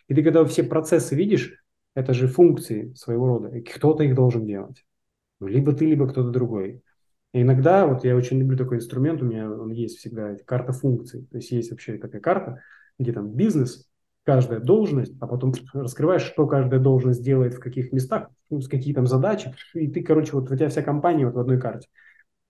И 0.08 0.16
ты 0.16 0.24
когда 0.24 0.44
все 0.46 0.64
процессы 0.64 1.16
видишь, 1.16 1.64
это 1.94 2.16
же 2.16 2.28
функции 2.28 2.94
своего 2.96 3.28
рода, 3.28 3.56
и 3.56 3.62
кто-то 3.62 4.04
их 4.04 4.16
должен 4.16 4.44
делать. 4.44 4.84
Либо 5.40 5.74
ты, 5.74 5.86
либо 5.86 6.08
кто-то 6.08 6.32
другой. 6.32 6.82
И 7.34 7.44
иногда, 7.44 7.86
вот 7.86 8.04
я 8.06 8.16
очень 8.16 8.40
люблю 8.40 8.58
такой 8.58 8.78
инструмент, 8.78 9.22
у 9.22 9.26
меня 9.26 9.52
он 9.52 9.72
есть 9.72 10.00
всегда, 10.00 10.36
карта 10.46 10.74
функций. 10.74 11.28
То 11.30 11.38
есть 11.38 11.52
есть 11.52 11.70
вообще 11.70 11.98
такая 11.98 12.22
карта, 12.22 12.62
где 13.02 13.14
там 13.14 13.30
бизнес, 13.32 13.90
каждая 14.24 14.60
должность, 14.60 15.14
а 15.20 15.28
потом 15.28 15.54
раскрываешь, 15.74 16.24
что 16.24 16.48
каждая 16.48 16.80
должность 16.80 17.24
делает 17.24 17.56
в 17.56 17.60
каких 17.60 17.92
местах, 17.92 18.30
ну, 18.50 18.62
с 18.62 18.68
какие 18.68 18.94
там 18.94 19.08
задачи, 19.08 19.54
и 19.74 19.88
ты, 19.88 20.04
короче, 20.04 20.34
вот 20.34 20.52
у 20.52 20.56
тебя 20.56 20.70
вся 20.70 20.82
компания 20.82 21.26
вот 21.26 21.36
в 21.36 21.40
одной 21.40 21.60
карте. 21.60 21.88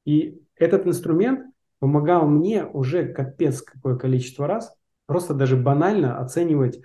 И 0.06 0.41
этот 0.56 0.86
инструмент 0.86 1.45
помогал 1.80 2.28
мне 2.28 2.66
уже 2.66 3.06
капец 3.06 3.62
какое 3.62 3.95
количество 3.95 4.47
раз 4.47 4.76
просто 5.06 5.34
даже 5.34 5.58
банально 5.58 6.20
оценивать 6.20 6.80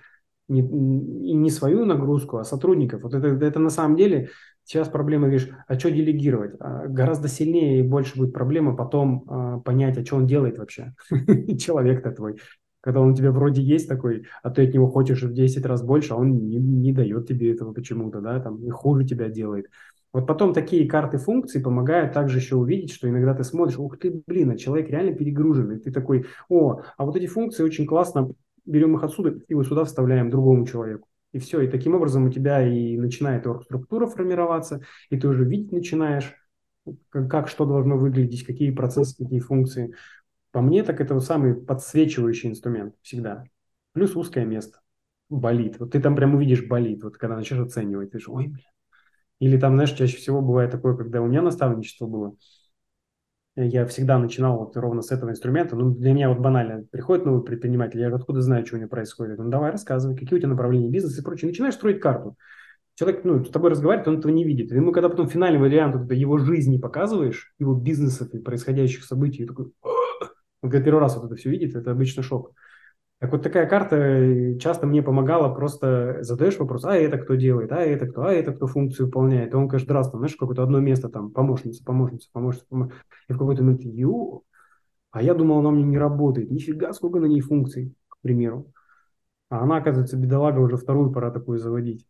не, 0.49 0.61
не 0.61 1.49
свою 1.49 1.85
нагрузку, 1.85 2.37
а 2.37 2.43
сотрудников. 2.43 3.01
Вот 3.03 3.13
это, 3.13 3.27
это 3.27 3.59
на 3.59 3.69
самом 3.69 3.95
деле 3.95 4.29
сейчас 4.63 4.89
проблема, 4.89 5.27
видишь, 5.27 5.49
а 5.67 5.79
что 5.79 5.91
делегировать? 5.91 6.55
А 6.59 6.87
гораздо 6.87 7.27
сильнее 7.27 7.79
и 7.79 7.87
больше 7.87 8.17
будет 8.17 8.33
проблема 8.33 8.75
потом 8.75 9.23
а, 9.27 9.59
понять, 9.59 9.97
а 9.97 10.05
что 10.05 10.17
он 10.17 10.27
делает 10.27 10.57
вообще, 10.57 10.93
человек-то 11.57 12.11
твой 12.11 12.37
когда 12.87 13.01
он 13.01 13.09
у 13.09 13.13
тебя 13.13 13.31
вроде 13.33 13.61
есть 13.61 13.89
такой, 13.89 14.27
а 14.43 14.49
ты 14.49 14.65
от 14.65 14.73
него 14.73 14.87
хочешь 14.87 15.21
в 15.21 15.33
10 15.33 15.65
раз 15.65 15.83
больше, 15.83 16.13
а 16.13 16.15
он 16.15 16.47
не, 16.47 16.55
не 16.55 16.93
дает 16.93 17.27
тебе 17.27 17.51
этого 17.51 17.73
почему-то, 17.73 18.21
да, 18.21 18.39
там, 18.39 18.63
и 18.63 18.69
хуже 18.69 19.03
тебя 19.03 19.27
делает. 19.27 19.65
Вот 20.13 20.25
потом 20.25 20.53
такие 20.53 20.87
карты 20.87 21.17
функций 21.17 21.61
помогают 21.61 22.13
также 22.13 22.37
еще 22.37 22.55
увидеть, 22.55 22.93
что 22.93 23.09
иногда 23.09 23.33
ты 23.33 23.43
смотришь, 23.43 23.77
ух 23.77 23.99
ты, 23.99 24.23
блин, 24.25 24.51
а 24.51 24.57
человек 24.57 24.89
реально 24.89 25.13
перегружен, 25.17 25.69
и 25.73 25.79
ты 25.79 25.91
такой, 25.91 26.27
о, 26.47 26.79
а 26.95 27.05
вот 27.05 27.17
эти 27.17 27.27
функции 27.27 27.61
очень 27.61 27.85
классно, 27.85 28.31
берем 28.65 28.95
их 28.95 29.03
отсюда 29.03 29.37
и 29.49 29.53
вот 29.53 29.67
сюда 29.67 29.83
вставляем 29.83 30.29
другому 30.29 30.65
человеку. 30.65 31.09
И 31.33 31.39
все, 31.39 31.59
и 31.59 31.67
таким 31.67 31.93
образом 31.93 32.23
у 32.23 32.29
тебя 32.29 32.65
и 32.65 32.95
начинает 32.95 33.45
структура 33.65 34.07
формироваться, 34.07 34.79
и 35.09 35.19
ты 35.19 35.27
уже 35.27 35.43
видеть 35.43 35.73
начинаешь, 35.73 36.33
как, 37.09 37.29
как 37.29 37.47
что 37.49 37.65
должно 37.65 37.97
выглядеть, 37.97 38.45
какие 38.45 38.71
процессы, 38.71 39.21
какие 39.21 39.41
функции. 39.41 39.93
По 40.57 40.61
мне, 40.63 40.81
так 40.81 40.99
это 41.01 41.13
вот 41.13 41.23
самый 41.23 41.53
подсвечивающий 41.53 42.49
инструмент 42.49 42.95
всегда. 43.03 43.43
Плюс 43.93 44.15
узкое 44.15 44.43
место. 44.43 44.79
Болит. 45.29 45.79
Вот 45.79 45.91
ты 45.91 46.01
там 46.01 46.15
прям 46.15 46.33
увидишь 46.33 46.65
болит, 46.65 47.03
вот 47.03 47.15
когда 47.19 47.35
начнешь 47.35 47.59
оценивать, 47.59 48.09
ты 48.09 48.17
же, 48.17 48.31
ой, 48.31 48.47
бля. 48.47 48.63
Или 49.37 49.59
там, 49.59 49.75
знаешь, 49.75 49.91
чаще 49.91 50.17
всего 50.17 50.41
бывает 50.41 50.71
такое, 50.71 50.97
когда 50.97 51.21
у 51.21 51.27
меня 51.27 51.43
наставничество 51.43 52.07
было, 52.07 52.35
я 53.55 53.85
всегда 53.85 54.17
начинал 54.17 54.57
вот 54.57 54.75
ровно 54.75 55.03
с 55.03 55.11
этого 55.11 55.29
инструмента. 55.29 55.75
Ну, 55.75 55.91
для 55.91 56.11
меня 56.11 56.29
вот 56.29 56.39
банально, 56.39 56.87
приходит 56.89 57.27
новый 57.27 57.43
предприниматель, 57.43 57.99
я 57.99 58.07
откуда 58.07 58.41
знаю, 58.41 58.65
что 58.65 58.77
у 58.77 58.79
него 58.79 58.89
происходит? 58.89 59.37
Ну, 59.37 59.49
давай 59.51 59.69
рассказывай, 59.69 60.17
какие 60.17 60.39
у 60.39 60.41
тебя 60.41 60.49
направления 60.49 60.89
бизнеса 60.89 61.21
и 61.21 61.23
прочее. 61.23 61.49
Начинаешь 61.49 61.75
строить 61.75 61.99
карту. 61.99 62.35
Человек, 62.95 63.23
ну, 63.25 63.45
с 63.45 63.51
тобой 63.51 63.69
разговаривает, 63.69 64.07
он 64.07 64.17
этого 64.17 64.31
не 64.31 64.43
видит. 64.43 64.71
Ему, 64.71 64.91
когда 64.91 65.07
потом 65.07 65.27
финальный 65.29 65.59
вариант 65.59 66.11
его 66.11 66.39
жизни 66.39 66.79
показываешь, 66.79 67.53
его 67.59 67.75
бизнесов 67.75 68.33
и 68.33 68.39
происходящих 68.39 69.03
событий, 69.03 69.45
такой, 69.45 69.71
он 70.61 70.69
когда 70.69 70.83
первый 70.85 70.99
раз 70.99 71.15
вот 71.15 71.25
это 71.25 71.35
все 71.35 71.49
видит, 71.49 71.75
это 71.75 71.91
обычно 71.91 72.23
шок. 72.23 72.53
Так 73.19 73.31
вот 73.31 73.41
такая 73.41 73.67
карта 73.67 73.95
э, 73.95 74.57
часто 74.59 74.85
мне 74.85 75.01
помогала, 75.01 75.53
просто 75.53 76.17
задаешь 76.21 76.57
вопрос, 76.57 76.85
а 76.85 76.95
это 76.95 77.17
кто 77.17 77.33
делает, 77.33 77.71
а 77.71 77.77
это 77.81 78.07
кто, 78.07 78.25
а 78.25 78.31
это 78.31 78.53
кто 78.53 78.67
функцию 78.67 79.07
выполняет. 79.07 79.53
И 79.53 79.55
он 79.55 79.67
каждый 79.67 79.93
раз, 79.93 80.11
там, 80.11 80.19
знаешь, 80.19 80.35
какое-то 80.35 80.61
одно 80.61 80.79
место, 80.79 81.09
там, 81.09 81.31
помощница, 81.31 81.83
помощница, 81.83 82.29
помощница, 82.31 82.67
помощница. 82.69 83.01
И 83.27 83.33
в 83.33 83.37
какой-то 83.39 83.63
момент, 83.63 83.81
ю, 83.81 84.43
а 85.11 85.23
я 85.23 85.33
думал, 85.33 85.59
она 85.59 85.71
мне 85.71 85.83
не 85.83 85.97
работает. 85.97 86.51
Нифига, 86.51 86.93
сколько 86.93 87.19
на 87.19 87.25
ней 87.25 87.41
функций, 87.41 87.95
к 88.07 88.17
примеру. 88.21 88.71
А 89.49 89.61
она, 89.63 89.77
оказывается, 89.77 90.17
бедолага, 90.17 90.59
уже 90.59 90.77
вторую 90.77 91.11
пора 91.11 91.31
такую 91.31 91.57
заводить. 91.57 92.05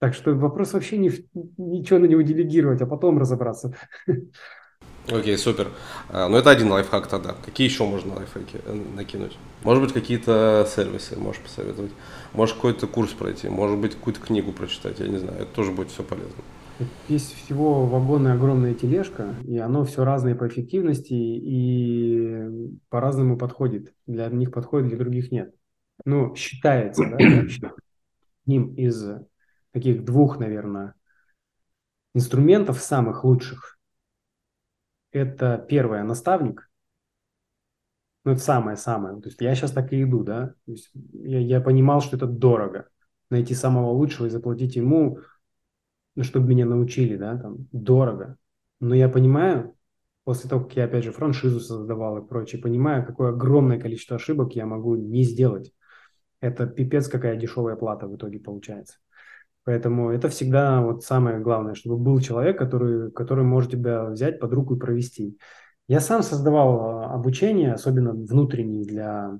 Так 0.00 0.14
что 0.14 0.34
вопрос 0.34 0.72
вообще 0.72 0.98
не, 0.98 1.10
ничего 1.56 2.00
на 2.00 2.06
него 2.06 2.22
делегировать, 2.22 2.80
а 2.82 2.86
потом 2.86 3.18
разобраться. 3.18 3.76
Окей, 5.10 5.38
супер. 5.38 5.68
А, 6.10 6.28
ну, 6.28 6.36
это 6.36 6.50
один 6.50 6.70
лайфхак 6.70 7.06
тогда. 7.06 7.34
Какие 7.44 7.66
еще 7.66 7.84
можно 7.84 8.14
лайфхаки 8.16 8.60
э, 8.64 8.74
накинуть? 8.94 9.38
Может 9.62 9.82
быть, 9.82 9.92
какие-то 9.92 10.68
сервисы 10.68 11.16
можешь 11.16 11.40
посоветовать? 11.40 11.92
Может, 12.34 12.56
какой-то 12.56 12.86
курс 12.86 13.12
пройти? 13.12 13.48
Может 13.48 13.78
быть, 13.78 13.94
какую-то 13.94 14.20
книгу 14.20 14.52
прочитать? 14.52 15.00
Я 15.00 15.08
не 15.08 15.16
знаю. 15.16 15.38
Это 15.38 15.54
тоже 15.54 15.72
будет 15.72 15.90
все 15.90 16.02
полезно. 16.02 16.42
Есть 17.08 17.34
всего 17.34 17.86
вагонная 17.86 18.34
огромная 18.34 18.74
тележка, 18.74 19.34
и 19.44 19.58
оно 19.58 19.84
все 19.84 20.04
разное 20.04 20.34
по 20.34 20.46
эффективности 20.46 21.14
и 21.14 22.70
по-разному 22.88 23.36
подходит. 23.36 23.94
Для 24.06 24.26
одних 24.26 24.52
подходит, 24.52 24.88
для 24.88 24.98
других 24.98 25.32
нет. 25.32 25.54
Ну, 26.04 26.36
считается, 26.36 27.04
да, 27.10 27.16
одним 28.46 28.74
из 28.74 29.04
таких 29.72 30.04
двух, 30.04 30.38
наверное, 30.38 30.94
инструментов 32.14 32.78
самых 32.78 33.24
лучших 33.24 33.77
это 35.18 35.64
первое, 35.68 36.02
наставник. 36.02 36.70
Ну, 38.24 38.32
это 38.32 38.40
самое-самое. 38.40 39.20
То 39.20 39.28
есть 39.28 39.40
я 39.40 39.54
сейчас 39.54 39.72
так 39.72 39.92
и 39.92 40.02
иду, 40.02 40.22
да. 40.22 40.54
То 40.66 40.72
есть 40.72 40.90
я, 41.12 41.38
я 41.38 41.60
понимал, 41.60 42.00
что 42.00 42.16
это 42.16 42.26
дорого. 42.26 42.88
Найти 43.30 43.54
самого 43.54 43.90
лучшего 43.90 44.26
и 44.26 44.30
заплатить 44.30 44.76
ему, 44.76 45.18
ну, 46.14 46.24
чтобы 46.24 46.48
меня 46.48 46.66
научили, 46.66 47.16
да, 47.16 47.38
там, 47.38 47.68
дорого. 47.72 48.36
Но 48.80 48.94
я 48.94 49.08
понимаю, 49.08 49.76
после 50.24 50.50
того, 50.50 50.64
как 50.64 50.76
я, 50.76 50.84
опять 50.84 51.04
же, 51.04 51.12
франшизу 51.12 51.60
создавал 51.60 52.18
и 52.18 52.26
прочее, 52.26 52.60
понимаю, 52.60 53.06
какое 53.06 53.30
огромное 53.30 53.80
количество 53.80 54.16
ошибок 54.16 54.54
я 54.54 54.66
могу 54.66 54.96
не 54.96 55.22
сделать. 55.22 55.72
Это 56.40 56.66
пипец, 56.66 57.08
какая 57.08 57.36
дешевая 57.36 57.76
плата 57.76 58.06
в 58.06 58.16
итоге 58.16 58.38
получается. 58.38 58.98
Поэтому 59.68 60.08
это 60.08 60.30
всегда 60.30 60.80
вот 60.80 61.04
самое 61.04 61.40
главное, 61.40 61.74
чтобы 61.74 61.98
был 61.98 62.20
человек, 62.20 62.58
который, 62.58 63.12
который 63.12 63.44
может 63.44 63.70
тебя 63.72 64.06
взять 64.06 64.40
под 64.40 64.50
руку 64.54 64.74
и 64.74 64.78
провести. 64.78 65.36
Я 65.88 66.00
сам 66.00 66.22
создавал 66.22 66.80
а, 66.80 67.12
обучение, 67.12 67.74
особенно 67.74 68.14
внутреннее 68.14 68.86
для, 68.86 69.38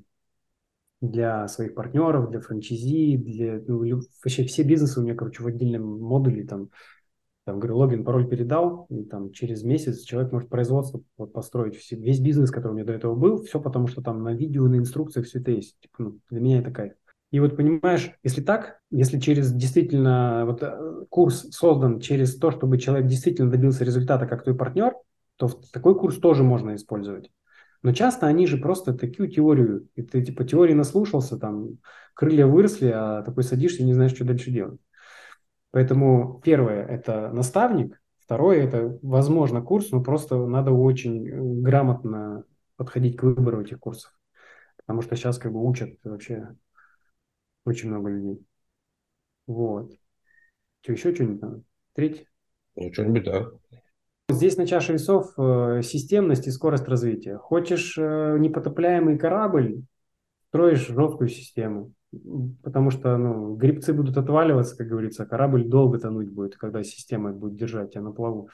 для 1.01 1.49
своих 1.49 1.75
партнеров, 1.75 2.29
для 2.29 2.41
франчизи, 2.41 3.17
для 3.17 3.63
ну, 3.67 4.03
вообще 4.23 4.45
все 4.45 4.65
бизнесы 4.65 5.01
у 5.01 5.03
меня, 5.03 5.15
короче, 5.15 5.43
в 5.43 5.47
отдельном 5.47 5.99
модуле, 5.99 6.45
там, 6.45 6.69
там, 7.47 7.59
говорю, 7.59 7.79
логин, 7.79 8.05
пароль 8.05 8.29
передал, 8.29 8.85
и 8.91 9.05
там 9.05 9.33
через 9.33 9.63
месяц 9.63 10.03
человек 10.03 10.31
может 10.31 10.51
производство 10.51 11.01
вот, 11.17 11.33
построить. 11.33 11.75
Все, 11.77 11.97
весь 11.97 12.21
бизнес, 12.21 12.51
который 12.51 12.73
у 12.73 12.75
меня 12.75 12.85
до 12.85 12.93
этого 12.93 13.15
был, 13.15 13.45
все 13.45 13.63
потому 13.63 13.87
что 13.87 14.03
там 14.03 14.23
на 14.23 14.35
видео, 14.35 14.69
на 14.69 14.77
инструкциях 14.77 15.25
все 15.25 15.41
это 15.41 15.53
есть. 15.53 15.81
Типа, 15.81 15.95
ну, 16.01 16.19
для 16.29 16.41
меня 16.41 16.59
это 16.59 16.71
кайф. 16.71 16.93
И 17.31 17.41
вот 17.41 17.57
понимаешь, 17.57 18.13
если 18.23 18.41
так, 18.41 18.81
если 18.91 19.19
через 19.19 19.53
действительно 19.53 20.45
вот 20.47 20.63
э, 20.63 21.05
курс 21.11 21.49
создан 21.51 22.01
через 22.01 22.39
то, 22.39 22.51
чтобы 22.51 22.79
человек 22.79 23.07
действительно 23.07 23.51
добился 23.51 23.85
результата, 23.85 24.27
как 24.27 24.45
твой 24.45 24.57
партнер, 24.57 24.95
то 25.37 25.49
такой 25.73 25.99
курс 25.99 26.17
тоже 26.19 26.43
можно 26.43 26.75
использовать. 26.75 27.31
Но 27.83 27.93
часто 27.93 28.27
они 28.27 28.47
же 28.47 28.57
просто 28.57 28.95
такую 28.95 29.29
теорию, 29.31 29.89
и 29.95 30.03
ты 30.03 30.23
типа 30.25 30.45
теории 30.45 30.73
наслушался, 30.73 31.39
там 31.39 31.79
крылья 32.15 32.47
выросли, 32.47 32.91
а 32.93 33.23
такой 33.23 33.45
садишься 33.45 33.83
и 33.83 33.87
не 33.87 33.95
знаешь, 33.95 34.15
что 34.15 34.25
дальше 34.25 34.51
делать. 34.51 34.81
Поэтому 35.71 36.41
первое– 36.43 36.85
это 36.89 37.31
наставник, 37.33 38.01
второе– 38.19 38.63
это, 38.65 38.99
возможно, 39.03 39.61
курс, 39.61 39.91
но 39.91 40.03
просто 40.03 40.47
надо 40.47 40.73
очень 40.73 41.29
э, 41.29 41.41
грамотно 41.63 42.45
подходить 42.77 43.17
к 43.17 43.23
выбору 43.23 43.61
этих 43.61 43.79
курсов. 43.79 44.13
Потому 44.79 45.03
что 45.03 45.15
сейчас 45.15 45.39
как 45.39 45.53
бы 45.53 45.63
учат 45.63 45.91
вообще 46.03 46.57
очень 47.69 47.91
много 47.91 48.11
людей. 48.11 48.45
Вот. 49.47 49.93
Что, 50.83 50.93
еще 50.93 51.15
что-нибудь 51.15 51.43
надо? 51.43 51.63
Третье? 51.95 52.27
Ну, 52.77 52.93
что-нибудь, 52.93 53.25
да. 53.25 53.47
Здесь 54.31 54.57
на 54.57 54.67
чаше 54.67 54.93
весов 54.93 55.33
э, 55.39 55.81
системность 55.83 56.47
и 56.47 56.51
скорость 56.51 56.87
развития. 56.87 57.39
Хочешь 57.39 57.97
э, 57.97 58.37
непотопляемый 58.39 59.19
корабль, 59.19 59.83
строишь 60.49 60.87
жесткую 60.87 61.29
систему. 61.29 61.93
Потому 62.63 62.91
что 62.91 63.17
ну, 63.17 63.55
грибцы 63.55 63.93
будут 63.93 64.17
отваливаться, 64.17 64.77
как 64.77 64.89
говорится, 64.89 65.23
а 65.23 65.27
корабль 65.27 65.69
долго 65.69 65.99
тонуть 65.99 66.31
будет, 66.31 66.57
когда 66.57 66.83
система 66.83 67.33
будет 67.33 67.57
держать 67.57 67.93
тебя 67.93 68.03
на 68.03 68.13
плаву. 68.13 68.49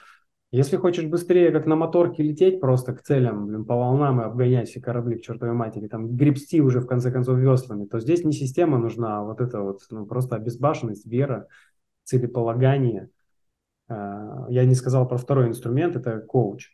Если 0.51 0.77
хочешь 0.77 1.05
быстрее, 1.05 1.51
как 1.51 1.65
на 1.65 1.75
моторке 1.75 2.23
лететь 2.23 2.61
просто 2.61 2.93
к 2.93 3.01
целям, 3.01 3.47
блин, 3.47 3.65
по 3.65 3.75
волнам 3.75 4.21
и 4.21 4.25
обгонять 4.25 4.69
все 4.69 4.79
корабли 4.79 5.17
к 5.17 5.21
чертовой 5.21 5.53
матери, 5.53 5.87
там 5.87 6.15
гребсти 6.15 6.61
уже 6.61 6.79
в 6.79 6.87
конце 6.87 7.11
концов 7.11 7.37
веслами, 7.37 7.85
то 7.85 7.99
здесь 7.99 8.23
не 8.23 8.31
система 8.31 8.77
нужна, 8.77 9.19
а 9.19 9.23
вот 9.23 9.41
это 9.41 9.61
вот 9.61 9.81
ну, 9.89 10.05
просто 10.05 10.35
обезбашенность, 10.35 11.05
вера, 11.05 11.47
целеполагание. 12.03 13.09
А, 13.87 14.45
я 14.49 14.65
не 14.65 14.75
сказал 14.75 15.07
про 15.07 15.17
второй 15.17 15.47
инструмент, 15.47 15.95
это 15.95 16.19
коуч. 16.19 16.69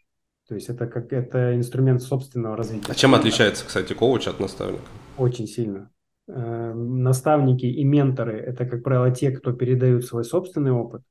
То 0.48 0.56
есть 0.56 0.70
это 0.70 0.86
как 0.86 1.14
это 1.14 1.56
инструмент 1.56 2.02
собственного 2.02 2.58
развития. 2.58 2.92
А 2.92 2.96
чем 2.96 3.16
отличается, 3.16 3.66
кстати, 3.66 3.94
коуч 3.94 4.28
от 4.28 4.40
наставника? 4.40 4.84
Очень 5.18 5.48
сильно. 5.48 5.90
А, 6.28 6.74
наставники 6.74 7.66
и 7.66 7.84
менторы– 7.84 8.38
это, 8.40 8.66
как 8.66 8.84
правило, 8.84 9.12
те, 9.12 9.32
кто 9.32 9.54
передают 9.54 10.06
свой 10.06 10.24
собственный 10.24 10.72
опыт, 10.72 11.02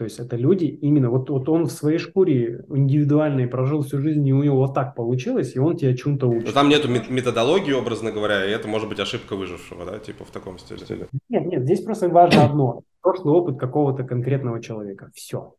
то 0.00 0.04
есть 0.04 0.18
это 0.18 0.36
люди 0.36 0.64
именно, 0.64 1.10
вот, 1.10 1.28
вот 1.28 1.46
он 1.50 1.66
в 1.66 1.70
своей 1.70 1.98
шкуре 1.98 2.64
индивидуальной 2.70 3.46
прожил 3.46 3.82
всю 3.82 3.98
жизнь, 3.98 4.26
и 4.26 4.32
у 4.32 4.42
него 4.42 4.56
вот 4.56 4.72
так 4.72 4.94
получилось, 4.94 5.54
и 5.54 5.58
он 5.58 5.76
тебя 5.76 5.94
чему-то 5.94 6.26
учит. 6.26 6.46
Но 6.46 6.52
там 6.52 6.70
нету 6.70 6.88
методологии, 6.88 7.74
образно 7.74 8.10
говоря, 8.10 8.46
и 8.46 8.50
это 8.50 8.66
может 8.66 8.88
быть 8.88 8.98
ошибка 8.98 9.36
выжившего, 9.36 9.84
да, 9.84 9.98
типа 9.98 10.24
в 10.24 10.30
таком 10.30 10.58
стиле. 10.58 11.06
Нет, 11.28 11.44
нет, 11.44 11.64
здесь 11.64 11.82
просто 11.82 12.08
важно 12.08 12.46
одно. 12.46 12.80
Прошлый 13.02 13.34
опыт 13.34 13.58
какого-то 13.58 14.04
конкретного 14.04 14.62
человека. 14.62 15.10
Все. 15.14 15.56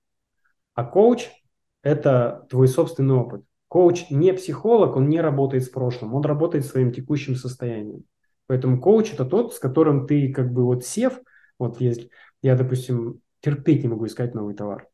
А 0.73 0.85
коуч– 0.85 1.29
это 1.83 2.47
твой 2.49 2.67
собственный 2.67 3.13
опыт. 3.13 3.43
Коуч 3.67 4.09
не 4.09 4.33
психолог, 4.33 4.95
он 4.95 5.07
не 5.07 5.21
работает 5.21 5.65
с 5.65 5.69
прошлым, 5.69 6.15
он 6.15 6.23
работает 6.23 6.65
своим 6.65 6.91
текущим 6.91 7.35
состоянием. 7.35 8.05
Поэтому 8.47 8.81
коуч– 8.81 9.13
это 9.13 9.23
тот, 9.23 9.53
с 9.53 9.59
которым 9.59 10.07
ты 10.07 10.33
как 10.33 10.51
бы 10.51 10.65
вот 10.65 10.83
сев, 10.83 11.19
вот 11.59 11.79
есть, 11.79 12.09
я, 12.41 12.55
допустим, 12.55 13.21
терпеть 13.41 13.83
не 13.83 13.89
могу 13.89 14.05
искать 14.05 14.33
новый 14.33 14.55
товар. 14.55 14.87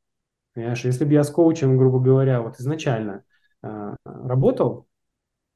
Понимаешь, 0.54 0.84
если 0.86 1.06
бы 1.06 1.14
я 1.14 1.24
с 1.24 1.30
коучем, 1.30 1.78
грубо 1.78 2.00
говоря, 2.00 2.42
вот 2.42 2.60
изначально 2.60 3.24
э, 3.62 3.96
работал, 4.04 4.88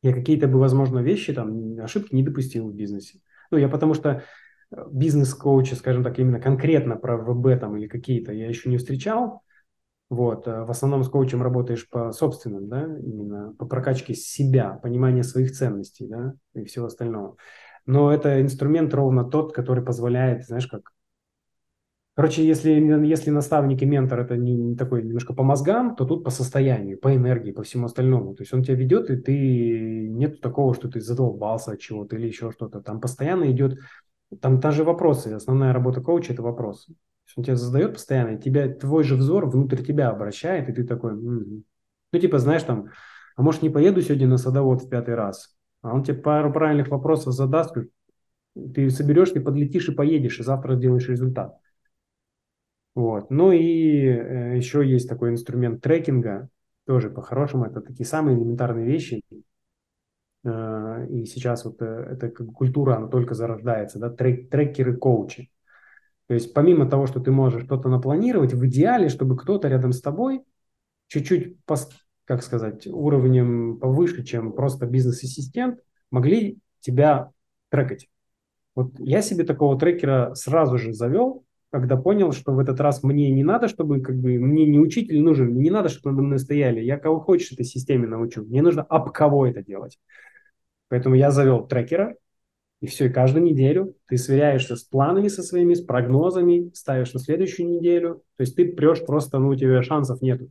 я 0.03 0.13
какие-то 0.13 0.47
бы, 0.47 0.59
возможно, 0.59 0.99
вещи, 0.99 1.33
там, 1.33 1.79
ошибки 1.79 2.13
не 2.13 2.23
допустил 2.23 2.69
в 2.69 2.75
бизнесе. 2.75 3.19
Ну, 3.49 3.57
я 3.57 3.67
потому 3.67 3.93
что 3.93 4.23
э, 4.71 4.75
бизнес-коуча, 4.91 5.75
скажем 5.75 6.03
так, 6.03 6.19
именно 6.19 6.39
конкретно 6.39 6.97
про 6.97 7.17
ВБ 7.17 7.59
там 7.59 7.77
или 7.77 7.87
какие-то 7.87 8.31
я 8.31 8.47
еще 8.47 8.69
не 8.69 8.77
встречал. 8.77 9.41
Вот, 10.09 10.47
э, 10.47 10.63
в 10.65 10.69
основном 10.69 11.03
с 11.03 11.09
коучем 11.09 11.41
работаешь 11.41 11.89
по 11.89 12.11
собственным, 12.11 12.67
да, 12.67 12.83
именно 12.83 13.55
по 13.57 13.65
прокачке 13.65 14.13
себя, 14.13 14.79
понимания 14.83 15.23
своих 15.23 15.51
ценностей, 15.51 16.07
да, 16.07 16.33
и 16.53 16.65
всего 16.65 16.87
остального. 16.87 17.37
Но 17.85 18.13
это 18.13 18.41
инструмент 18.41 18.93
ровно 18.93 19.23
тот, 19.23 19.53
который 19.53 19.83
позволяет, 19.83 20.45
знаешь, 20.45 20.67
как 20.67 20.91
Короче, 22.13 22.45
если, 22.45 22.71
если 23.05 23.31
наставник 23.31 23.81
и 23.81 23.85
ментор 23.85 24.19
это 24.19 24.35
не, 24.35 24.53
не 24.53 24.75
такой 24.75 25.01
немножко 25.01 25.33
по 25.33 25.43
мозгам, 25.43 25.95
то 25.95 26.05
тут 26.05 26.23
по 26.25 26.29
состоянию, 26.29 26.99
по 26.99 27.15
энергии, 27.15 27.51
по 27.51 27.63
всему 27.63 27.85
остальному. 27.85 28.35
То 28.35 28.43
есть 28.43 28.53
он 28.53 28.63
тебя 28.63 28.75
ведет, 28.75 29.09
и 29.09 29.15
ты 29.15 30.07
нет 30.09 30.41
такого, 30.41 30.73
что 30.73 30.89
ты 30.89 30.99
задолбался 30.99 31.71
от 31.71 31.79
чего-то 31.79 32.17
или 32.17 32.27
еще 32.27 32.51
что-то. 32.51 32.81
Там 32.81 32.99
постоянно 32.99 33.49
идет 33.51 33.79
Там 34.41 34.61
та 34.61 34.71
же 34.71 34.83
вопросы. 34.83 35.27
Основная 35.33 35.73
работа 35.73 36.01
коуча– 36.01 36.33
это 36.35 36.41
вопросы. 36.41 36.95
Он 37.37 37.43
тебя 37.43 37.55
задает 37.55 37.93
постоянно, 37.93 38.35
и 38.37 38.41
тебя, 38.41 38.69
твой 38.73 39.03
же 39.03 39.15
взор 39.15 39.49
внутрь 39.49 39.83
тебя 39.83 40.09
обращает, 40.09 40.69
и 40.69 40.73
ты 40.73 40.83
такой, 40.85 41.13
м-м". 41.13 41.63
ну, 42.13 42.19
типа, 42.19 42.39
знаешь, 42.39 42.63
там, 42.63 42.89
а 43.35 43.41
может, 43.41 43.61
не 43.61 43.69
поеду 43.69 44.01
сегодня 44.01 44.27
на 44.27 44.37
садовод 44.37 44.83
в 44.83 44.89
пятый 44.89 45.15
раз? 45.15 45.55
А 45.81 45.93
он 45.93 46.03
тебе 46.03 46.17
пару 46.17 46.51
правильных 46.51 46.89
вопросов 46.89 47.33
задаст, 47.33 47.75
ты 48.73 48.89
соберешь, 48.89 49.31
ты 49.31 49.41
подлетишь 49.41 49.89
и 49.89 49.93
поедешь, 49.95 50.39
и 50.39 50.43
завтра 50.43 50.75
сделаешь 50.75 51.07
результат. 51.07 51.57
Вот. 52.93 53.31
Ну 53.31 53.51
и 53.51 54.05
э, 54.05 54.57
еще 54.57 54.87
есть 54.87 55.07
такой 55.07 55.29
инструмент 55.29 55.81
трекинга, 55.81 56.49
тоже 56.85 57.09
по-хорошему, 57.09 57.65
это 57.65 57.81
такие 57.81 58.05
самые 58.05 58.37
элементарные 58.37 58.85
вещи. 58.85 59.23
Э, 60.43 61.07
и 61.09 61.25
сейчас 61.25 61.63
вот 61.65 61.81
э, 61.81 61.85
эта 61.85 62.29
культура, 62.29 62.97
она 62.97 63.07
только 63.07 63.33
зарождается, 63.33 63.99
да, 63.99 64.09
трек, 64.09 64.49
трекеры, 64.49 64.97
коучи. 64.97 65.49
То 66.27 66.33
есть 66.33 66.53
помимо 66.53 66.89
того, 66.89 67.07
что 67.07 67.19
ты 67.19 67.31
можешь 67.31 67.63
что-то 67.63 67.89
напланировать, 67.89 68.53
в 68.53 68.65
идеале, 68.67 69.09
чтобы 69.09 69.37
кто-то 69.37 69.67
рядом 69.67 69.91
с 69.91 70.01
тобой 70.01 70.43
чуть-чуть, 71.07 71.57
как 72.25 72.41
сказать, 72.41 72.87
уровнем 72.87 73.77
повыше, 73.79 74.23
чем 74.23 74.53
просто 74.53 74.85
бизнес-ассистент, 74.85 75.79
могли 76.09 76.59
тебя 76.79 77.31
трекать. 77.69 78.07
Вот 78.75 78.97
я 78.99 79.21
себе 79.21 79.43
такого 79.43 79.77
трекера 79.77 80.33
сразу 80.35 80.77
же 80.77 80.93
завел, 80.93 81.43
когда 81.71 81.95
понял, 81.95 82.33
что 82.33 82.51
в 82.51 82.59
этот 82.59 82.79
раз 82.81 83.01
мне 83.01 83.31
не 83.31 83.43
надо, 83.43 83.69
чтобы 83.69 84.01
как 84.01 84.17
бы 84.17 84.37
мне 84.37 84.65
не 84.65 84.79
учитель 84.79 85.21
нужен, 85.21 85.51
мне 85.51 85.63
не 85.63 85.69
надо, 85.69 85.89
чтобы 85.89 86.11
надо 86.11 86.23
мной 86.23 86.39
стояли. 86.39 86.81
Я 86.81 86.97
кого 86.97 87.19
хочешь 87.21 87.53
этой 87.53 87.65
системе 87.65 88.07
научу. 88.07 88.43
Мне 88.43 88.61
нужно 88.61 88.83
об 88.83 89.11
кого 89.11 89.47
это 89.47 89.63
делать. 89.63 89.97
Поэтому 90.89 91.15
я 91.15 91.31
завел 91.31 91.65
трекера, 91.65 92.15
и 92.81 92.87
все, 92.87 93.05
и 93.05 93.09
каждую 93.09 93.45
неделю 93.45 93.95
ты 94.07 94.17
сверяешься 94.17 94.75
с 94.75 94.83
планами 94.83 95.29
со 95.29 95.43
своими, 95.43 95.73
с 95.73 95.81
прогнозами, 95.81 96.71
ставишь 96.73 97.13
на 97.13 97.19
следующую 97.19 97.69
неделю. 97.69 98.23
То 98.35 98.41
есть 98.41 98.55
ты 98.55 98.73
прешь 98.73 99.05
просто, 99.05 99.39
ну, 99.39 99.49
у 99.49 99.55
тебя 99.55 99.81
шансов 99.81 100.21
нету. 100.21 100.49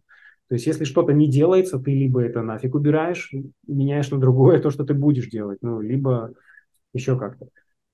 То 0.48 0.54
есть 0.54 0.66
если 0.66 0.84
что-то 0.84 1.12
не 1.12 1.28
делается, 1.28 1.78
ты 1.78 1.92
либо 1.92 2.22
это 2.22 2.40
нафиг 2.42 2.74
убираешь, 2.74 3.32
меняешь 3.66 4.10
на 4.10 4.18
другое 4.18 4.58
то, 4.60 4.70
что 4.70 4.84
ты 4.84 4.94
будешь 4.94 5.28
делать, 5.28 5.58
ну, 5.60 5.80
либо 5.80 6.32
еще 6.94 7.18
как-то. 7.18 7.48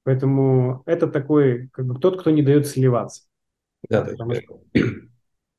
Поэтому 0.06 0.84
это 0.86 1.08
такой, 1.08 1.68
как 1.72 1.84
бы 1.84 1.98
тот, 1.98 2.20
кто 2.20 2.30
не 2.30 2.40
дает 2.40 2.68
сливаться. 2.68 3.22
Да, 3.90 4.04
да, 4.04 4.34
что... 4.40 4.62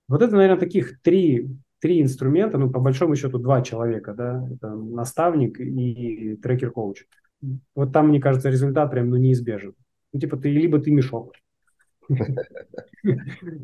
Вот 0.08 0.22
это, 0.22 0.38
наверное, 0.38 0.58
таких 0.58 1.02
три, 1.02 1.50
три 1.82 2.02
инструмента, 2.02 2.58
ну, 2.58 2.72
по 2.72 2.80
большому 2.80 3.18
счету, 3.18 3.40
два 3.40 3.62
человека, 3.62 4.14
да, 4.14 4.48
это 4.50 4.70
наставник 4.70 5.60
и 5.60 6.38
трекер-коуч. 6.38 7.04
Вот 7.76 7.92
там, 7.92 8.08
мне 8.08 8.22
кажется, 8.22 8.50
результат 8.50 8.90
прям, 8.90 9.10
ну, 9.10 9.18
неизбежен. 9.18 9.74
Ну, 10.14 10.20
типа, 10.22 10.38
ты 10.38 10.50
либо 10.50 10.80
ты 10.80 10.92
мешок, 10.92 11.34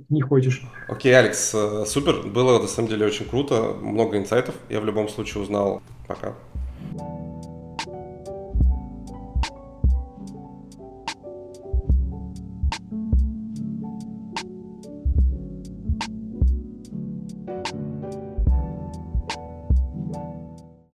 не 0.10 0.20
хочешь. 0.20 0.64
Окей, 0.90 1.18
Алекс, 1.18 1.56
э, 1.56 1.86
супер, 1.86 2.28
было 2.28 2.60
на 2.60 2.68
самом 2.68 2.90
деле 2.90 3.06
очень 3.06 3.26
круто, 3.26 3.74
много 3.82 4.18
инсайтов 4.18 4.56
я 4.70 4.82
в 4.82 4.86
любом 4.86 5.08
случае 5.08 5.44
узнал. 5.44 5.82
Пока. 6.10 6.36